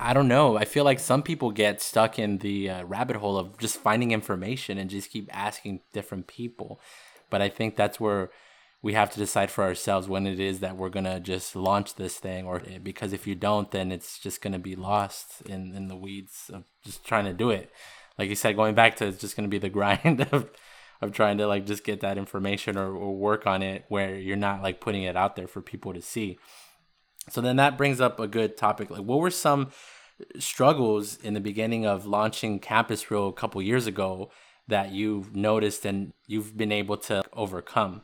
I 0.00 0.14
don't 0.14 0.28
know. 0.28 0.56
I 0.56 0.64
feel 0.64 0.84
like 0.84 0.98
some 0.98 1.22
people 1.22 1.50
get 1.50 1.82
stuck 1.82 2.18
in 2.18 2.38
the 2.38 2.70
uh, 2.70 2.84
rabbit 2.84 3.16
hole 3.16 3.36
of 3.36 3.58
just 3.58 3.76
finding 3.76 4.12
information 4.12 4.78
and 4.78 4.88
just 4.88 5.10
keep 5.10 5.28
asking 5.30 5.80
different 5.92 6.26
people. 6.26 6.80
But 7.28 7.42
I 7.42 7.50
think 7.50 7.76
that's 7.76 8.00
where 8.00 8.30
we 8.82 8.94
have 8.94 9.10
to 9.12 9.18
decide 9.18 9.50
for 9.50 9.62
ourselves 9.62 10.08
when 10.08 10.26
it 10.26 10.40
is 10.40 10.60
that 10.60 10.76
we're 10.76 10.88
gonna 10.88 11.20
just 11.20 11.54
launch 11.54 11.96
this 11.96 12.18
thing 12.18 12.46
or 12.46 12.62
because 12.82 13.12
if 13.12 13.26
you 13.26 13.34
don't 13.34 13.70
then 13.72 13.92
it's 13.92 14.18
just 14.18 14.40
gonna 14.40 14.58
be 14.58 14.74
lost 14.74 15.42
in 15.42 15.74
in 15.74 15.88
the 15.88 15.96
weeds 15.96 16.50
of 16.52 16.64
just 16.82 17.04
trying 17.04 17.26
to 17.26 17.32
do 17.34 17.50
it 17.50 17.70
like 18.18 18.28
you 18.28 18.34
said 18.34 18.56
going 18.56 18.74
back 18.74 18.96
to 18.96 19.06
it's 19.06 19.20
just 19.20 19.36
gonna 19.36 19.48
be 19.48 19.58
the 19.58 19.68
grind 19.78 20.26
of 20.32 20.50
of 21.02 21.12
trying 21.12 21.38
to 21.38 21.46
like 21.46 21.66
just 21.66 21.84
get 21.84 22.00
that 22.00 22.18
information 22.18 22.76
or, 22.76 22.94
or 22.94 23.16
work 23.16 23.46
on 23.46 23.62
it 23.62 23.84
where 23.88 24.16
you're 24.16 24.36
not 24.36 24.62
like 24.62 24.80
putting 24.80 25.02
it 25.02 25.16
out 25.16 25.36
there 25.36 25.46
for 25.46 25.60
people 25.60 25.92
to 25.92 26.02
see 26.02 26.38
so 27.30 27.40
then 27.40 27.56
that 27.56 27.76
brings 27.76 28.00
up 28.00 28.18
a 28.20 28.26
good 28.26 28.56
topic 28.56 28.90
like 28.90 29.02
what 29.02 29.18
were 29.18 29.30
some 29.30 29.70
struggles 30.38 31.16
in 31.16 31.34
the 31.34 31.40
beginning 31.40 31.86
of 31.86 32.06
launching 32.06 32.58
campus 32.58 33.10
reel 33.10 33.28
a 33.28 33.32
couple 33.32 33.60
years 33.62 33.86
ago 33.86 34.30
that 34.68 34.92
you've 34.92 35.34
noticed 35.34 35.84
and 35.84 36.12
you've 36.26 36.56
been 36.56 36.72
able 36.72 36.96
to 36.96 37.22
overcome 37.32 38.02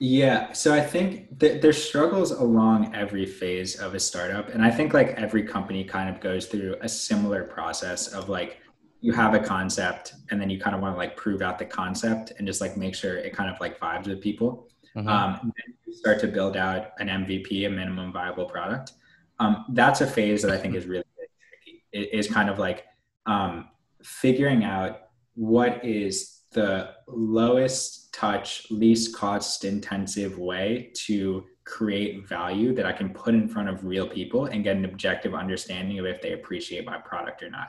yeah, 0.00 0.52
so 0.52 0.74
I 0.74 0.80
think 0.80 1.38
th- 1.38 1.62
there's 1.62 1.82
struggles 1.82 2.32
along 2.32 2.94
every 2.94 3.24
phase 3.24 3.76
of 3.76 3.94
a 3.94 4.00
startup, 4.00 4.48
and 4.48 4.64
I 4.64 4.70
think 4.70 4.92
like 4.92 5.08
every 5.10 5.44
company 5.44 5.84
kind 5.84 6.10
of 6.10 6.20
goes 6.20 6.46
through 6.46 6.76
a 6.82 6.88
similar 6.88 7.44
process 7.44 8.08
of 8.08 8.28
like 8.28 8.58
you 9.00 9.12
have 9.12 9.34
a 9.34 9.38
concept, 9.38 10.14
and 10.30 10.40
then 10.40 10.50
you 10.50 10.58
kind 10.58 10.74
of 10.74 10.82
want 10.82 10.94
to 10.94 10.98
like 10.98 11.16
prove 11.16 11.42
out 11.42 11.58
the 11.58 11.64
concept 11.64 12.32
and 12.38 12.46
just 12.46 12.60
like 12.60 12.76
make 12.76 12.94
sure 12.94 13.16
it 13.16 13.32
kind 13.32 13.48
of 13.48 13.60
like 13.60 13.78
vibes 13.78 14.06
with 14.06 14.20
people. 14.20 14.68
Mm-hmm. 14.96 15.08
Um, 15.08 15.52
you 15.86 15.94
start 15.94 16.20
to 16.20 16.28
build 16.28 16.56
out 16.56 16.92
an 16.98 17.08
MVP, 17.08 17.66
a 17.66 17.70
minimum 17.70 18.12
viable 18.12 18.46
product. 18.46 18.92
Um, 19.40 19.64
that's 19.70 20.00
a 20.00 20.06
phase 20.06 20.42
that 20.42 20.50
I 20.50 20.56
think 20.56 20.74
is 20.74 20.86
really, 20.86 21.04
really 21.16 21.28
tricky. 21.48 21.84
It 21.92 22.16
is 22.16 22.28
kind 22.28 22.48
of 22.48 22.58
like 22.58 22.84
um, 23.26 23.68
figuring 24.02 24.64
out 24.64 25.08
what 25.34 25.84
is 25.84 26.42
the 26.52 26.94
lowest 27.08 28.12
touch, 28.12 28.66
least 28.70 29.16
cost 29.16 29.64
intensive 29.64 30.38
way 30.38 30.92
to 30.94 31.44
create 31.64 32.28
value 32.28 32.74
that 32.74 32.86
I 32.86 32.92
can 32.92 33.08
put 33.08 33.34
in 33.34 33.48
front 33.48 33.68
of 33.68 33.84
real 33.84 34.06
people 34.06 34.46
and 34.46 34.62
get 34.62 34.76
an 34.76 34.84
objective 34.84 35.34
understanding 35.34 35.98
of 35.98 36.06
if 36.06 36.22
they 36.22 36.32
appreciate 36.32 36.84
my 36.84 36.98
product 36.98 37.42
or 37.42 37.50
not. 37.50 37.68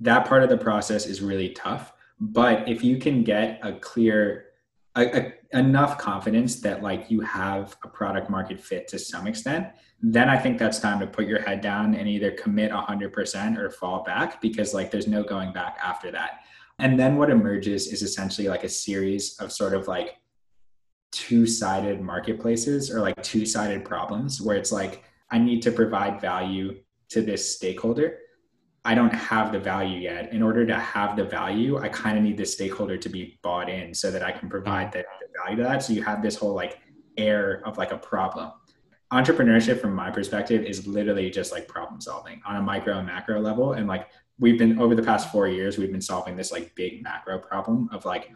That 0.00 0.26
part 0.26 0.42
of 0.42 0.48
the 0.48 0.56
process 0.56 1.06
is 1.06 1.20
really 1.20 1.50
tough. 1.50 1.92
But 2.20 2.68
if 2.68 2.82
you 2.82 2.98
can 2.98 3.22
get 3.22 3.60
a 3.62 3.72
clear, 3.74 4.46
a, 4.98 5.32
a, 5.52 5.58
enough 5.58 5.98
confidence 5.98 6.60
that 6.60 6.82
like 6.82 7.10
you 7.10 7.20
have 7.20 7.76
a 7.84 7.88
product 7.88 8.28
market 8.28 8.60
fit 8.60 8.88
to 8.88 8.98
some 8.98 9.26
extent, 9.26 9.68
then 10.02 10.28
I 10.28 10.36
think 10.36 10.58
that's 10.58 10.78
time 10.78 11.00
to 11.00 11.06
put 11.06 11.26
your 11.26 11.40
head 11.40 11.60
down 11.60 11.94
and 11.94 12.08
either 12.08 12.32
commit 12.32 12.70
100% 12.72 13.58
or 13.58 13.70
fall 13.70 14.02
back 14.04 14.40
because 14.40 14.74
like 14.74 14.90
there's 14.90 15.06
no 15.06 15.22
going 15.22 15.52
back 15.52 15.78
after 15.82 16.10
that. 16.12 16.40
And 16.78 16.98
then 16.98 17.16
what 17.16 17.30
emerges 17.30 17.88
is 17.88 18.02
essentially 18.02 18.48
like 18.48 18.64
a 18.64 18.68
series 18.68 19.38
of 19.38 19.52
sort 19.52 19.74
of 19.74 19.88
like 19.88 20.16
two 21.10 21.46
sided 21.46 22.00
marketplaces 22.00 22.90
or 22.90 23.00
like 23.00 23.20
two 23.22 23.46
sided 23.46 23.84
problems 23.84 24.40
where 24.40 24.56
it's 24.56 24.72
like, 24.72 25.04
I 25.30 25.38
need 25.38 25.62
to 25.62 25.72
provide 25.72 26.20
value 26.20 26.78
to 27.10 27.22
this 27.22 27.54
stakeholder. 27.54 28.18
I 28.88 28.94
don't 28.94 29.12
have 29.12 29.52
the 29.52 29.58
value 29.58 29.98
yet. 29.98 30.32
In 30.32 30.42
order 30.42 30.64
to 30.64 30.74
have 30.74 31.14
the 31.14 31.22
value, 31.22 31.76
I 31.76 31.90
kind 31.90 32.16
of 32.16 32.24
need 32.24 32.38
the 32.38 32.46
stakeholder 32.46 32.96
to 32.96 33.08
be 33.10 33.38
bought 33.42 33.68
in 33.68 33.92
so 33.92 34.10
that 34.10 34.22
I 34.22 34.32
can 34.32 34.48
provide 34.48 34.92
the, 34.92 35.04
the 35.20 35.26
value 35.38 35.58
to 35.58 35.62
that. 35.64 35.82
So 35.82 35.92
you 35.92 36.02
have 36.04 36.22
this 36.22 36.36
whole 36.36 36.54
like 36.54 36.78
air 37.18 37.60
of 37.66 37.76
like 37.76 37.92
a 37.92 37.98
problem. 37.98 38.50
entrepreneurship 39.12 39.78
from 39.82 39.92
my 39.94 40.10
perspective 40.10 40.64
is 40.64 40.86
literally 40.86 41.28
just 41.28 41.52
like 41.52 41.68
problem 41.68 42.00
solving 42.00 42.40
on 42.46 42.56
a 42.56 42.62
micro 42.62 42.96
and 42.96 43.06
macro 43.06 43.38
level 43.38 43.74
and 43.74 43.86
like 43.86 44.08
we've 44.38 44.58
been 44.58 44.78
over 44.78 44.94
the 44.94 45.02
past 45.02 45.32
four 45.32 45.48
years 45.48 45.78
we've 45.78 45.94
been 45.96 46.08
solving 46.12 46.34
this 46.36 46.52
like 46.52 46.74
big 46.74 47.02
macro 47.02 47.38
problem 47.38 47.88
of 47.90 48.04
like 48.04 48.30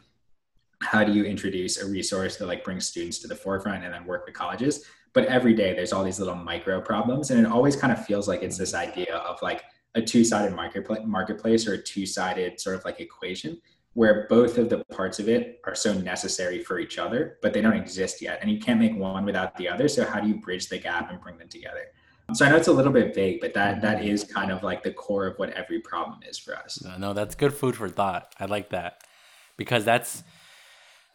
how 0.81 1.05
do 1.05 1.13
you 1.13 1.25
introduce 1.25 1.75
a 1.83 1.87
resource 1.87 2.37
that 2.37 2.47
like 2.47 2.65
brings 2.65 2.87
students 2.87 3.19
to 3.19 3.29
the 3.29 3.39
forefront 3.45 3.85
and 3.85 3.93
then 3.95 4.05
work 4.07 4.25
with 4.27 4.35
colleges 4.35 4.85
but 5.13 5.27
every 5.27 5.55
day 5.63 5.75
there's 5.75 5.93
all 5.93 6.05
these 6.05 6.19
little 6.19 6.35
micro 6.35 6.81
problems 6.81 7.31
and 7.31 7.39
it 7.39 7.47
always 7.47 7.77
kind 7.77 7.93
of 7.93 8.03
feels 8.07 8.27
like 8.27 8.43
it's 8.43 8.59
this 8.59 8.75
idea 8.75 9.17
of 9.17 9.41
like 9.43 9.63
a 9.95 10.03
two-sided 10.03 10.55
marketplace 10.55 11.03
marketplace 11.05 11.67
or 11.67 11.75
a 11.75 11.83
two-sided 11.83 12.61
sort 12.61 12.77
of 12.77 12.85
like 12.85 13.01
equation 13.01 13.61
where 13.95 14.27
both 14.29 14.57
of 14.57 14.71
the 14.71 14.79
parts 14.87 15.19
of 15.19 15.29
it 15.29 15.61
are 15.67 15.75
so 15.75 15.93
necessary 15.93 16.63
for 16.63 16.79
each 16.79 16.99
other, 16.99 17.39
but 17.43 17.53
they 17.53 17.61
don't 17.61 17.77
exist 17.77 18.23
yet. 18.23 18.39
And 18.41 18.51
you 18.51 18.59
can't 18.59 18.81
make 18.81 18.97
one 18.97 19.25
without 19.25 19.55
the 19.57 19.69
other. 19.69 19.87
So 19.87 20.05
how 20.05 20.19
do 20.21 20.29
you 20.29 20.37
bridge 20.37 20.69
the 20.69 20.79
gap 20.79 21.11
and 21.11 21.21
bring 21.21 21.37
them 21.37 21.49
together? 21.49 21.89
So 22.33 22.47
I 22.47 22.49
know 22.49 22.57
it's 22.57 22.69
a 22.69 22.73
little 22.73 22.93
bit 22.93 23.15
vague, 23.15 23.41
but 23.41 23.53
that 23.53 23.83
that 23.83 24.03
is 24.03 24.25
kind 24.25 24.51
of 24.51 24.63
like 24.63 24.83
the 24.83 24.93
core 24.93 25.27
of 25.27 25.39
what 25.39 25.51
every 25.51 25.81
problem 25.81 26.21
is 26.27 26.39
for 26.39 26.57
us. 26.57 26.83
No, 26.83 26.97
no 26.97 27.13
that's 27.13 27.35
good 27.35 27.53
food 27.53 27.77
for 27.77 27.89
thought. 27.89 28.35
I 28.41 28.47
like 28.47 28.71
that 28.71 29.03
because 29.59 29.85
that's 29.85 30.23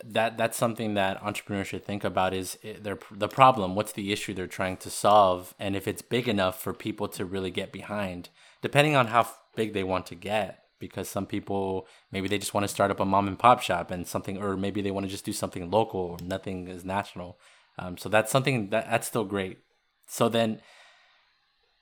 that 0.04 0.38
that's 0.38 0.58
something 0.58 0.94
that 0.94 1.24
entrepreneurs 1.24 1.68
should 1.68 1.86
think 1.86 2.04
about 2.04 2.36
is 2.36 2.60
eh, 2.64 2.74
their 2.80 3.00
the 3.10 3.28
problem. 3.28 3.74
What's 3.74 3.94
the 3.94 4.12
issue 4.12 4.34
they're 4.36 4.46
trying 4.46 4.78
to 4.78 4.92
solve, 4.92 5.56
and 5.58 5.76
if 5.76 5.88
it's 5.88 6.04
big 6.04 6.28
enough 6.28 6.62
for 6.62 6.74
people 6.74 7.08
to 7.10 7.26
really 7.26 7.52
get 7.52 7.72
behind, 7.72 8.30
depending 8.62 8.96
on 8.96 9.08
how 9.08 9.28
big 9.56 9.74
they 9.74 9.84
want 9.84 10.06
to 10.08 10.16
get 10.16 10.64
because 10.80 11.10
some 11.10 11.26
people 11.26 11.88
maybe 12.12 12.28
they 12.28 12.38
just 12.38 12.54
want 12.54 12.64
to 12.64 12.68
start 12.68 12.92
up 12.92 13.00
a 13.00 13.06
mom 13.06 13.28
and 13.28 13.40
pop 13.40 13.62
shop 13.62 13.92
and 13.92 14.08
something 14.08 14.38
or 14.38 14.56
maybe 14.56 14.82
they 14.82 14.92
want 14.92 15.06
to 15.06 15.12
just 15.12 15.26
do 15.26 15.34
something 15.34 15.70
local 15.70 16.00
or 16.00 16.18
nothing 16.24 16.68
is 16.68 16.86
national. 16.86 17.40
Um, 17.80 17.98
so 17.98 18.10
that's 18.10 18.32
something 18.32 18.70
that 18.70 18.90
that's 18.90 19.08
still 19.08 19.26
great. 19.26 19.60
So 20.08 20.30
then 20.30 20.62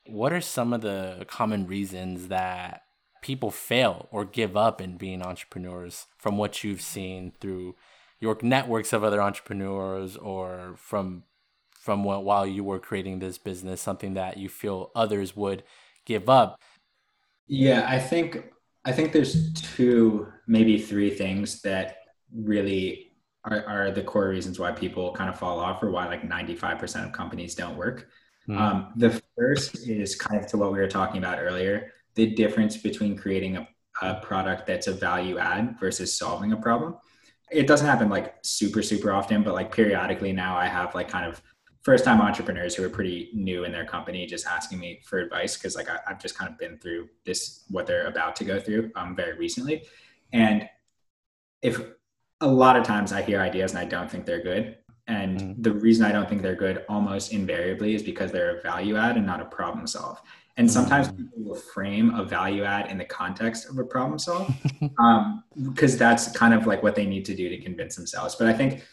what 0.06 0.34
are 0.34 0.42
some 0.42 0.74
of 0.74 0.82
the 0.82 1.26
common 1.28 1.68
reasons 1.68 2.28
that 2.28 2.84
people 3.22 3.52
fail 3.52 4.08
or 4.12 4.24
give 4.24 4.56
up 4.56 4.80
in 4.80 4.98
being 4.98 5.22
entrepreneurs 5.22 6.06
from 6.18 6.38
what 6.38 6.64
you've 6.64 6.82
seen 6.82 7.34
through 7.40 7.76
your 8.20 8.38
networks 8.42 8.94
of 8.94 9.04
other 9.04 9.22
entrepreneurs 9.22 10.16
or 10.18 10.76
from 10.78 11.24
from 11.72 12.04
what, 12.04 12.24
while 12.24 12.48
you 12.48 12.64
were 12.64 12.80
creating 12.80 13.20
this 13.20 13.38
business 13.38 13.82
something 13.82 14.14
that 14.14 14.38
you 14.38 14.50
feel 14.50 14.92
others 14.96 15.36
would 15.36 15.64
give 16.06 16.30
up 16.30 16.60
yeah 17.48 17.86
i 17.88 18.00
think 18.00 18.52
I 18.86 18.92
think 18.92 19.12
there's 19.12 19.52
two, 19.54 20.32
maybe 20.48 20.78
three 20.78 21.10
things 21.10 21.62
that 21.64 21.98
really 22.32 23.12
are, 23.44 23.66
are, 23.66 23.92
the 23.92 24.04
core 24.04 24.30
reasons 24.30 24.60
why 24.60 24.72
people 24.72 25.12
kind 25.12 25.30
of 25.30 25.38
fall 25.40 25.60
off 25.60 25.82
or 25.82 25.90
why 25.90 26.06
like 26.08 26.22
95% 26.22 27.06
of 27.06 27.12
companies 27.12 27.56
don't 27.56 27.78
work. 27.78 28.08
Mm. 28.48 28.60
Um, 28.60 28.94
the 28.96 29.22
first 29.36 29.88
is 29.88 30.16
kind 30.16 30.40
of 30.40 30.48
to 30.52 30.58
what 30.58 30.72
we 30.72 30.80
were 30.80 30.88
talking 30.88 31.18
about 31.18 31.40
earlier 31.40 31.92
the 32.14 32.28
difference 32.28 32.78
between 32.78 33.18
creating 33.18 33.58
a, 33.58 33.68
a 34.02 34.22
product 34.22 34.66
that's 34.66 34.88
a 34.88 34.94
value 34.94 35.38
add 35.38 35.78
versus 35.78 36.18
solving 36.18 36.54
a 36.54 36.58
problem. 36.58 36.96
It 37.52 37.68
doesn't 37.68 37.86
happen 37.86 38.08
like 38.08 38.36
super, 38.42 38.82
super 38.82 39.12
often, 39.12 39.44
but 39.44 39.54
like 39.54 39.70
periodically 39.70 40.32
now 40.32 40.56
I 40.56 40.68
have 40.68 40.96
like 40.96 41.10
kind 41.10 41.26
of 41.26 41.42
first 41.86 42.04
time 42.04 42.20
entrepreneurs 42.20 42.74
who 42.74 42.84
are 42.84 42.90
pretty 42.90 43.30
new 43.32 43.64
in 43.64 43.72
their 43.72 43.86
company 43.86 44.26
just 44.26 44.48
asking 44.48 44.80
me 44.80 45.00
for 45.06 45.20
advice 45.20 45.56
because 45.56 45.76
like 45.76 45.88
I, 45.88 46.00
have 46.08 46.20
just 46.20 46.36
kind 46.36 46.52
of 46.52 46.58
been 46.58 46.80
through 46.80 47.10
this 47.26 47.64
what 47.70 47.86
they're 47.86 48.08
about 48.08 48.36
to 48.38 48.44
go 48.44 48.60
through 48.60 48.92
um, 48.96 49.16
very 49.16 49.38
recently 49.38 49.84
and 50.34 50.68
if 51.62 51.80
a 52.42 52.48
lot 52.48 52.76
of 52.76 52.84
times 52.84 53.14
i 53.14 53.22
hear 53.22 53.40
ideas 53.40 53.72
and 53.72 53.80
i 53.80 53.86
don't 53.86 54.10
think 54.10 54.26
they're 54.26 54.44
good 54.44 54.78
and 55.08 55.40
mm-hmm. 55.40 55.62
the 55.62 55.72
reason 55.72 56.04
i 56.04 56.12
don't 56.12 56.28
think 56.28 56.42
they're 56.42 56.56
good 56.56 56.84
almost 56.90 57.32
invariably 57.32 57.94
is 57.94 58.02
because 58.02 58.32
they're 58.32 58.58
a 58.58 58.62
value 58.64 58.98
add 58.98 59.16
and 59.16 59.26
not 59.26 59.40
a 59.40 59.46
problem 59.46 59.86
solve 59.86 60.20
and 60.58 60.72
sometimes 60.72 61.08
mm-hmm. 61.08 61.18
people 61.18 61.44
will 61.44 61.56
frame 61.56 62.16
a 62.16 62.24
value 62.24 62.64
add 62.64 62.90
in 62.90 62.98
the 62.98 63.06
context 63.06 63.70
of 63.70 63.78
a 63.78 63.84
problem 63.84 64.18
solve 64.18 64.52
because 65.62 65.94
um, 65.94 66.00
that's 66.00 66.32
kind 66.32 66.56
of 66.56 66.66
like 66.66 66.82
what 66.82 66.96
they 66.96 67.06
need 67.06 67.26
to 67.26 67.36
do 67.36 67.48
to 67.48 67.60
convince 67.60 67.96
themselves 67.96 68.36
but 68.36 68.48
i 68.48 68.54
think 68.54 68.84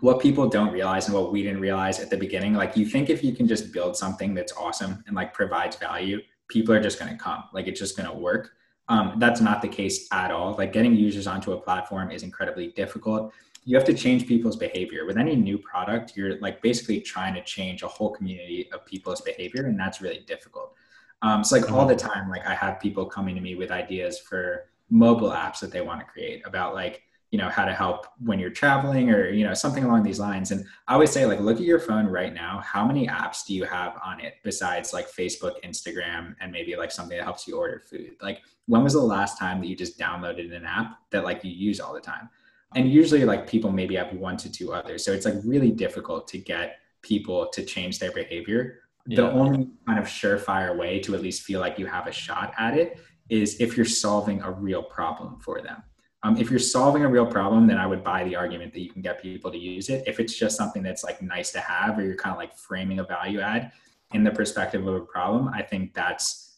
what 0.00 0.20
people 0.20 0.48
don't 0.48 0.72
realize 0.72 1.06
and 1.06 1.14
what 1.14 1.32
we 1.32 1.42
didn't 1.42 1.60
realize 1.60 1.98
at 1.98 2.10
the 2.10 2.16
beginning 2.16 2.54
like 2.54 2.76
you 2.76 2.86
think 2.86 3.10
if 3.10 3.24
you 3.24 3.34
can 3.34 3.48
just 3.48 3.72
build 3.72 3.96
something 3.96 4.34
that's 4.34 4.52
awesome 4.52 5.02
and 5.06 5.16
like 5.16 5.32
provides 5.32 5.76
value 5.76 6.20
people 6.48 6.74
are 6.74 6.82
just 6.82 6.98
going 6.98 7.12
to 7.12 7.16
come. 7.16 7.44
Like 7.52 7.66
it's 7.66 7.78
just 7.78 7.96
going 7.96 8.08
to 8.08 8.16
work. 8.16 8.50
Um, 8.88 9.16
that's 9.18 9.40
not 9.40 9.60
the 9.60 9.68
case 9.68 10.08
at 10.12 10.30
all. 10.30 10.54
Like 10.54 10.72
getting 10.72 10.96
users 10.96 11.26
onto 11.26 11.52
a 11.52 11.60
platform 11.60 12.10
is 12.10 12.22
incredibly 12.22 12.68
difficult. 12.68 13.32
You 13.64 13.76
have 13.76 13.84
to 13.84 13.92
change 13.92 14.26
people's 14.26 14.56
behavior. 14.56 15.04
With 15.04 15.18
any 15.18 15.36
new 15.36 15.58
product 15.58 16.16
you're 16.16 16.40
like 16.40 16.62
basically 16.62 17.00
trying 17.00 17.34
to 17.34 17.44
change 17.44 17.82
a 17.82 17.88
whole 17.88 18.10
community 18.10 18.70
of 18.72 18.86
people's 18.86 19.20
behavior 19.20 19.66
and 19.66 19.78
that's 19.78 20.00
really 20.00 20.24
difficult. 20.26 20.72
Um, 21.20 21.44
so 21.44 21.56
like 21.56 21.70
all 21.70 21.84
the 21.84 21.96
mm-hmm. 21.96 22.08
time 22.08 22.30
like 22.30 22.46
i 22.46 22.54
have 22.54 22.78
people 22.78 23.04
coming 23.04 23.34
to 23.34 23.40
me 23.40 23.56
with 23.56 23.72
ideas 23.72 24.20
for 24.20 24.66
mobile 24.88 25.30
apps 25.30 25.58
that 25.58 25.72
they 25.72 25.80
want 25.80 25.98
to 25.98 26.06
create 26.06 26.46
about 26.46 26.74
like 26.74 27.02
you 27.30 27.38
know 27.38 27.48
how 27.48 27.64
to 27.64 27.74
help 27.74 28.06
when 28.20 28.38
you're 28.38 28.50
traveling 28.50 29.10
or 29.10 29.28
you 29.28 29.44
know 29.44 29.52
something 29.52 29.84
along 29.84 30.02
these 30.02 30.18
lines. 30.18 30.50
And 30.50 30.64
i 30.86 30.94
always 30.94 31.10
say 31.10 31.26
like 31.26 31.40
look 31.40 31.58
at 31.58 31.62
your 31.62 31.80
phone 31.80 32.06
right 32.06 32.32
now. 32.32 32.62
How 32.64 32.86
many 32.86 33.06
apps 33.06 33.44
do 33.46 33.54
you 33.54 33.64
have 33.64 33.98
on 34.04 34.20
it 34.20 34.36
besides 34.42 34.92
like 34.92 35.10
facebook 35.10 35.62
instagram 35.64 36.34
and 36.40 36.50
maybe 36.50 36.74
like 36.76 36.90
something 36.90 37.16
that 37.16 37.24
helps 37.24 37.46
you 37.46 37.58
order 37.58 37.82
food? 37.88 38.12
Like 38.22 38.40
when 38.66 38.82
was 38.82 38.94
the 38.94 39.00
last 39.00 39.38
time 39.38 39.60
that 39.60 39.66
you 39.66 39.76
just 39.76 39.98
downloaded 39.98 40.54
an 40.54 40.64
app 40.64 40.98
that 41.10 41.24
like 41.24 41.44
you 41.44 41.50
use 41.50 41.80
all 41.80 41.92
the 41.92 42.00
time? 42.00 42.30
And 42.74 42.90
usually 42.90 43.24
like 43.24 43.46
people 43.46 43.70
maybe 43.72 43.96
have 43.96 44.12
one 44.12 44.36
to 44.38 44.50
two 44.50 44.72
others. 44.72 45.04
So 45.04 45.12
it's 45.12 45.24
like 45.24 45.36
really 45.44 45.70
difficult 45.70 46.28
to 46.28 46.38
get 46.38 46.78
people 47.02 47.48
to 47.48 47.62
change 47.62 47.98
their 47.98 48.12
behavior. 48.12 48.80
Yeah. 49.06 49.22
the 49.22 49.32
only 49.32 49.70
kind 49.86 49.98
of 49.98 50.04
surefire 50.04 50.76
way 50.76 51.00
to 51.00 51.14
at 51.14 51.22
least 51.22 51.42
feel 51.42 51.60
like 51.60 51.78
you 51.78 51.86
have 51.86 52.06
a 52.06 52.12
shot 52.12 52.52
at 52.58 52.76
it 52.76 53.00
is 53.30 53.58
if 53.58 53.74
you're 53.74 53.86
solving 53.86 54.42
a 54.42 54.50
real 54.50 54.82
problem 54.82 55.38
for 55.40 55.62
them 55.62 55.82
um, 56.24 56.36
if 56.36 56.50
you're 56.50 56.58
solving 56.58 57.04
a 57.04 57.08
real 57.08 57.26
problem, 57.26 57.66
then 57.66 57.78
I 57.78 57.86
would 57.86 58.02
buy 58.02 58.24
the 58.24 58.34
argument 58.34 58.72
that 58.72 58.80
you 58.80 58.90
can 58.90 59.02
get 59.02 59.22
people 59.22 59.52
to 59.52 59.58
use 59.58 59.88
it. 59.88 60.04
If 60.06 60.18
it's 60.18 60.36
just 60.36 60.56
something 60.56 60.82
that's 60.82 61.04
like 61.04 61.22
nice 61.22 61.52
to 61.52 61.60
have, 61.60 61.98
or 61.98 62.02
you're 62.02 62.16
kind 62.16 62.32
of 62.32 62.38
like 62.38 62.56
framing 62.56 62.98
a 62.98 63.04
value 63.04 63.40
add 63.40 63.72
in 64.12 64.24
the 64.24 64.30
perspective 64.30 64.86
of 64.86 64.94
a 64.94 65.00
problem, 65.00 65.48
I 65.48 65.62
think 65.62 65.94
that's 65.94 66.56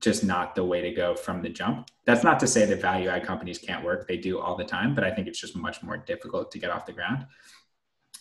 just 0.00 0.24
not 0.24 0.54
the 0.54 0.64
way 0.64 0.82
to 0.82 0.90
go 0.90 1.14
from 1.14 1.40
the 1.40 1.48
jump. 1.48 1.88
That's 2.04 2.22
not 2.22 2.38
to 2.40 2.46
say 2.46 2.66
that 2.66 2.82
value 2.82 3.08
add 3.08 3.24
companies 3.24 3.58
can't 3.58 3.84
work; 3.84 4.06
they 4.06 4.18
do 4.18 4.40
all 4.40 4.56
the 4.56 4.64
time, 4.64 4.94
but 4.94 5.04
I 5.04 5.10
think 5.10 5.26
it's 5.26 5.40
just 5.40 5.56
much 5.56 5.82
more 5.82 5.96
difficult 5.96 6.50
to 6.50 6.58
get 6.58 6.70
off 6.70 6.84
the 6.84 6.92
ground. 6.92 7.26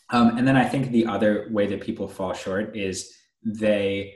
Um, 0.10 0.38
and 0.38 0.48
then 0.48 0.56
I 0.56 0.64
think 0.64 0.92
the 0.92 1.06
other 1.06 1.50
way 1.52 1.68
that 1.68 1.82
people 1.82 2.08
fall 2.08 2.34
short 2.34 2.78
is 2.78 3.14
they 3.44 4.14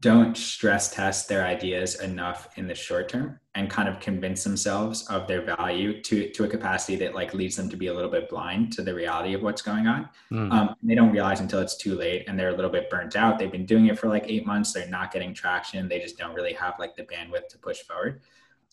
don't 0.00 0.36
stress 0.36 0.92
test 0.92 1.28
their 1.30 1.46
ideas 1.46 2.00
enough 2.00 2.50
in 2.56 2.68
the 2.68 2.74
short 2.74 3.08
term 3.08 3.40
and 3.58 3.68
kind 3.68 3.88
of 3.88 3.98
convince 3.98 4.44
themselves 4.44 5.04
of 5.08 5.26
their 5.26 5.42
value 5.42 6.00
to 6.00 6.30
to 6.30 6.44
a 6.44 6.48
capacity 6.48 6.94
that 6.96 7.12
like 7.12 7.34
leads 7.34 7.56
them 7.56 7.68
to 7.68 7.76
be 7.76 7.88
a 7.88 7.92
little 7.92 8.10
bit 8.10 8.28
blind 8.28 8.72
to 8.72 8.82
the 8.82 8.94
reality 8.94 9.34
of 9.34 9.42
what's 9.42 9.62
going 9.62 9.88
on. 9.88 10.08
Mm. 10.30 10.52
um, 10.52 10.76
they 10.82 10.94
don't 10.94 11.10
realize 11.10 11.40
until 11.40 11.58
it's 11.58 11.76
too 11.76 11.96
late 11.96 12.24
and 12.28 12.38
they're 12.38 12.50
a 12.50 12.54
little 12.54 12.70
bit 12.70 12.88
burnt 12.88 13.16
out. 13.16 13.36
They've 13.36 13.50
been 13.50 13.66
doing 13.66 13.86
it 13.86 13.98
for 13.98 14.08
like 14.08 14.24
eight 14.28 14.46
months. 14.46 14.72
They're 14.72 14.88
not 14.88 15.12
getting 15.12 15.34
traction. 15.34 15.88
They 15.88 15.98
just 15.98 16.16
don't 16.16 16.34
really 16.34 16.52
have 16.52 16.74
like 16.78 16.94
the 16.94 17.02
bandwidth 17.02 17.48
to 17.48 17.58
push 17.58 17.80
forward. 17.80 18.20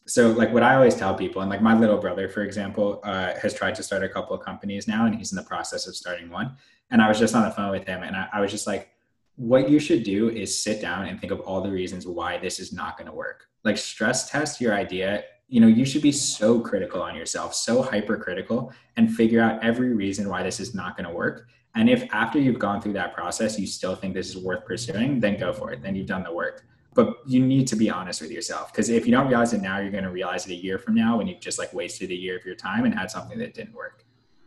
So 0.07 0.29
like 0.29 0.53
what 0.53 0.61
i 0.61 0.75
always 0.75 0.93
tell 0.93 1.15
people 1.15 1.41
and 1.41 1.49
like 1.49 1.63
my 1.63 1.75
little 1.75 1.97
brother 1.97 2.29
for 2.29 2.43
example 2.43 3.01
uh, 3.03 3.33
has 3.41 3.55
tried 3.55 3.73
to 3.75 3.83
start 3.83 4.03
a 4.03 4.09
couple 4.09 4.35
of 4.35 4.45
companies 4.45 4.87
now 4.87 5.07
and 5.07 5.15
he's 5.15 5.31
in 5.31 5.35
the 5.35 5.49
process 5.53 5.87
of 5.87 5.95
starting 5.95 6.29
one. 6.29 6.55
And 6.91 7.01
i 7.01 7.07
was 7.07 7.17
just 7.17 7.33
on 7.33 7.43
the 7.43 7.51
phone 7.51 7.71
with 7.71 7.87
him 7.87 8.03
and 8.03 8.15
I, 8.15 8.27
I 8.33 8.39
was 8.39 8.51
just 8.51 8.67
like 8.67 8.94
what 9.37 9.69
you 9.69 9.79
should 9.79 10.03
do 10.03 10.29
is 10.29 10.63
sit 10.63 10.81
down 10.81 11.07
and 11.07 11.19
think 11.19 11.31
of 11.31 11.41
all 11.41 11.61
the 11.61 11.71
reasons 11.71 12.07
why 12.07 12.37
this 12.37 12.59
is 12.59 12.71
not 12.71 12.97
going 12.97 13.07
to 13.07 13.13
work. 13.13 13.47
Like 13.63 13.77
stress 13.77 14.29
test 14.29 14.61
your 14.61 14.73
idea. 14.73 15.23
You 15.47 15.59
know, 15.59 15.67
you 15.67 15.85
should 15.85 16.01
be 16.01 16.11
so 16.11 16.59
critical 16.59 17.01
on 17.01 17.15
yourself, 17.15 17.53
so 17.53 17.81
hypercritical, 17.81 18.71
and 18.97 19.13
figure 19.13 19.41
out 19.41 19.63
every 19.63 19.93
reason 19.93 20.29
why 20.29 20.41
this 20.41 20.59
is 20.59 20.73
not 20.73 20.95
going 20.97 21.07
to 21.07 21.13
work. 21.13 21.47
And 21.75 21.89
if 21.89 22.07
after 22.13 22.39
you've 22.39 22.59
gone 22.59 22.81
through 22.81 22.93
that 22.93 23.13
process, 23.13 23.59
you 23.59 23.67
still 23.67 23.95
think 23.95 24.13
this 24.13 24.29
is 24.29 24.37
worth 24.37 24.65
pursuing, 24.65 25.19
then 25.19 25.37
go 25.37 25.51
for 25.51 25.71
it. 25.73 25.81
Then 25.81 25.95
you've 25.95 26.07
done 26.07 26.23
the 26.23 26.33
work. 26.33 26.65
But 26.93 27.17
you 27.27 27.45
need 27.45 27.67
to 27.67 27.75
be 27.75 27.89
honest 27.89 28.21
with 28.21 28.31
yourself 28.31 28.71
because 28.71 28.87
if 28.87 29.05
you 29.05 29.11
don't 29.11 29.27
realize 29.27 29.51
it 29.51 29.61
now, 29.61 29.79
you're 29.79 29.91
going 29.91 30.05
to 30.05 30.11
realize 30.11 30.47
it 30.47 30.53
a 30.53 30.55
year 30.55 30.79
from 30.79 30.95
now 30.95 31.17
when 31.17 31.27
you've 31.27 31.41
just 31.41 31.59
like 31.59 31.73
wasted 31.73 32.09
a 32.09 32.15
year 32.15 32.37
of 32.37 32.45
your 32.45 32.55
time 32.55 32.85
and 32.85 32.95
had 32.95 33.11
something 33.11 33.37
that 33.39 33.53
didn't 33.53 33.73
work. 33.73 34.05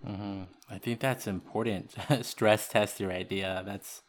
Mm-hmm. 0.08 0.44
I 0.70 0.78
think 0.78 1.00
that's 1.00 1.26
important. 1.26 1.94
stress 2.22 2.68
test 2.68 3.00
your 3.00 3.12
idea. 3.12 3.62
That's 3.66 4.02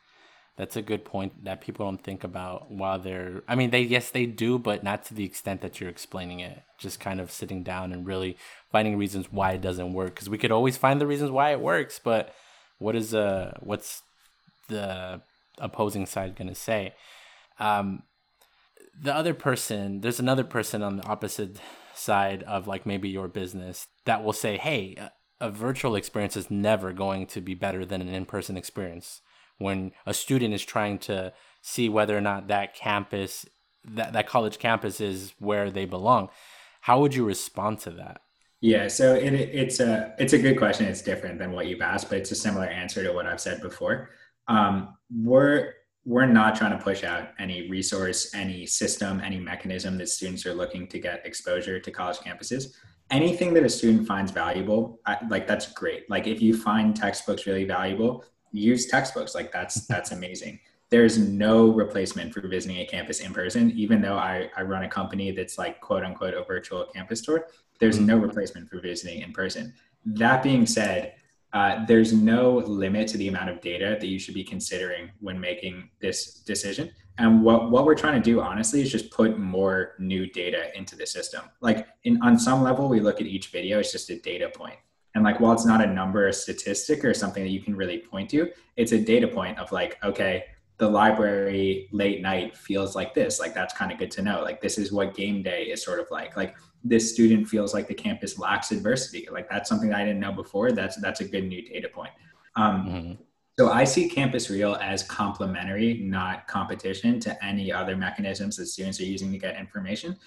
that's 0.59 0.75
a 0.75 0.81
good 0.81 1.05
point 1.05 1.45
that 1.45 1.61
people 1.61 1.85
don't 1.85 2.03
think 2.03 2.25
about 2.25 2.69
while 2.69 2.99
they're 2.99 3.43
i 3.47 3.55
mean 3.55 3.69
they 3.69 3.81
yes 3.81 4.11
they 4.11 4.25
do 4.25 4.59
but 4.59 4.83
not 4.83 5.05
to 5.05 5.13
the 5.13 5.23
extent 5.23 5.61
that 5.61 5.79
you're 5.79 5.89
explaining 5.89 6.41
it. 6.41 6.61
Just 6.77 6.99
kind 6.99 7.21
of 7.21 7.31
sitting 7.31 7.63
down 7.63 7.93
and 7.93 8.05
really 8.05 8.37
finding 8.69 8.97
reasons 8.97 9.31
why 9.31 9.53
it 9.53 9.61
doesn't 9.61 9.93
work. 9.93 10.15
Because 10.15 10.29
we 10.29 10.37
could 10.37 10.51
always 10.51 10.75
find 10.75 10.99
the 10.99 11.07
reasons 11.07 11.31
why 11.31 11.51
it 11.51 11.61
works 11.61 11.97
but 11.97 12.35
what 12.77 12.93
is 12.93 13.15
uh 13.15 13.53
what's 13.61 14.01
the 14.67 15.21
opposing 15.59 16.05
side 16.05 16.35
to 16.35 16.53
say? 16.53 16.93
Um 17.57 18.03
the 19.01 19.15
other 19.15 19.33
person 19.33 20.01
there's 20.01 20.19
another 20.19 20.43
person 20.43 20.83
on 20.83 20.97
the 20.97 21.05
opposite 21.05 21.57
side 21.95 22.43
of 22.43 22.67
like 22.67 22.85
maybe 22.85 23.07
your 23.07 23.29
business 23.29 23.87
that 24.03 24.25
will 24.25 24.33
say 24.33 24.57
hey 24.57 24.95
a, 24.97 25.11
a 25.47 25.49
virtual 25.49 25.95
experience 25.95 26.35
is 26.35 26.51
never 26.51 26.91
going 26.91 27.25
to 27.27 27.39
be 27.39 27.53
better 27.53 27.85
than 27.85 28.01
an 28.01 28.09
in-person 28.09 28.57
experience 28.57 29.21
when 29.59 29.91
a 30.05 30.13
student 30.13 30.53
is 30.53 30.65
trying 30.65 30.97
to 30.97 31.31
see 31.61 31.87
whether 31.87 32.17
or 32.17 32.21
not 32.21 32.47
that 32.47 32.73
campus 32.73 33.45
that, 33.85 34.13
that 34.13 34.27
college 34.27 34.59
campus 34.59 34.99
is 34.99 35.33
where 35.39 35.71
they 35.71 35.85
belong. 35.85 36.29
How 36.81 36.99
would 36.99 37.15
you 37.15 37.23
respond 37.25 37.79
to 37.79 37.91
that? 37.91 38.21
Yeah 38.61 38.87
so 38.87 39.13
it, 39.13 39.33
it's 39.33 39.79
a 39.79 40.15
it's 40.17 40.33
a 40.33 40.37
good 40.39 40.57
question. 40.57 40.85
It's 40.87 41.01
different 41.01 41.39
than 41.39 41.51
what 41.51 41.67
you've 41.67 41.81
asked 41.81 42.09
but 42.09 42.17
it's 42.17 42.31
a 42.31 42.35
similar 42.35 42.65
answer 42.65 43.03
to 43.03 43.13
what 43.13 43.25
i've 43.25 43.41
said 43.41 43.61
before. 43.61 44.09
Um, 44.47 44.95
we're 45.13 45.73
we're 46.05 46.25
not 46.25 46.55
trying 46.55 46.75
to 46.77 46.83
push 46.83 47.03
out 47.03 47.29
any 47.39 47.69
resource 47.69 48.33
any 48.33 48.65
system 48.65 49.21
any 49.21 49.39
mechanism 49.39 49.97
that 49.97 50.09
students 50.09 50.45
are 50.45 50.53
looking 50.53 50.87
to 50.87 50.99
get 50.99 51.25
exposure 51.25 51.79
to 51.79 51.91
college 51.91 52.17
campuses. 52.17 52.73
Anything 53.11 53.53
that 53.55 53.63
a 53.63 53.69
student 53.69 54.07
finds 54.07 54.31
valuable 54.31 54.99
I, 55.05 55.17
like 55.29 55.47
that's 55.47 55.71
great. 55.73 56.09
Like 56.09 56.27
if 56.27 56.41
you 56.41 56.55
find 56.55 56.95
textbooks 56.95 57.45
really 57.45 57.65
valuable 57.65 58.23
use 58.51 58.87
textbooks. 58.87 59.35
Like 59.35 59.51
that's 59.51 59.87
that's 59.87 60.11
amazing. 60.11 60.59
There's 60.89 61.19
no 61.19 61.67
replacement 61.67 62.33
for 62.33 62.47
visiting 62.47 62.77
a 62.79 62.85
campus 62.85 63.19
in 63.19 63.31
person. 63.31 63.71
Even 63.71 64.01
though 64.01 64.17
I, 64.17 64.49
I 64.57 64.63
run 64.63 64.83
a 64.83 64.89
company 64.89 65.31
that's 65.31 65.57
like 65.57 65.79
quote 65.81 66.03
unquote 66.03 66.33
a 66.33 66.43
virtual 66.43 66.85
campus 66.85 67.21
tour 67.21 67.47
there's 67.79 67.97
mm-hmm. 67.97 68.07
no 68.07 68.17
replacement 68.17 68.69
for 68.69 68.79
visiting 68.79 69.21
in 69.21 69.33
person. 69.33 69.73
That 70.05 70.43
being 70.43 70.65
said 70.65 71.15
uh, 71.51 71.83
there's 71.87 72.13
no 72.13 72.57
limit 72.57 73.07
to 73.07 73.17
the 73.17 73.27
amount 73.27 73.49
of 73.49 73.59
data 73.59 73.97
that 73.99 74.05
you 74.05 74.19
should 74.19 74.35
be 74.35 74.43
considering 74.43 75.09
when 75.19 75.39
making 75.39 75.89
this 75.99 76.35
decision. 76.41 76.91
And 77.17 77.43
what, 77.43 77.71
what 77.71 77.85
we're 77.85 77.95
trying 77.95 78.21
to 78.21 78.23
do 78.23 78.39
honestly 78.39 78.81
is 78.81 78.91
just 78.91 79.09
put 79.09 79.39
more 79.39 79.95
new 79.97 80.29
data 80.29 80.77
into 80.77 80.95
the 80.95 81.07
system. 81.07 81.45
Like 81.59 81.87
in 82.03 82.21
on 82.21 82.37
some 82.37 82.61
level 82.61 82.87
we 82.87 82.99
look 82.99 83.19
at 83.19 83.27
each 83.27 83.47
video 83.47 83.79
it's 83.79 83.91
just 83.91 84.09
a 84.11 84.19
data 84.19 84.51
point 84.53 84.77
and 85.15 85.23
like 85.23 85.39
while 85.39 85.53
it's 85.53 85.65
not 85.65 85.83
a 85.83 85.87
number 85.87 86.27
a 86.27 86.33
statistic 86.33 87.03
or 87.03 87.13
something 87.13 87.43
that 87.43 87.49
you 87.49 87.61
can 87.61 87.75
really 87.75 87.97
point 87.97 88.29
to 88.29 88.49
it's 88.77 88.91
a 88.91 88.99
data 88.99 89.27
point 89.27 89.57
of 89.59 89.71
like 89.71 89.97
okay 90.03 90.45
the 90.79 90.89
library 90.89 91.89
late 91.91 92.21
night 92.21 92.57
feels 92.57 92.95
like 92.95 93.13
this. 93.13 93.39
Like 93.39 93.53
that's 93.53 93.73
kind 93.73 93.91
of 93.91 93.97
good 93.99 94.09
to 94.11 94.21
know. 94.21 94.41
Like 94.41 94.61
this 94.61 94.77
is 94.77 94.91
what 94.93 95.13
game 95.13 95.43
day 95.43 95.63
is 95.65 95.83
sort 95.83 95.99
of 95.99 96.07
like. 96.09 96.37
Like 96.37 96.55
this 96.85 97.13
student 97.13 97.47
feels 97.47 97.73
like 97.73 97.87
the 97.87 97.93
campus 97.93 98.39
lacks 98.39 98.71
adversity. 98.71 99.27
Like 99.29 99.49
that's 99.49 99.69
something 99.69 99.93
i 99.93 99.99
didn't 100.05 100.21
know 100.21 100.31
before. 100.31 100.71
That's 100.71 100.95
that's 101.01 101.19
a 101.19 101.25
good 101.25 101.43
new 101.43 101.61
data 101.67 101.89
point. 101.89 102.11
Um, 102.55 102.85
mm-hmm. 102.85 103.11
so 103.59 103.69
i 103.71 103.83
see 103.83 104.09
campus 104.09 104.49
reel 104.49 104.75
as 104.81 105.03
complementary 105.03 105.99
not 105.99 106.47
competition 106.47 107.19
to 107.19 107.45
any 107.45 107.71
other 107.71 107.95
mechanisms 107.95 108.57
that 108.57 108.65
students 108.65 108.99
are 108.99 109.05
using 109.05 109.31
to 109.31 109.37
get 109.37 109.55
information 109.55 110.17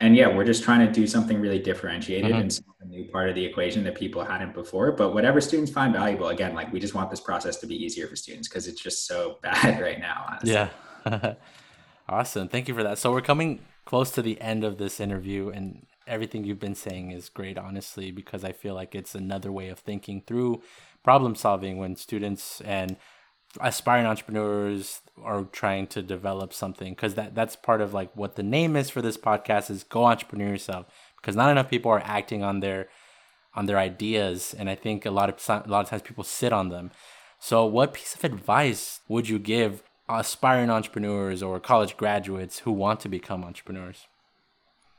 and 0.00 0.16
yeah, 0.16 0.34
we're 0.34 0.44
just 0.44 0.64
trying 0.64 0.86
to 0.86 0.92
do 0.92 1.06
something 1.06 1.40
really 1.40 1.58
differentiated 1.58 2.32
mm-hmm. 2.32 2.40
and 2.40 2.60
a 2.80 2.84
new 2.86 3.04
part 3.10 3.28
of 3.28 3.34
the 3.34 3.44
equation 3.44 3.84
that 3.84 3.94
people 3.94 4.24
hadn't 4.24 4.52
before. 4.52 4.92
But 4.92 5.14
whatever 5.14 5.40
students 5.40 5.70
find 5.70 5.92
valuable, 5.92 6.28
again, 6.28 6.54
like 6.54 6.72
we 6.72 6.80
just 6.80 6.94
want 6.94 7.10
this 7.10 7.20
process 7.20 7.56
to 7.58 7.66
be 7.66 7.76
easier 7.76 8.06
for 8.08 8.16
students 8.16 8.48
because 8.48 8.66
it's 8.66 8.80
just 8.80 9.06
so 9.06 9.38
bad 9.42 9.80
right 9.80 10.00
now. 10.00 10.26
Honestly. 10.28 10.52
Yeah. 10.52 11.34
awesome. 12.08 12.48
Thank 12.48 12.68
you 12.68 12.74
for 12.74 12.82
that. 12.82 12.98
So 12.98 13.12
we're 13.12 13.22
coming 13.22 13.60
close 13.84 14.10
to 14.12 14.22
the 14.22 14.40
end 14.40 14.64
of 14.64 14.78
this 14.78 14.98
interview 14.98 15.50
and 15.50 15.86
everything 16.06 16.44
you've 16.44 16.60
been 16.60 16.74
saying 16.74 17.12
is 17.12 17.28
great, 17.28 17.56
honestly, 17.56 18.10
because 18.10 18.44
I 18.44 18.52
feel 18.52 18.74
like 18.74 18.94
it's 18.94 19.14
another 19.14 19.52
way 19.52 19.68
of 19.68 19.78
thinking 19.78 20.22
through 20.26 20.62
problem 21.02 21.34
solving 21.34 21.78
when 21.78 21.96
students 21.96 22.60
and 22.62 22.96
aspiring 23.60 24.06
entrepreneurs 24.06 25.00
are 25.22 25.44
trying 25.44 25.86
to 25.86 26.02
develop 26.02 26.52
something 26.52 26.92
because 26.92 27.14
that 27.14 27.34
that's 27.34 27.56
part 27.56 27.80
of 27.80 27.94
like 27.94 28.14
what 28.16 28.36
the 28.36 28.42
name 28.42 28.76
is 28.76 28.90
for 28.90 29.00
this 29.00 29.16
podcast 29.16 29.70
is 29.70 29.84
go 29.84 30.04
entrepreneur 30.04 30.48
yourself 30.48 30.86
because 31.16 31.36
not 31.36 31.50
enough 31.50 31.70
people 31.70 31.90
are 31.90 32.02
acting 32.04 32.42
on 32.42 32.60
their 32.60 32.88
on 33.54 33.66
their 33.66 33.78
ideas 33.78 34.54
and 34.58 34.68
i 34.68 34.74
think 34.74 35.06
a 35.06 35.10
lot 35.10 35.28
of 35.28 35.64
a 35.64 35.68
lot 35.68 35.84
of 35.84 35.88
times 35.88 36.02
people 36.02 36.24
sit 36.24 36.52
on 36.52 36.68
them. 36.68 36.90
So 37.38 37.66
what 37.66 37.92
piece 37.92 38.14
of 38.14 38.24
advice 38.24 39.00
would 39.06 39.28
you 39.28 39.38
give 39.38 39.82
aspiring 40.08 40.70
entrepreneurs 40.70 41.42
or 41.42 41.60
college 41.60 41.96
graduates 41.96 42.60
who 42.60 42.72
want 42.72 43.00
to 43.00 43.08
become 43.08 43.44
entrepreneurs? 43.44 44.06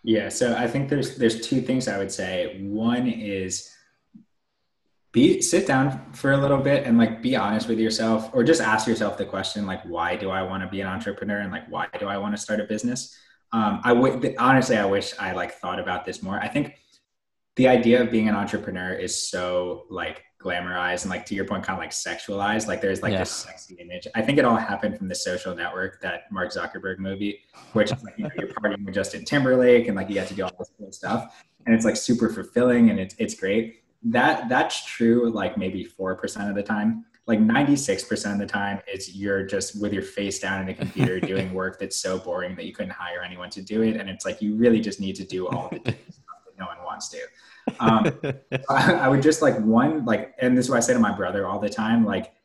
Yeah 0.03 0.29
so 0.29 0.55
i 0.55 0.67
think 0.67 0.89
there's 0.89 1.17
there's 1.17 1.45
two 1.45 1.61
things 1.61 1.87
i 1.87 1.97
would 1.97 2.11
say. 2.11 2.59
One 2.61 3.07
is 3.07 3.74
be 5.15 5.41
sit 5.41 5.65
down 5.65 6.11
for 6.11 6.33
a 6.33 6.37
little 6.37 6.57
bit 6.57 6.85
and 6.85 6.97
like 6.97 7.21
be 7.21 7.37
honest 7.37 7.69
with 7.69 7.79
yourself 7.79 8.29
or 8.33 8.43
just 8.43 8.59
ask 8.59 8.85
yourself 8.85 9.17
the 9.17 9.25
question 9.25 9.65
like 9.65 9.81
why 9.85 10.13
do 10.13 10.29
i 10.29 10.41
want 10.41 10.61
to 10.61 10.67
be 10.67 10.81
an 10.81 10.87
entrepreneur 10.87 11.39
and 11.39 11.53
like 11.53 11.65
why 11.69 11.87
do 12.01 12.07
i 12.07 12.17
want 12.17 12.35
to 12.35 12.41
start 12.41 12.59
a 12.59 12.65
business? 12.65 13.17
Um, 13.53 13.79
i 13.85 13.93
would 13.93 14.35
honestly 14.37 14.75
i 14.75 14.83
wish 14.83 15.13
i 15.17 15.31
like 15.31 15.53
thought 15.53 15.79
about 15.79 16.03
this 16.03 16.21
more. 16.21 16.37
I 16.37 16.49
think 16.49 16.75
the 17.55 17.69
idea 17.69 18.01
of 18.01 18.11
being 18.11 18.27
an 18.27 18.35
entrepreneur 18.35 18.91
is 18.91 19.29
so 19.29 19.85
like 19.89 20.21
glamorized 20.43 21.03
and 21.03 21.09
like 21.09 21.25
to 21.27 21.33
your 21.33 21.45
point 21.45 21.63
kind 21.63 21.79
of 21.79 21.81
like 21.81 21.91
sexualized 21.91 22.67
like 22.67 22.81
there's 22.81 23.01
like 23.01 23.13
yeah. 23.13 23.19
this 23.19 23.31
sexy 23.31 23.75
image. 23.75 24.07
I 24.15 24.21
think 24.21 24.37
it 24.37 24.43
all 24.43 24.57
happened 24.57 24.97
from 24.97 25.07
the 25.07 25.15
social 25.15 25.55
network 25.55 26.01
that 26.01 26.23
mark 26.29 26.51
zuckerberg 26.51 26.99
movie 26.99 27.39
which 27.71 27.89
is 27.93 28.03
like 28.03 28.15
you 28.17 28.25
know 28.25 28.31
you're 28.37 28.49
partying 28.49 28.85
with 28.85 28.93
justin 28.93 29.23
timberlake 29.23 29.87
and 29.87 29.95
like 29.95 30.09
you 30.09 30.15
get 30.15 30.27
to 30.27 30.33
do 30.33 30.43
all 30.43 30.51
this 30.59 30.71
cool 30.77 30.91
stuff 30.91 31.41
and 31.65 31.73
it's 31.73 31.85
like 31.85 31.95
super 31.95 32.29
fulfilling 32.29 32.89
and 32.89 32.99
it's, 32.99 33.15
it's 33.17 33.33
great 33.33 33.84
that 34.05 34.49
that's 34.49 34.85
true 34.85 35.29
like 35.29 35.57
maybe 35.57 35.85
4% 35.85 36.49
of 36.49 36.55
the 36.55 36.63
time. 36.63 37.05
Like 37.27 37.39
96% 37.39 38.33
of 38.33 38.37
the 38.39 38.45
time 38.45 38.79
it's 38.87 39.15
you're 39.15 39.43
just 39.43 39.81
with 39.81 39.91
your 39.91 40.03
face 40.03 40.39
down 40.39 40.61
in 40.61 40.69
a 40.69 40.73
computer 40.73 41.19
doing 41.33 41.53
work 41.53 41.79
that's 41.79 41.97
so 41.97 42.19
boring 42.19 42.55
that 42.55 42.65
you 42.65 42.73
couldn't 42.73 42.91
hire 42.91 43.21
anyone 43.23 43.49
to 43.51 43.61
do 43.61 43.81
it. 43.81 43.97
And 43.97 44.09
it's 44.09 44.25
like 44.25 44.41
you 44.41 44.55
really 44.55 44.79
just 44.79 44.99
need 44.99 45.15
to 45.15 45.23
do 45.23 45.47
all 45.47 45.69
the 45.69 45.79
stuff 45.79 45.95
that 46.45 46.57
no 46.59 46.65
one 46.65 46.77
wants 46.83 47.09
to. 47.09 47.19
Um, 47.79 48.11
I, 48.69 48.93
I 48.93 49.07
would 49.07 49.23
just 49.23 49.41
like 49.41 49.59
one 49.59 50.05
like 50.05 50.35
and 50.39 50.55
this 50.55 50.65
is 50.65 50.69
what 50.69 50.77
i 50.77 50.81
say 50.81 50.93
to 50.93 50.99
my 50.99 51.11
brother 51.11 51.47
all 51.47 51.57
the 51.57 51.67
time 51.67 52.05
like 52.05 52.35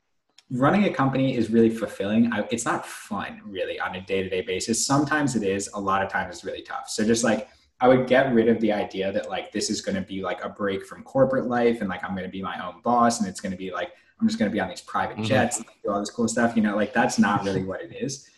running 0.50 0.84
a 0.84 0.90
company 0.90 1.36
is 1.36 1.50
really 1.50 1.70
fulfilling. 1.70 2.32
I, 2.32 2.44
it's 2.50 2.64
not 2.64 2.84
fun 2.86 3.40
really 3.44 3.78
on 3.78 3.94
a 3.94 4.00
day-to-day 4.00 4.42
basis. 4.42 4.84
Sometimes 4.84 5.36
it 5.36 5.42
is 5.42 5.70
a 5.74 5.80
lot 5.80 6.02
of 6.02 6.10
times 6.10 6.34
it's 6.34 6.44
really 6.44 6.62
tough. 6.62 6.88
So 6.88 7.04
just 7.04 7.22
like 7.22 7.48
I 7.80 7.88
would 7.88 8.06
get 8.06 8.32
rid 8.34 8.48
of 8.48 8.60
the 8.60 8.72
idea 8.72 9.10
that 9.12 9.30
like 9.30 9.52
this 9.52 9.70
is 9.70 9.80
going 9.80 9.94
to 9.94 10.02
be 10.02 10.22
like 10.22 10.44
a 10.44 10.48
break 10.48 10.84
from 10.84 11.02
corporate 11.02 11.46
life 11.46 11.80
and 11.80 11.88
like 11.88 12.04
I'm 12.04 12.10
going 12.10 12.24
to 12.24 12.30
be 12.30 12.42
my 12.42 12.64
own 12.64 12.80
boss 12.82 13.20
and 13.20 13.28
it's 13.28 13.40
going 13.40 13.52
to 13.52 13.58
be 13.58 13.70
like 13.72 13.92
I'm 14.20 14.28
just 14.28 14.38
going 14.38 14.50
to 14.50 14.52
be 14.52 14.60
on 14.60 14.68
these 14.68 14.82
private 14.82 15.16
mm-hmm. 15.16 15.24
jets 15.24 15.58
mm-hmm. 15.58 15.68
and 15.68 15.82
do 15.82 15.90
all 15.90 16.00
this 16.00 16.10
cool 16.10 16.28
stuff. 16.28 16.54
You 16.56 16.62
know, 16.62 16.76
like 16.76 16.92
that's 16.92 17.18
not 17.18 17.44
really 17.44 17.62
what 17.62 17.80
it 17.80 17.92
is. 17.98 18.28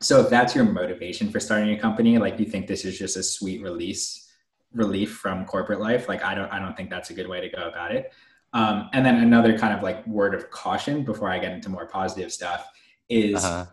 So 0.00 0.20
if 0.20 0.28
that's 0.28 0.54
your 0.54 0.64
motivation 0.64 1.30
for 1.30 1.40
starting 1.40 1.70
a 1.70 1.78
company, 1.78 2.18
like 2.18 2.38
you 2.38 2.44
think 2.44 2.66
this 2.66 2.84
is 2.84 2.98
just 2.98 3.16
a 3.16 3.22
sweet 3.22 3.62
release 3.62 4.30
relief 4.74 5.16
from 5.16 5.46
corporate 5.46 5.80
life, 5.80 6.08
like 6.08 6.22
I 6.22 6.34
don't 6.34 6.52
I 6.52 6.58
don't 6.58 6.76
think 6.76 6.90
that's 6.90 7.10
a 7.10 7.14
good 7.14 7.28
way 7.28 7.40
to 7.40 7.48
go 7.48 7.68
about 7.68 7.94
it. 7.94 8.12
Um, 8.52 8.88
and 8.92 9.04
then 9.04 9.16
another 9.16 9.58
kind 9.58 9.74
of 9.74 9.82
like 9.82 10.06
word 10.06 10.34
of 10.34 10.50
caution 10.50 11.04
before 11.04 11.28
I 11.28 11.38
get 11.38 11.52
into 11.52 11.68
more 11.68 11.86
positive 11.86 12.32
stuff 12.32 12.70
is, 13.08 13.44
uh-huh. 13.44 13.66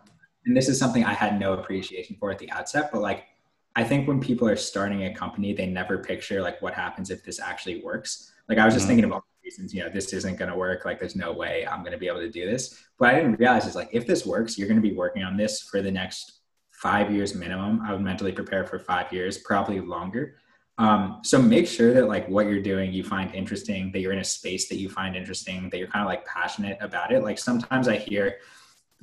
and 0.44 0.56
this 0.56 0.68
is 0.68 0.78
something 0.78 1.04
I 1.04 1.12
had 1.12 1.38
no 1.38 1.52
appreciation 1.52 2.16
for 2.18 2.32
at 2.32 2.38
the 2.38 2.50
outset, 2.50 2.90
but 2.92 3.00
like 3.00 3.26
I 3.74 3.84
think 3.84 4.06
when 4.06 4.20
people 4.20 4.48
are 4.48 4.56
starting 4.56 5.04
a 5.04 5.14
company, 5.14 5.52
they 5.52 5.66
never 5.66 5.98
picture 5.98 6.42
like 6.42 6.60
what 6.60 6.74
happens 6.74 7.10
if 7.10 7.24
this 7.24 7.40
actually 7.40 7.82
works. 7.82 8.32
Like 8.48 8.58
I 8.58 8.64
was 8.64 8.74
just 8.74 8.84
mm-hmm. 8.84 8.88
thinking 8.88 9.04
of 9.06 9.12
all 9.12 9.20
the 9.20 9.48
reasons, 9.48 9.72
you 9.72 9.82
know, 9.82 9.88
this 9.88 10.12
isn't 10.12 10.36
going 10.36 10.50
to 10.50 10.56
work. 10.56 10.84
Like 10.84 10.98
there's 10.98 11.16
no 11.16 11.32
way 11.32 11.66
I'm 11.66 11.80
going 11.80 11.92
to 11.92 11.98
be 11.98 12.08
able 12.08 12.20
to 12.20 12.30
do 12.30 12.44
this. 12.44 12.84
But 12.98 13.10
I 13.10 13.14
didn't 13.14 13.38
realize 13.38 13.66
is 13.66 13.74
like 13.74 13.88
if 13.92 14.06
this 14.06 14.26
works, 14.26 14.58
you're 14.58 14.68
going 14.68 14.80
to 14.80 14.88
be 14.88 14.94
working 14.94 15.22
on 15.22 15.36
this 15.36 15.62
for 15.62 15.80
the 15.80 15.90
next 15.90 16.40
five 16.70 17.10
years 17.10 17.34
minimum. 17.34 17.80
I 17.86 17.92
would 17.92 18.02
mentally 18.02 18.32
prepare 18.32 18.66
for 18.66 18.78
five 18.78 19.12
years, 19.12 19.38
probably 19.38 19.80
longer. 19.80 20.36
Um, 20.78 21.20
so 21.22 21.40
make 21.40 21.68
sure 21.68 21.92
that 21.94 22.08
like 22.08 22.28
what 22.28 22.46
you're 22.46 22.62
doing 22.62 22.92
you 22.92 23.04
find 23.04 23.32
interesting, 23.34 23.92
that 23.92 24.00
you're 24.00 24.12
in 24.12 24.18
a 24.18 24.24
space 24.24 24.68
that 24.68 24.76
you 24.76 24.88
find 24.88 25.14
interesting, 25.14 25.70
that 25.70 25.78
you're 25.78 25.88
kind 25.88 26.02
of 26.02 26.08
like 26.08 26.24
passionate 26.26 26.78
about 26.80 27.12
it. 27.12 27.22
Like 27.22 27.38
sometimes 27.38 27.88
I 27.88 27.96
hear 27.96 28.38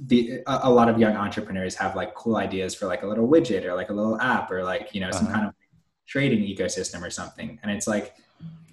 the 0.06 0.42
a, 0.48 0.70
lot 0.70 0.88
of 0.88 0.98
young 0.98 1.16
entrepreneurs 1.16 1.76
have 1.76 1.96
like 1.96 2.14
cool 2.16 2.38
ideas 2.38 2.74
for 2.74 2.86
like 2.86 3.04
a 3.04 3.08
little 3.08 3.28
widget 3.28 3.66
or 3.66 3.74
like 3.74 3.90
a 3.90 3.94
little 3.94 4.20
app 4.22 4.50
or 4.50 4.64
like 4.64 4.94
you 4.94 5.02
know 5.02 5.12
some 5.12 5.26
uh-huh. 5.28 5.36
kind 5.36 5.48
of 5.48 5.54
trading 6.08 6.40
ecosystem 6.40 7.06
or 7.06 7.10
something. 7.10 7.60
And 7.62 7.72
it's 7.72 7.88
like 7.88 8.16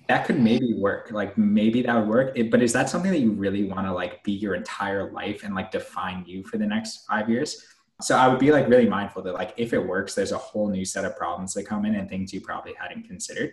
that 0.08 0.24
could 0.24 0.38
maybe 0.38 0.74
work 0.74 1.10
like 1.10 1.36
maybe 1.36 1.82
that 1.82 1.96
would 1.96 2.08
work. 2.08 2.32
It, 2.36 2.50
but 2.50 2.62
is 2.62 2.72
that 2.74 2.88
something 2.88 3.10
that 3.10 3.18
you 3.18 3.32
really 3.32 3.64
want 3.64 3.86
to 3.86 3.92
like 3.92 4.22
be 4.22 4.32
your 4.32 4.54
entire 4.54 5.10
life 5.10 5.42
and 5.42 5.54
like 5.54 5.70
define 5.72 6.24
you 6.26 6.44
for 6.44 6.58
the 6.58 6.66
next 6.66 7.06
five 7.06 7.28
years? 7.28 7.66
So 8.02 8.16
i 8.16 8.28
would 8.28 8.38
be 8.38 8.52
like 8.52 8.68
really 8.68 8.88
mindful 8.88 9.22
that 9.22 9.34
like 9.34 9.54
if 9.56 9.72
it 9.72 9.78
works 9.78 10.14
there's 10.14 10.32
a 10.32 10.38
whole 10.38 10.68
new 10.68 10.84
set 10.84 11.04
of 11.04 11.16
problems 11.16 11.54
that 11.54 11.64
come 11.64 11.86
in 11.86 11.94
and 11.94 12.08
things 12.08 12.32
you 12.32 12.40
probably 12.40 12.74
hadn't 12.78 13.04
considered. 13.08 13.52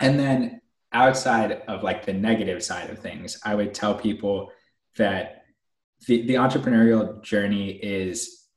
And 0.00 0.18
then 0.18 0.60
outside 0.92 1.62
of 1.68 1.82
like 1.82 2.06
the 2.06 2.12
negative 2.12 2.62
side 2.62 2.88
of 2.90 2.98
things 2.98 3.38
i 3.44 3.54
would 3.54 3.74
tell 3.74 3.94
people 3.94 4.52
that 4.96 5.35
the, 6.06 6.26
the 6.26 6.34
entrepreneurial 6.34 7.22
journey 7.22 7.70
is 7.70 8.48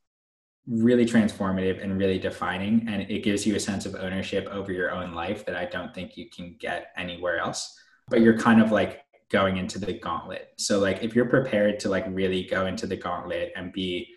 really 0.67 1.05
transformative 1.05 1.83
and 1.83 1.97
really 1.97 2.19
defining 2.19 2.87
and 2.87 3.01
it 3.09 3.23
gives 3.23 3.45
you 3.45 3.55
a 3.55 3.59
sense 3.59 3.85
of 3.85 3.95
ownership 3.95 4.47
over 4.51 4.71
your 4.71 4.91
own 4.91 5.13
life 5.15 5.43
that 5.45 5.55
i 5.55 5.65
don't 5.65 5.95
think 5.95 6.15
you 6.15 6.29
can 6.29 6.55
get 6.59 6.91
anywhere 6.95 7.39
else. 7.39 7.75
But 8.09 8.21
you're 8.21 8.37
kind 8.37 8.61
of 8.61 8.71
like 8.71 9.01
going 9.29 9.57
into 9.57 9.79
the 9.79 9.93
gauntlet. 9.93 10.49
So 10.57 10.79
like 10.79 11.03
if 11.03 11.15
you're 11.15 11.25
prepared 11.25 11.79
to 11.81 11.89
like 11.89 12.05
really 12.09 12.43
go 12.43 12.65
into 12.65 12.87
the 12.87 12.97
gauntlet 12.97 13.51
and 13.55 13.71
be 13.71 14.07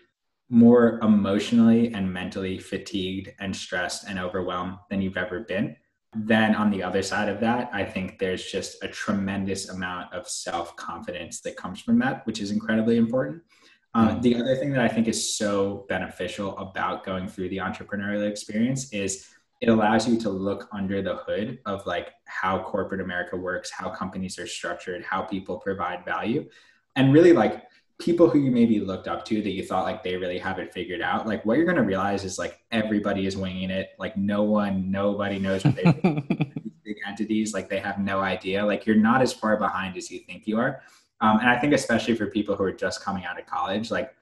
more 0.49 0.99
emotionally 1.01 1.93
and 1.93 2.11
mentally 2.11 2.59
fatigued 2.59 3.31
and 3.39 3.55
stressed 3.55 4.05
and 4.07 4.19
overwhelmed 4.19 4.77
than 4.89 5.01
you've 5.01 5.17
ever 5.17 5.41
been 5.41 5.75
then 6.15 6.55
on 6.55 6.69
the 6.69 6.83
other 6.83 7.01
side 7.01 7.29
of 7.29 7.39
that, 7.39 7.69
I 7.73 7.83
think 7.83 8.19
there's 8.19 8.45
just 8.45 8.83
a 8.83 8.87
tremendous 8.87 9.69
amount 9.69 10.13
of 10.13 10.27
self 10.27 10.75
confidence 10.75 11.41
that 11.41 11.55
comes 11.55 11.81
from 11.81 11.99
that, 11.99 12.25
which 12.25 12.39
is 12.39 12.51
incredibly 12.51 12.97
important. 12.97 13.41
Uh, 13.95 14.19
the 14.21 14.35
other 14.35 14.55
thing 14.55 14.71
that 14.71 14.83
I 14.83 14.87
think 14.87 15.07
is 15.07 15.35
so 15.35 15.85
beneficial 15.87 16.57
about 16.57 17.05
going 17.05 17.27
through 17.27 17.49
the 17.49 17.57
entrepreneurial 17.57 18.27
experience 18.27 18.91
is 18.91 19.27
it 19.61 19.69
allows 19.69 20.07
you 20.07 20.17
to 20.19 20.29
look 20.29 20.67
under 20.73 21.01
the 21.01 21.17
hood 21.17 21.59
of 21.65 21.85
like 21.85 22.09
how 22.25 22.61
corporate 22.63 23.01
America 23.01 23.37
works, 23.37 23.71
how 23.71 23.89
companies 23.89 24.39
are 24.39 24.47
structured, 24.47 25.03
how 25.03 25.21
people 25.21 25.57
provide 25.59 26.03
value, 26.03 26.49
and 26.95 27.13
really 27.13 27.33
like 27.33 27.63
people 28.03 28.29
who 28.29 28.39
you 28.39 28.51
maybe 28.51 28.81
looked 28.81 29.07
up 29.07 29.23
to 29.23 29.41
that 29.41 29.51
you 29.51 29.63
thought 29.63 29.85
like 29.85 30.03
they 30.03 30.17
really 30.17 30.37
have 30.37 30.59
it 30.59 30.73
figured 30.73 31.01
out. 31.01 31.25
Like 31.25 31.45
what 31.45 31.55
you're 31.55 31.65
going 31.65 31.77
to 31.77 31.83
realize 31.83 32.25
is 32.25 32.37
like 32.37 32.59
everybody 32.71 33.25
is 33.25 33.37
winging 33.37 33.69
it. 33.69 33.91
Like 33.97 34.17
no 34.17 34.43
one, 34.43 34.91
nobody 34.91 35.39
knows 35.39 35.63
what 35.63 35.75
they 35.75 35.83
big 36.83 36.97
entities. 37.07 37.53
Like 37.53 37.69
they 37.69 37.79
have 37.79 37.99
no 37.99 38.19
idea. 38.19 38.65
Like 38.65 38.85
you're 38.85 38.97
not 38.97 39.21
as 39.21 39.31
far 39.31 39.55
behind 39.55 39.95
as 39.95 40.11
you 40.11 40.19
think 40.19 40.47
you 40.47 40.59
are. 40.59 40.81
Um, 41.21 41.39
and 41.39 41.49
I 41.49 41.57
think 41.57 41.73
especially 41.73 42.15
for 42.15 42.27
people 42.27 42.57
who 42.57 42.65
are 42.65 42.73
just 42.73 43.01
coming 43.01 43.23
out 43.23 43.39
of 43.39 43.45
college, 43.45 43.89
like 43.89 44.13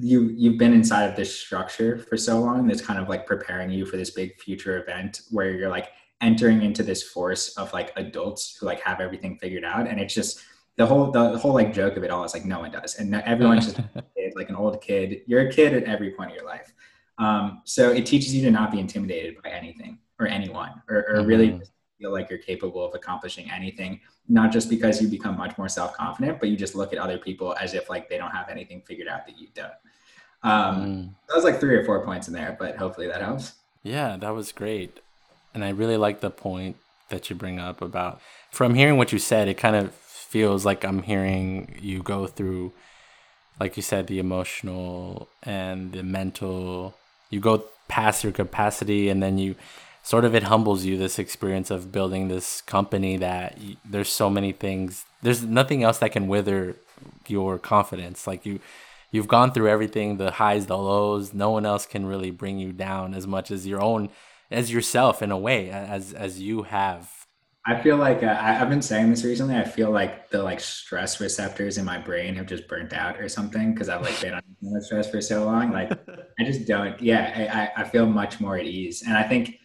you 0.00 0.32
you've 0.36 0.58
been 0.58 0.72
inside 0.72 1.06
of 1.10 1.16
this 1.16 1.34
structure 1.34 1.98
for 1.98 2.16
so 2.16 2.38
long 2.38 2.68
that's 2.68 2.82
kind 2.82 3.00
of 3.00 3.08
like 3.08 3.26
preparing 3.26 3.70
you 3.70 3.84
for 3.84 3.96
this 3.96 4.10
big 4.10 4.38
future 4.40 4.80
event 4.80 5.22
where 5.30 5.50
you're 5.50 5.70
like 5.70 5.88
entering 6.20 6.62
into 6.62 6.82
this 6.82 7.02
force 7.02 7.56
of 7.56 7.72
like 7.72 7.92
adults 7.96 8.56
who 8.60 8.66
like 8.66 8.80
have 8.82 9.00
everything 9.00 9.38
figured 9.38 9.64
out 9.64 9.88
and 9.88 9.98
it's 9.98 10.14
just 10.14 10.42
the 10.80 10.86
whole 10.86 11.10
the 11.10 11.36
whole 11.36 11.52
like 11.52 11.74
joke 11.74 11.98
of 11.98 12.04
it 12.04 12.10
all 12.10 12.24
is 12.24 12.32
like 12.32 12.46
no 12.46 12.60
one 12.60 12.70
does. 12.70 12.94
And 12.94 13.14
everyone's 13.14 13.66
just 13.66 13.80
like 14.34 14.48
an 14.48 14.56
old 14.56 14.80
kid. 14.80 15.20
You're 15.26 15.42
a 15.48 15.52
kid 15.52 15.74
at 15.74 15.84
every 15.84 16.12
point 16.12 16.30
of 16.30 16.36
your 16.36 16.46
life. 16.46 16.72
Um, 17.18 17.60
so 17.64 17.90
it 17.90 18.06
teaches 18.06 18.34
you 18.34 18.42
to 18.44 18.50
not 18.50 18.72
be 18.72 18.80
intimidated 18.80 19.42
by 19.42 19.50
anything 19.50 19.98
or 20.18 20.26
anyone 20.26 20.70
or, 20.88 20.96
or 20.96 21.16
mm-hmm. 21.16 21.26
really 21.26 21.60
feel 21.98 22.12
like 22.12 22.30
you're 22.30 22.38
capable 22.38 22.82
of 22.82 22.94
accomplishing 22.94 23.50
anything. 23.50 24.00
Not 24.26 24.52
just 24.52 24.70
because 24.70 25.02
you 25.02 25.08
become 25.08 25.36
much 25.36 25.58
more 25.58 25.68
self-confident 25.68 26.40
but 26.40 26.48
you 26.48 26.56
just 26.56 26.74
look 26.74 26.94
at 26.94 26.98
other 26.98 27.18
people 27.18 27.54
as 27.60 27.74
if 27.74 27.90
like 27.90 28.08
they 28.08 28.16
don't 28.16 28.30
have 28.30 28.48
anything 28.48 28.80
figured 28.80 29.06
out 29.06 29.26
that 29.26 29.38
you 29.38 29.48
don't. 29.54 29.72
Um, 30.42 30.76
mm. 30.80 31.10
that 31.28 31.34
was 31.34 31.44
like 31.44 31.60
three 31.60 31.76
or 31.76 31.84
four 31.84 32.02
points 32.06 32.26
in 32.26 32.32
there 32.32 32.56
but 32.58 32.78
hopefully 32.78 33.06
that 33.08 33.20
helps. 33.20 33.52
Yeah 33.82 34.16
that 34.16 34.34
was 34.34 34.50
great. 34.50 35.00
And 35.52 35.62
i 35.62 35.68
really 35.68 35.98
like 35.98 36.20
the 36.20 36.30
point 36.30 36.76
that 37.10 37.28
you 37.28 37.36
bring 37.36 37.58
up 37.58 37.82
about 37.82 38.22
from 38.50 38.74
hearing 38.74 38.96
what 38.96 39.12
you 39.12 39.18
said 39.18 39.46
it 39.46 39.58
kind 39.58 39.76
of 39.76 39.92
feels 40.30 40.64
like 40.64 40.84
i'm 40.84 41.02
hearing 41.02 41.78
you 41.80 42.02
go 42.02 42.26
through 42.26 42.72
like 43.60 43.76
you 43.76 43.82
said 43.82 44.06
the 44.06 44.18
emotional 44.18 45.28
and 45.42 45.92
the 45.92 46.02
mental. 46.02 46.94
You 47.28 47.38
go 47.38 47.64
past 47.86 48.24
your 48.24 48.32
capacity 48.32 49.08
and 49.10 49.22
then 49.22 49.38
you 49.38 49.54
sort 50.02 50.24
of 50.24 50.34
it 50.34 50.44
humbles 50.44 50.84
you 50.84 50.96
this 50.96 51.18
experience 51.18 51.70
of 51.70 51.92
building 51.92 52.28
this 52.28 52.62
company 52.62 53.18
that 53.18 53.60
you, 53.60 53.76
there's 53.84 54.08
so 54.08 54.30
many 54.30 54.50
things 54.50 55.04
there's 55.22 55.42
nothing 55.42 55.82
else 55.82 55.98
that 55.98 56.12
can 56.12 56.26
wither 56.26 56.76
your 57.28 57.58
confidence. 57.58 58.26
Like 58.26 58.46
you 58.46 58.58
you've 59.12 59.28
gone 59.28 59.52
through 59.52 59.68
everything 59.68 60.16
the 60.16 60.32
highs 60.32 60.66
the 60.66 60.78
lows. 60.78 61.34
No 61.34 61.50
one 61.50 61.66
else 61.66 61.84
can 61.84 62.06
really 62.06 62.30
bring 62.30 62.58
you 62.58 62.72
down 62.72 63.12
as 63.12 63.26
much 63.26 63.50
as 63.50 63.66
your 63.66 63.82
own 63.82 64.08
as 64.50 64.72
yourself 64.72 65.20
in 65.22 65.30
a 65.30 65.38
way 65.38 65.70
as 65.70 66.14
as 66.14 66.40
you 66.40 66.62
have 66.62 67.19
I 67.66 67.80
feel 67.82 67.98
like 67.98 68.22
uh, 68.22 68.38
I, 68.40 68.52
have 68.52 68.70
been 68.70 68.80
saying 68.80 69.10
this 69.10 69.22
recently. 69.22 69.54
I 69.54 69.64
feel 69.64 69.90
like 69.90 70.30
the 70.30 70.42
like 70.42 70.60
stress 70.60 71.20
receptors 71.20 71.76
in 71.76 71.84
my 71.84 71.98
brain 71.98 72.34
have 72.36 72.46
just 72.46 72.66
burnt 72.66 72.94
out 72.94 73.20
or 73.20 73.28
something 73.28 73.74
because 73.74 73.90
I've 73.90 74.00
like 74.00 74.18
been 74.20 74.32
on 74.32 74.80
stress 74.80 75.10
for 75.10 75.20
so 75.20 75.44
long. 75.44 75.70
Like 75.70 75.92
I 76.38 76.44
just 76.44 76.66
don't. 76.66 77.00
Yeah, 77.00 77.70
I, 77.76 77.82
I 77.82 77.84
feel 77.84 78.06
much 78.06 78.40
more 78.40 78.56
at 78.56 78.64
ease, 78.64 79.02
and 79.06 79.14
I 79.14 79.24
think 79.24 79.58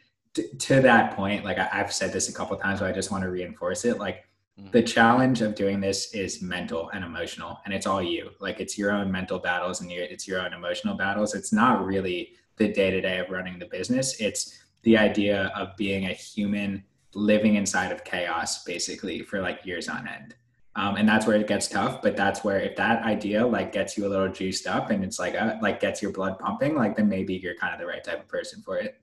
to 0.60 0.82
that 0.82 1.16
point, 1.16 1.46
like 1.46 1.58
I, 1.58 1.66
have 1.66 1.93
said 1.93 2.12
this 2.12 2.28
a 2.28 2.34
couple 2.34 2.58
times, 2.58 2.82
but 2.82 2.89
I 2.89 2.91
just 2.91 3.12
want 3.12 3.24
to 3.24 3.30
reinforce 3.30 3.86
it. 3.86 3.98
Like 3.98 4.28
mm-hmm. 4.60 4.72
the 4.72 4.84
challenge 4.84 5.41
of 5.41 5.56
doing 5.56 5.80
this 5.80 6.14
is 6.14 6.41
mental 6.41 6.89
and 6.89 7.04
emotional, 7.04 7.60
and 7.64 7.74
it's 7.74 7.88
all 7.88 8.04
you. 8.04 8.32
Like 8.41 8.60
it's 8.60 8.78
your 8.78 8.91
own 8.91 9.10
mental 9.10 9.39
battles 9.39 9.80
and 9.80 9.89
your, 9.89 10.04
it's 10.04 10.28
your 10.28 10.41
own 10.41 10.52
emotional 10.52 10.96
battles. 10.96 11.34
It's 11.34 11.54
not 11.54 11.86
really 11.86 12.34
the 12.58 12.72
day 12.74 12.91
to 12.91 13.00
day 13.00 13.20
of 13.20 13.30
running 13.30 13.58
the 13.58 13.68
business. 13.68 14.20
It's 14.20 14.60
the 14.84 14.98
idea 14.98 15.54
of 15.56 15.76
being 15.78 16.06
a 16.08 16.14
human 16.14 16.84
living 17.16 17.55
inside 17.55 17.91
of 17.91 18.03
chaos, 18.03 18.63
basically, 18.63 19.22
for 19.22 19.41
like 19.41 19.66
years 19.66 19.89
on 19.89 20.07
end. 20.07 20.36
Um, 20.76 20.97
and 20.97 21.07
that's 21.07 21.26
where 21.26 21.38
it 21.38 21.47
gets 21.47 21.68
tough. 21.68 22.01
But 22.01 22.18
that's 22.18 22.43
where 22.43 22.59
if 22.59 22.76
that 22.76 23.03
idea 23.03 23.47
like 23.47 23.72
gets 23.72 23.97
you 23.97 24.05
a 24.05 24.09
little 24.09 24.28
juiced 24.28 24.68
up 24.68 24.89
and 24.89 25.03
it's 25.03 25.18
like 25.18 25.34
a, 25.34 25.41
uh, 25.41 25.59
like 25.61 25.80
gets 25.80 26.01
your 26.01 26.11
blood 26.11 26.38
pumping, 26.38 26.76
like 26.76 26.97
then 26.97 27.07
maybe 27.07 27.36
you're 27.36 27.55
kind 27.55 27.74
of 27.74 27.80
the 27.80 27.86
right 27.86 28.03
type 28.03 28.20
of 28.20 28.28
person 28.28 28.61
for 28.61 28.78
it. 28.78 28.99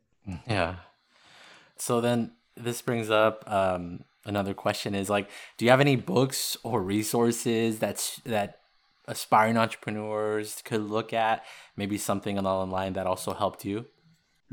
Yeah, 0.46 0.76
so 1.82 2.00
then 2.00 2.30
this 2.56 2.80
brings 2.80 3.10
up 3.10 3.42
um, 3.50 4.04
another 4.24 4.54
question: 4.54 4.94
is 4.94 5.10
like, 5.10 5.28
do 5.56 5.64
you 5.64 5.70
have 5.72 5.80
any 5.80 5.96
books 5.96 6.56
or 6.62 6.80
resources 6.80 7.80
that's 7.80 8.20
that 8.24 8.60
aspiring 9.08 9.56
entrepreneurs 9.56 10.62
could 10.64 10.82
look 10.82 11.12
at? 11.12 11.44
Maybe 11.76 11.98
something 11.98 12.38
along 12.38 12.68
the 12.68 12.72
line 12.72 12.92
that 12.92 13.08
also 13.08 13.34
helped 13.34 13.64
you. 13.64 13.86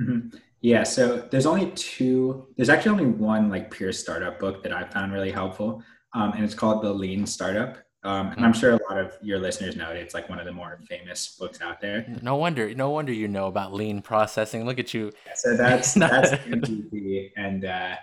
Mm-hmm. 0.02 0.38
Yeah, 0.62 0.84
so 0.84 1.28
there's 1.32 1.46
only 1.46 1.72
two. 1.72 2.48
There's 2.58 2.70
actually 2.70 2.92
only 2.92 3.18
one 3.18 3.50
like 3.50 3.72
pure 3.72 3.94
startup 3.94 4.40
book 4.40 4.62
that 4.64 4.74
I 4.74 4.84
found 4.84 5.14
really 5.14 5.32
helpful, 5.32 5.82
um, 6.14 6.34
and 6.34 6.44
it's 6.44 6.54
called 6.54 6.84
The 6.84 6.92
Lean 6.92 7.26
Startup. 7.26 7.78
Um, 8.04 8.32
and 8.32 8.46
I'm 8.46 8.54
sure 8.54 8.72
a 8.72 8.80
lot 8.90 8.98
of 8.98 9.18
your 9.22 9.40
listeners 9.40 9.76
know 9.76 9.92
it. 9.92 9.98
It's 9.98 10.14
like 10.14 10.30
one 10.30 10.40
of 10.40 10.46
the 10.46 10.54
more 10.54 10.80
famous 10.88 11.36
books 11.38 11.60
out 11.62 11.82
there. 11.82 12.06
No 12.22 12.38
wonder, 12.38 12.74
no 12.74 12.92
wonder 12.92 13.12
you 13.12 13.28
know 13.28 13.48
about 13.48 13.74
lean 13.74 14.02
processing. 14.02 14.66
Look 14.66 14.80
at 14.80 14.94
you. 14.94 15.12
So 15.36 15.58
that's 15.58 15.94
that's 15.96 16.32
and 17.36 17.66
uh, 17.66 17.96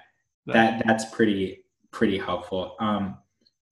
that 0.47 0.83
that's 0.87 1.07
pretty 1.07 1.65
pretty 1.93 2.19
helpful. 2.19 2.77
Um, 2.79 3.19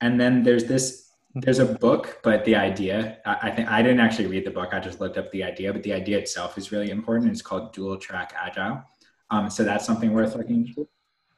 and 0.00 0.18
then 0.18 0.42
there's 0.42 0.64
this 0.64 1.03
there's 1.34 1.58
a 1.58 1.66
book, 1.66 2.20
but 2.22 2.44
the 2.44 2.54
idea 2.54 3.18
I, 3.26 3.38
I, 3.42 3.50
think 3.50 3.68
I 3.68 3.82
didn't 3.82 4.00
actually 4.00 4.26
read 4.26 4.44
the 4.44 4.50
book. 4.50 4.70
I 4.72 4.80
just 4.80 5.00
looked 5.00 5.18
up 5.18 5.30
the 5.32 5.42
idea, 5.42 5.72
but 5.72 5.82
the 5.82 5.92
idea 5.92 6.18
itself 6.18 6.56
is 6.56 6.70
really 6.70 6.90
important. 6.90 7.30
It's 7.30 7.42
called 7.42 7.72
Dual 7.72 7.96
Track 7.96 8.32
Agile. 8.36 8.84
Um, 9.30 9.50
so 9.50 9.64
that's 9.64 9.84
something 9.84 10.12
worth 10.12 10.36
looking 10.36 10.66
into. 10.66 10.88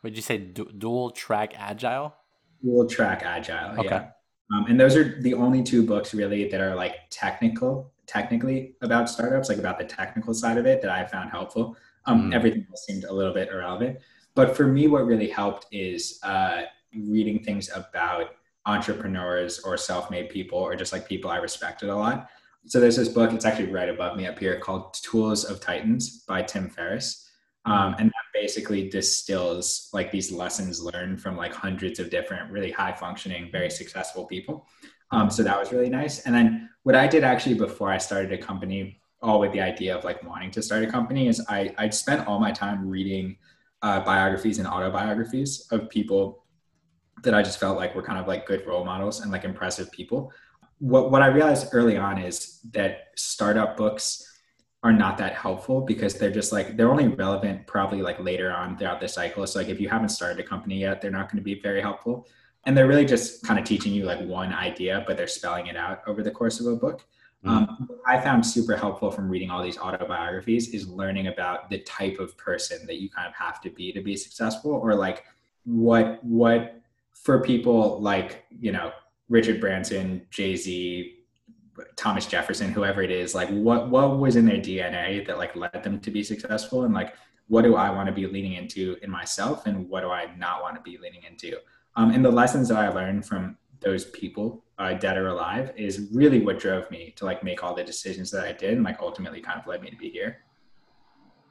Would 0.03 0.17
you 0.17 0.23
say 0.23 0.39
du- 0.39 0.71
dual 0.77 1.11
track 1.11 1.55
agile? 1.57 2.15
Dual 2.63 2.87
track 2.87 3.23
agile. 3.25 3.79
Okay. 3.79 3.89
Yeah. 3.89 4.11
Um, 4.55 4.67
and 4.69 4.79
those 4.79 4.95
are 4.97 5.21
the 5.23 5.35
only 5.35 5.63
two 5.63 5.85
books 5.85 6.15
really 6.15 6.49
that 6.49 6.61
are 6.61 6.75
like 6.75 6.95
technical, 7.11 7.93
technically 8.07 8.77
about 8.83 9.09
startups, 9.09 9.49
like 9.49 9.59
about 9.59 9.79
the 9.79 9.85
technical 9.85 10.35
side 10.35 10.59
of 10.59 10.67
it 10.67 10.81
that 10.83 10.91
I 10.91 11.05
found 11.05 11.31
helpful. 11.31 11.77
Um, 12.05 12.31
mm. 12.31 12.35
Everything 12.35 12.67
else 12.71 12.85
seemed 12.87 13.05
a 13.05 13.13
little 13.13 13.35
bit 13.35 13.49
irrelevant. 13.49 13.99
But 14.35 14.57
for 14.57 14.67
me, 14.67 14.87
what 14.87 15.07
really 15.07 15.29
helped 15.29 15.67
is 15.73 16.21
uh, 16.23 16.63
reading 16.95 17.43
things 17.43 17.71
about 17.75 18.37
entrepreneurs 18.67 19.61
or 19.61 19.77
self-made 19.77 20.29
people 20.29 20.59
or 20.59 20.77
just 20.77 20.93
like 20.93 21.09
people 21.09 21.31
I 21.31 21.37
respected 21.37 21.89
a 21.89 21.97
lot. 21.97 22.29
So 22.67 22.81
there's 22.81 22.97
this 22.97 23.09
book, 23.09 23.33
it's 23.33 23.45
actually 23.45 23.71
right 23.71 23.89
above 23.89 24.17
me 24.17 24.27
up 24.27 24.39
here 24.39 24.59
called 24.59 24.95
Tools 24.95 25.45
of 25.45 25.61
Titans 25.61 26.25
by 26.27 26.43
Tim 26.43 26.69
Ferriss. 26.69 27.31
Um, 27.65 27.97
and 27.99 28.09
that 28.09 28.27
basically 28.41 28.89
distills 28.89 29.89
like 29.93 30.13
these 30.13 30.31
lessons 30.31 30.81
learned 30.81 31.21
from 31.21 31.37
like 31.37 31.53
hundreds 31.53 31.99
of 31.99 32.11
different 32.11 32.51
really 32.53 32.71
high 32.71 32.93
functioning 32.93 33.49
very 33.51 33.71
successful 33.71 34.27
people 34.27 34.67
um, 35.11 35.31
so 35.31 35.43
that 35.43 35.59
was 35.59 35.73
really 35.73 35.89
nice 35.89 36.21
and 36.21 36.35
then 36.35 36.69
what 36.83 36.95
i 36.95 37.07
did 37.07 37.25
actually 37.25 37.55
before 37.55 37.91
i 37.91 37.99
started 37.99 38.33
a 38.33 38.39
company 38.39 39.01
all 39.23 39.41
with 39.41 39.53
the 39.53 39.61
idea 39.61 39.97
of 39.97 40.05
like 40.05 40.23
wanting 40.23 40.51
to 40.51 40.63
start 40.63 40.85
a 40.85 40.87
company 40.87 41.29
is 41.29 41.45
i 41.49 41.75
i 41.79 41.89
spent 41.89 42.27
all 42.29 42.39
my 42.39 42.53
time 42.53 42.89
reading 42.89 43.37
uh, 43.83 44.01
biographies 44.01 44.59
and 44.59 44.69
autobiographies 44.69 45.67
of 45.71 45.89
people 45.89 46.45
that 47.27 47.35
i 47.35 47.43
just 47.43 47.61
felt 47.61 47.77
like 47.77 47.95
were 47.95 48.03
kind 48.03 48.19
of 48.19 48.27
like 48.27 48.47
good 48.47 48.67
role 48.67 48.85
models 48.85 49.21
and 49.21 49.31
like 49.31 49.45
impressive 49.45 49.93
people 49.93 50.33
what, 50.79 51.11
what 51.11 51.21
i 51.21 51.27
realized 51.27 51.69
early 51.73 51.99
on 51.99 52.17
is 52.17 52.61
that 52.73 53.09
startup 53.15 53.77
books 53.77 54.33
are 54.87 54.93
not 54.93 55.19
that 55.19 55.35
helpful 55.35 55.81
because 55.81 56.15
they're 56.15 56.31
just 56.31 56.53
like 56.53 56.77
they're 56.77 56.89
only 56.89 57.09
relevant 57.09 57.67
probably 57.67 58.03
like 58.03 58.21
later 58.21 58.53
on 58.53 58.79
throughout 58.79 59.01
the 59.01 59.09
cycle. 59.09 59.45
So 59.45 59.59
like 59.59 59.69
if 59.69 59.81
you 59.81 59.89
haven't 59.89 60.11
started 60.11 60.39
a 60.39 60.47
company 60.47 60.79
yet, 60.79 61.01
they're 61.01 61.11
not 61.11 61.29
going 61.29 61.39
to 61.39 61.45
be 61.45 61.61
very 61.61 61.81
helpful. 61.81 62.29
And 62.65 62.77
they're 62.77 62.87
really 62.87 63.05
just 63.05 63.43
kind 63.45 63.59
of 63.59 63.65
teaching 63.65 63.93
you 63.93 64.05
like 64.05 64.21
one 64.21 64.53
idea, 64.53 65.03
but 65.05 65.17
they're 65.17 65.27
spelling 65.27 65.67
it 65.67 65.77
out 65.77 66.03
over 66.07 66.23
the 66.23 66.31
course 66.31 66.61
of 66.61 66.67
a 66.67 66.77
book. 66.77 67.05
Mm-hmm. 67.45 67.49
Um, 67.49 67.89
I 68.07 68.21
found 68.21 68.47
super 68.47 68.77
helpful 68.77 69.11
from 69.11 69.29
reading 69.29 69.51
all 69.51 69.63
these 69.63 69.77
autobiographies 69.77 70.69
is 70.69 70.89
learning 70.89 71.27
about 71.27 71.69
the 71.69 71.79
type 71.81 72.21
of 72.21 72.37
person 72.37 72.87
that 72.87 73.01
you 73.01 73.11
kind 73.11 73.27
of 73.27 73.35
have 73.35 73.61
to 73.63 73.71
be 73.71 73.93
to 73.93 74.01
be 74.01 74.17
successful, 74.17 74.71
or 74.71 74.95
like 74.95 75.25
what 75.65 76.23
what 76.25 76.76
for 77.23 77.41
people 77.41 78.01
like 78.01 78.45
you 78.51 78.73
know 78.73 78.93
Richard 79.29 79.61
Branson, 79.61 80.27
Jay 80.31 80.57
Z, 80.57 81.15
Thomas 81.97 82.27
Jefferson, 82.27 82.71
whoever 82.71 83.03
it 83.03 83.11
is, 83.11 83.35
like 83.35 83.49
what 83.49 83.91
what 83.91 84.19
was 84.19 84.37
in 84.37 84.47
their 84.47 84.59
DNA 84.59 85.27
that 85.27 85.39
like 85.39 85.57
led 85.57 85.83
them 85.83 86.01
to 86.01 86.11
be 86.11 86.23
successful, 86.23 86.85
and 86.85 86.95
like 86.95 87.15
what 87.49 87.63
do 87.63 87.77
I 87.77 87.91
want 87.91 88.07
to 88.07 88.13
be 88.13 88.27
leaning 88.27 88.55
into 88.55 88.97
in 89.03 89.11
myself, 89.11 89.67
and 89.67 89.89
what 89.89 90.03
do 90.03 90.11
I 90.11 90.35
not 90.37 90.63
want 90.63 90.77
to 90.77 90.83
be 90.83 90.99
leaning 90.99 91.23
into? 91.29 91.59
Um, 91.97 92.11
and 92.11 92.25
the 92.25 92.31
lessons 92.31 92.69
that 92.69 92.79
I 92.79 92.89
learned 92.89 93.25
from 93.25 93.57
those 93.81 94.07
people, 94.07 94.65
uh, 94.79 94.95
dead 94.95 95.17
or 95.17 95.29
alive, 95.29 95.73
is 95.77 96.09
really 96.13 96.41
what 96.41 96.59
drove 96.59 96.91
me 96.91 97.13
to 97.17 97.25
like 97.25 97.43
make 97.43 97.63
all 97.63 97.75
the 97.75 97.85
decisions 97.85 98.31
that 98.31 98.45
I 98.45 98.53
did, 98.53 98.75
and 98.75 98.85
like 98.85 99.01
ultimately 99.01 99.41
kind 99.41 99.61
of 99.61 99.67
led 99.67 99.83
me 99.83 99.91
to 99.91 99.97
be 99.97 100.11
here. 100.11 100.39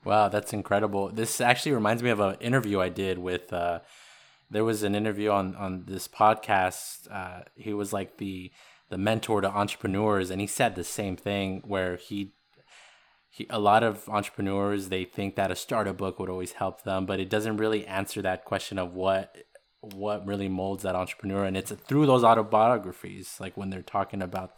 Wow, 0.04 0.30
that's 0.30 0.54
incredible. 0.54 1.10
This 1.10 1.42
actually 1.42 1.72
reminds 1.72 2.04
me 2.04 2.12
of 2.12 2.20
an 2.20 2.36
interview 2.40 2.80
I 2.80 2.90
did 2.90 3.18
with. 3.18 3.52
Uh, 3.52 3.80
there 4.50 4.64
was 4.64 4.84
an 4.84 4.96
interview 4.96 5.30
on 5.32 5.56
on 5.56 5.86
this 5.88 6.08
podcast. 6.08 7.12
Uh, 7.12 7.44
he 7.56 7.74
was 7.74 7.94
like 7.94 8.18
the 8.18 8.52
the 8.90 8.98
mentor 8.98 9.42
to 9.42 9.50
entrepreneurs, 9.50 10.30
and 10.30 10.40
he 10.42 10.48
said 10.48 10.76
the 10.76 10.84
same 10.84 11.16
thing 11.16 11.62
where 11.66 11.96
he. 11.96 12.34
He, 13.30 13.46
a 13.50 13.60
lot 13.60 13.84
of 13.84 14.08
entrepreneurs 14.08 14.88
they 14.88 15.04
think 15.04 15.36
that 15.36 15.52
a 15.52 15.58
startup 15.58 15.98
book 15.98 16.20
would 16.20 16.30
always 16.30 16.54
help 16.54 16.84
them 16.84 17.06
but 17.06 17.20
it 17.20 17.30
doesn't 17.30 17.58
really 17.58 17.86
answer 17.86 18.22
that 18.22 18.46
question 18.46 18.80
of 18.80 18.94
what 18.94 19.36
what 19.82 20.26
really 20.26 20.48
molds 20.48 20.84
that 20.84 20.96
entrepreneur 20.96 21.44
and 21.44 21.58
it's 21.58 21.74
through 21.74 22.06
those 22.06 22.24
autobiographies 22.24 23.36
like 23.42 23.58
when 23.58 23.70
they're 23.70 23.82
talking 23.82 24.22
about 24.22 24.58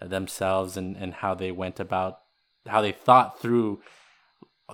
themselves 0.00 0.78
and 0.78 0.96
and 0.96 1.12
how 1.14 1.34
they 1.34 1.52
went 1.52 1.78
about 1.78 2.20
how 2.66 2.80
they 2.80 2.92
thought 2.92 3.38
through 3.38 3.80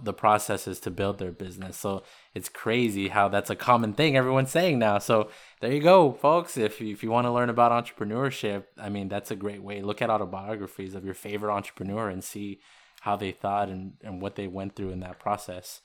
the 0.00 0.12
processes 0.12 0.80
to 0.80 0.90
build 0.90 1.18
their 1.18 1.32
business. 1.32 1.76
So 1.76 2.02
it's 2.34 2.48
crazy 2.48 3.08
how 3.08 3.28
that's 3.28 3.50
a 3.50 3.56
common 3.56 3.92
thing 3.92 4.16
everyone's 4.16 4.50
saying 4.50 4.78
now. 4.78 4.98
So 4.98 5.28
there 5.60 5.72
you 5.72 5.80
go, 5.80 6.12
folks. 6.12 6.56
If 6.56 6.80
you, 6.80 6.92
if 6.92 7.02
you 7.02 7.10
want 7.10 7.26
to 7.26 7.32
learn 7.32 7.50
about 7.50 7.72
entrepreneurship, 7.84 8.64
I 8.78 8.88
mean, 8.88 9.08
that's 9.08 9.30
a 9.30 9.36
great 9.36 9.62
way. 9.62 9.82
Look 9.82 10.00
at 10.00 10.08
autobiographies 10.08 10.94
of 10.94 11.04
your 11.04 11.14
favorite 11.14 11.52
entrepreneur 11.52 12.08
and 12.08 12.24
see 12.24 12.60
how 13.00 13.16
they 13.16 13.32
thought 13.32 13.68
and, 13.68 13.94
and 14.02 14.22
what 14.22 14.36
they 14.36 14.46
went 14.46 14.76
through 14.76 14.90
in 14.90 15.00
that 15.00 15.18
process. 15.18 15.80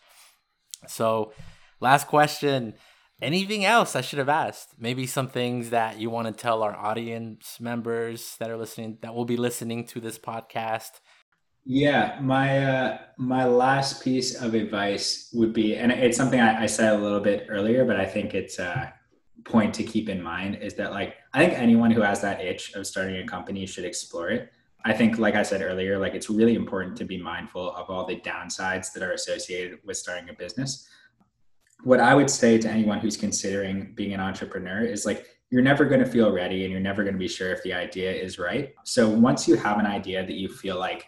So, 0.87 1.33
last 1.81 2.07
question. 2.07 2.75
Anything 3.19 3.65
else 3.65 3.95
I 3.95 4.01
should 4.01 4.19
have 4.19 4.29
asked? 4.29 4.75
Maybe 4.77 5.07
some 5.07 5.27
things 5.27 5.71
that 5.71 5.99
you 5.99 6.11
want 6.11 6.27
to 6.27 6.33
tell 6.33 6.61
our 6.61 6.75
audience 6.75 7.57
members 7.59 8.35
that 8.37 8.51
are 8.51 8.57
listening, 8.57 8.99
that 9.01 9.15
will 9.15 9.25
be 9.25 9.37
listening 9.37 9.87
to 9.87 9.99
this 9.99 10.19
podcast 10.19 10.99
yeah, 11.69 12.17
my 12.21 12.65
uh, 12.65 12.97
my 13.17 13.43
last 13.43 14.01
piece 14.01 14.41
of 14.41 14.53
advice 14.53 15.29
would 15.33 15.51
be, 15.51 15.75
and 15.75 15.91
it's 15.91 16.15
something 16.15 16.39
I, 16.39 16.63
I 16.63 16.65
said 16.65 16.93
a 16.93 16.97
little 16.97 17.19
bit 17.19 17.47
earlier, 17.49 17.83
but 17.83 17.99
I 17.99 18.05
think 18.05 18.33
it's 18.33 18.57
a 18.57 18.93
point 19.43 19.73
to 19.73 19.83
keep 19.83 20.07
in 20.07 20.21
mind 20.21 20.55
is 20.61 20.75
that 20.75 20.91
like 20.91 21.15
I 21.33 21.39
think 21.39 21.59
anyone 21.59 21.91
who 21.91 22.01
has 22.01 22.21
that 22.21 22.39
itch 22.39 22.73
of 22.73 22.87
starting 22.87 23.17
a 23.17 23.27
company 23.27 23.65
should 23.65 23.83
explore 23.83 24.29
it. 24.29 24.49
I 24.85 24.93
think, 24.93 25.17
like 25.17 25.35
I 25.35 25.43
said 25.43 25.61
earlier, 25.61 25.97
like 25.97 26.13
it's 26.13 26.29
really 26.29 26.55
important 26.55 26.95
to 26.97 27.05
be 27.05 27.21
mindful 27.21 27.75
of 27.75 27.89
all 27.89 28.05
the 28.05 28.15
downsides 28.21 28.93
that 28.93 29.03
are 29.03 29.11
associated 29.11 29.79
with 29.83 29.97
starting 29.97 30.29
a 30.29 30.33
business. 30.33 30.87
What 31.83 31.99
I 31.99 32.15
would 32.15 32.29
say 32.29 32.57
to 32.59 32.69
anyone 32.69 32.99
who's 32.99 33.17
considering 33.17 33.91
being 33.93 34.13
an 34.13 34.21
entrepreneur 34.21 34.83
is 34.83 35.05
like 35.05 35.25
you're 35.49 35.61
never 35.61 35.83
going 35.83 35.99
to 35.99 36.09
feel 36.09 36.31
ready 36.31 36.63
and 36.63 36.71
you're 36.71 36.79
never 36.79 37.03
going 37.03 37.15
to 37.15 37.19
be 37.19 37.27
sure 37.27 37.51
if 37.51 37.61
the 37.63 37.73
idea 37.73 38.09
is 38.09 38.39
right. 38.39 38.73
So 38.85 39.09
once 39.09 39.49
you 39.49 39.55
have 39.57 39.79
an 39.79 39.85
idea 39.85 40.25
that 40.25 40.35
you 40.35 40.47
feel 40.47 40.79
like 40.79 41.05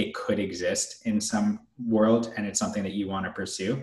it 0.00 0.14
could 0.14 0.38
exist 0.38 1.06
in 1.06 1.20
some 1.20 1.60
world 1.86 2.32
and 2.36 2.46
it's 2.46 2.58
something 2.58 2.82
that 2.82 2.92
you 2.92 3.08
want 3.08 3.26
to 3.26 3.32
pursue, 3.32 3.82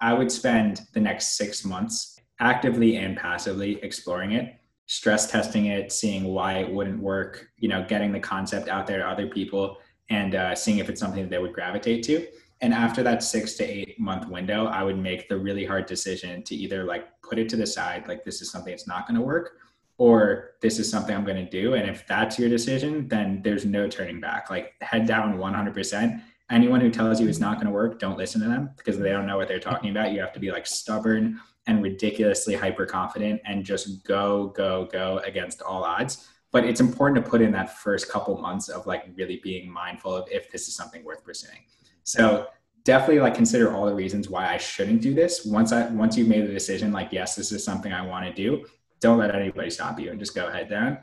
I 0.00 0.12
would 0.12 0.30
spend 0.30 0.82
the 0.92 1.00
next 1.00 1.36
six 1.36 1.64
months 1.64 2.20
actively 2.40 2.96
and 2.96 3.16
passively 3.16 3.82
exploring 3.82 4.32
it, 4.32 4.56
stress 4.86 5.30
testing 5.30 5.66
it, 5.66 5.92
seeing 5.92 6.24
why 6.24 6.58
it 6.58 6.70
wouldn't 6.70 7.00
work, 7.00 7.48
you 7.58 7.68
know, 7.68 7.84
getting 7.88 8.12
the 8.12 8.20
concept 8.20 8.68
out 8.68 8.86
there 8.86 8.98
to 8.98 9.08
other 9.08 9.26
people 9.26 9.78
and 10.10 10.34
uh, 10.34 10.54
seeing 10.54 10.78
if 10.78 10.90
it's 10.90 11.00
something 11.00 11.22
that 11.22 11.30
they 11.30 11.38
would 11.38 11.54
gravitate 11.54 12.02
to. 12.04 12.26
And 12.60 12.74
after 12.74 13.02
that 13.02 13.22
six 13.22 13.54
to 13.54 13.64
eight 13.64 13.98
month 13.98 14.28
window, 14.28 14.66
I 14.66 14.82
would 14.82 14.98
make 14.98 15.28
the 15.28 15.38
really 15.38 15.64
hard 15.64 15.86
decision 15.86 16.42
to 16.44 16.54
either 16.54 16.84
like 16.84 17.08
put 17.22 17.38
it 17.38 17.48
to 17.50 17.56
the 17.56 17.66
side, 17.66 18.06
like 18.08 18.24
this 18.24 18.42
is 18.42 18.50
something 18.50 18.72
that's 18.72 18.86
not 18.86 19.06
going 19.06 19.18
to 19.18 19.26
work, 19.26 19.58
or 19.98 20.52
this 20.60 20.78
is 20.78 20.90
something 20.90 21.14
I'm 21.14 21.24
going 21.24 21.44
to 21.44 21.50
do. 21.50 21.74
And 21.74 21.88
if 21.88 22.06
that's 22.06 22.38
your 22.38 22.48
decision, 22.48 23.06
then 23.08 23.42
there's 23.42 23.64
no 23.64 23.88
turning 23.88 24.20
back. 24.20 24.50
Like 24.50 24.72
head 24.80 25.06
down 25.06 25.38
100%. 25.38 26.22
Anyone 26.50 26.80
who 26.80 26.90
tells 26.90 27.20
you 27.20 27.28
it's 27.28 27.38
not 27.38 27.56
going 27.56 27.66
to 27.66 27.72
work, 27.72 27.98
don't 27.98 28.18
listen 28.18 28.40
to 28.42 28.48
them 28.48 28.70
because 28.76 28.98
they 28.98 29.10
don't 29.10 29.26
know 29.26 29.36
what 29.36 29.48
they're 29.48 29.60
talking 29.60 29.90
about. 29.90 30.12
You 30.12 30.20
have 30.20 30.32
to 30.34 30.40
be 30.40 30.50
like 30.50 30.66
stubborn 30.66 31.40
and 31.66 31.82
ridiculously 31.82 32.54
hyper 32.54 32.86
confident 32.86 33.40
and 33.46 33.64
just 33.64 34.04
go, 34.04 34.48
go, 34.48 34.86
go 34.92 35.20
against 35.24 35.62
all 35.62 35.84
odds. 35.84 36.28
But 36.50 36.64
it's 36.64 36.80
important 36.80 37.24
to 37.24 37.28
put 37.30 37.40
in 37.40 37.50
that 37.52 37.78
first 37.78 38.10
couple 38.10 38.36
months 38.38 38.68
of 38.68 38.86
like 38.86 39.04
really 39.16 39.40
being 39.42 39.72
mindful 39.72 40.14
of 40.14 40.28
if 40.30 40.50
this 40.50 40.68
is 40.68 40.76
something 40.76 41.04
worth 41.04 41.24
pursuing. 41.24 41.60
So 42.04 42.48
definitely 42.84 43.20
like 43.20 43.34
consider 43.34 43.74
all 43.74 43.86
the 43.86 43.94
reasons 43.94 44.28
why 44.28 44.52
I 44.52 44.58
shouldn't 44.58 45.00
do 45.00 45.14
this. 45.14 45.44
Once 45.44 45.72
I 45.72 45.88
once 45.88 46.16
you've 46.16 46.28
made 46.28 46.46
the 46.46 46.52
decision, 46.52 46.92
like 46.92 47.08
yes, 47.10 47.34
this 47.34 47.50
is 47.50 47.64
something 47.64 47.92
I 47.92 48.02
want 48.02 48.26
to 48.26 48.32
do, 48.32 48.66
don't 49.04 49.18
let 49.18 49.34
anybody 49.34 49.68
stop 49.68 50.00
you 50.00 50.10
and 50.10 50.18
just 50.18 50.34
go 50.34 50.50
head 50.50 50.70
down. 50.70 50.96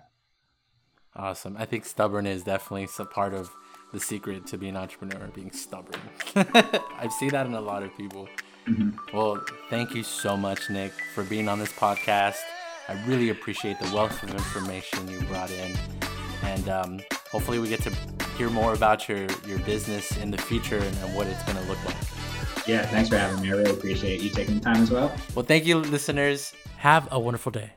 Awesome. 1.15 1.55
I 1.59 1.65
think 1.65 1.85
stubborn 1.85 2.25
is 2.25 2.43
definitely 2.43 2.87
a 2.97 3.05
part 3.05 3.35
of 3.35 3.51
the 3.93 3.99
secret 3.99 4.47
to 4.47 4.57
being 4.57 4.75
an 4.75 4.81
entrepreneur, 4.81 5.27
being 5.35 5.51
stubborn. 5.51 6.01
I've 6.35 7.13
seen 7.13 7.29
that 7.29 7.45
in 7.45 7.53
a 7.53 7.61
lot 7.61 7.83
of 7.83 7.95
people. 7.95 8.27
Mm-hmm. 8.67 9.15
Well, 9.15 9.43
thank 9.69 9.93
you 9.93 10.01
so 10.01 10.35
much, 10.35 10.67
Nick, 10.71 10.93
for 11.13 11.23
being 11.23 11.47
on 11.47 11.59
this 11.59 11.71
podcast. 11.71 12.39
I 12.89 12.93
really 13.05 13.29
appreciate 13.29 13.79
the 13.79 13.93
wealth 13.93 14.23
of 14.23 14.31
information 14.31 15.07
you 15.07 15.21
brought 15.21 15.51
in. 15.51 15.77
And 16.43 16.69
um, 16.69 16.99
hopefully, 17.31 17.59
we 17.59 17.69
get 17.69 17.83
to 17.83 17.91
hear 18.35 18.49
more 18.49 18.73
about 18.73 19.07
your, 19.07 19.27
your 19.45 19.59
business 19.59 20.17
in 20.17 20.31
the 20.31 20.39
future 20.39 20.79
and, 20.79 20.97
and 20.97 21.15
what 21.15 21.27
it's 21.27 21.43
going 21.43 21.57
to 21.57 21.63
look 21.69 21.83
like. 21.85 22.67
Yeah, 22.67 22.83
thanks 22.87 23.09
for 23.09 23.17
having 23.17 23.41
me. 23.43 23.49
I 23.49 23.57
really 23.57 23.71
appreciate 23.71 24.21
you 24.21 24.31
taking 24.31 24.55
the 24.55 24.61
time 24.61 24.81
as 24.81 24.89
well. 24.89 25.13
Well, 25.35 25.45
thank 25.45 25.65
you, 25.67 25.77
listeners. 25.77 26.53
Have 26.77 27.07
a 27.11 27.19
wonderful 27.19 27.51
day. 27.51 27.69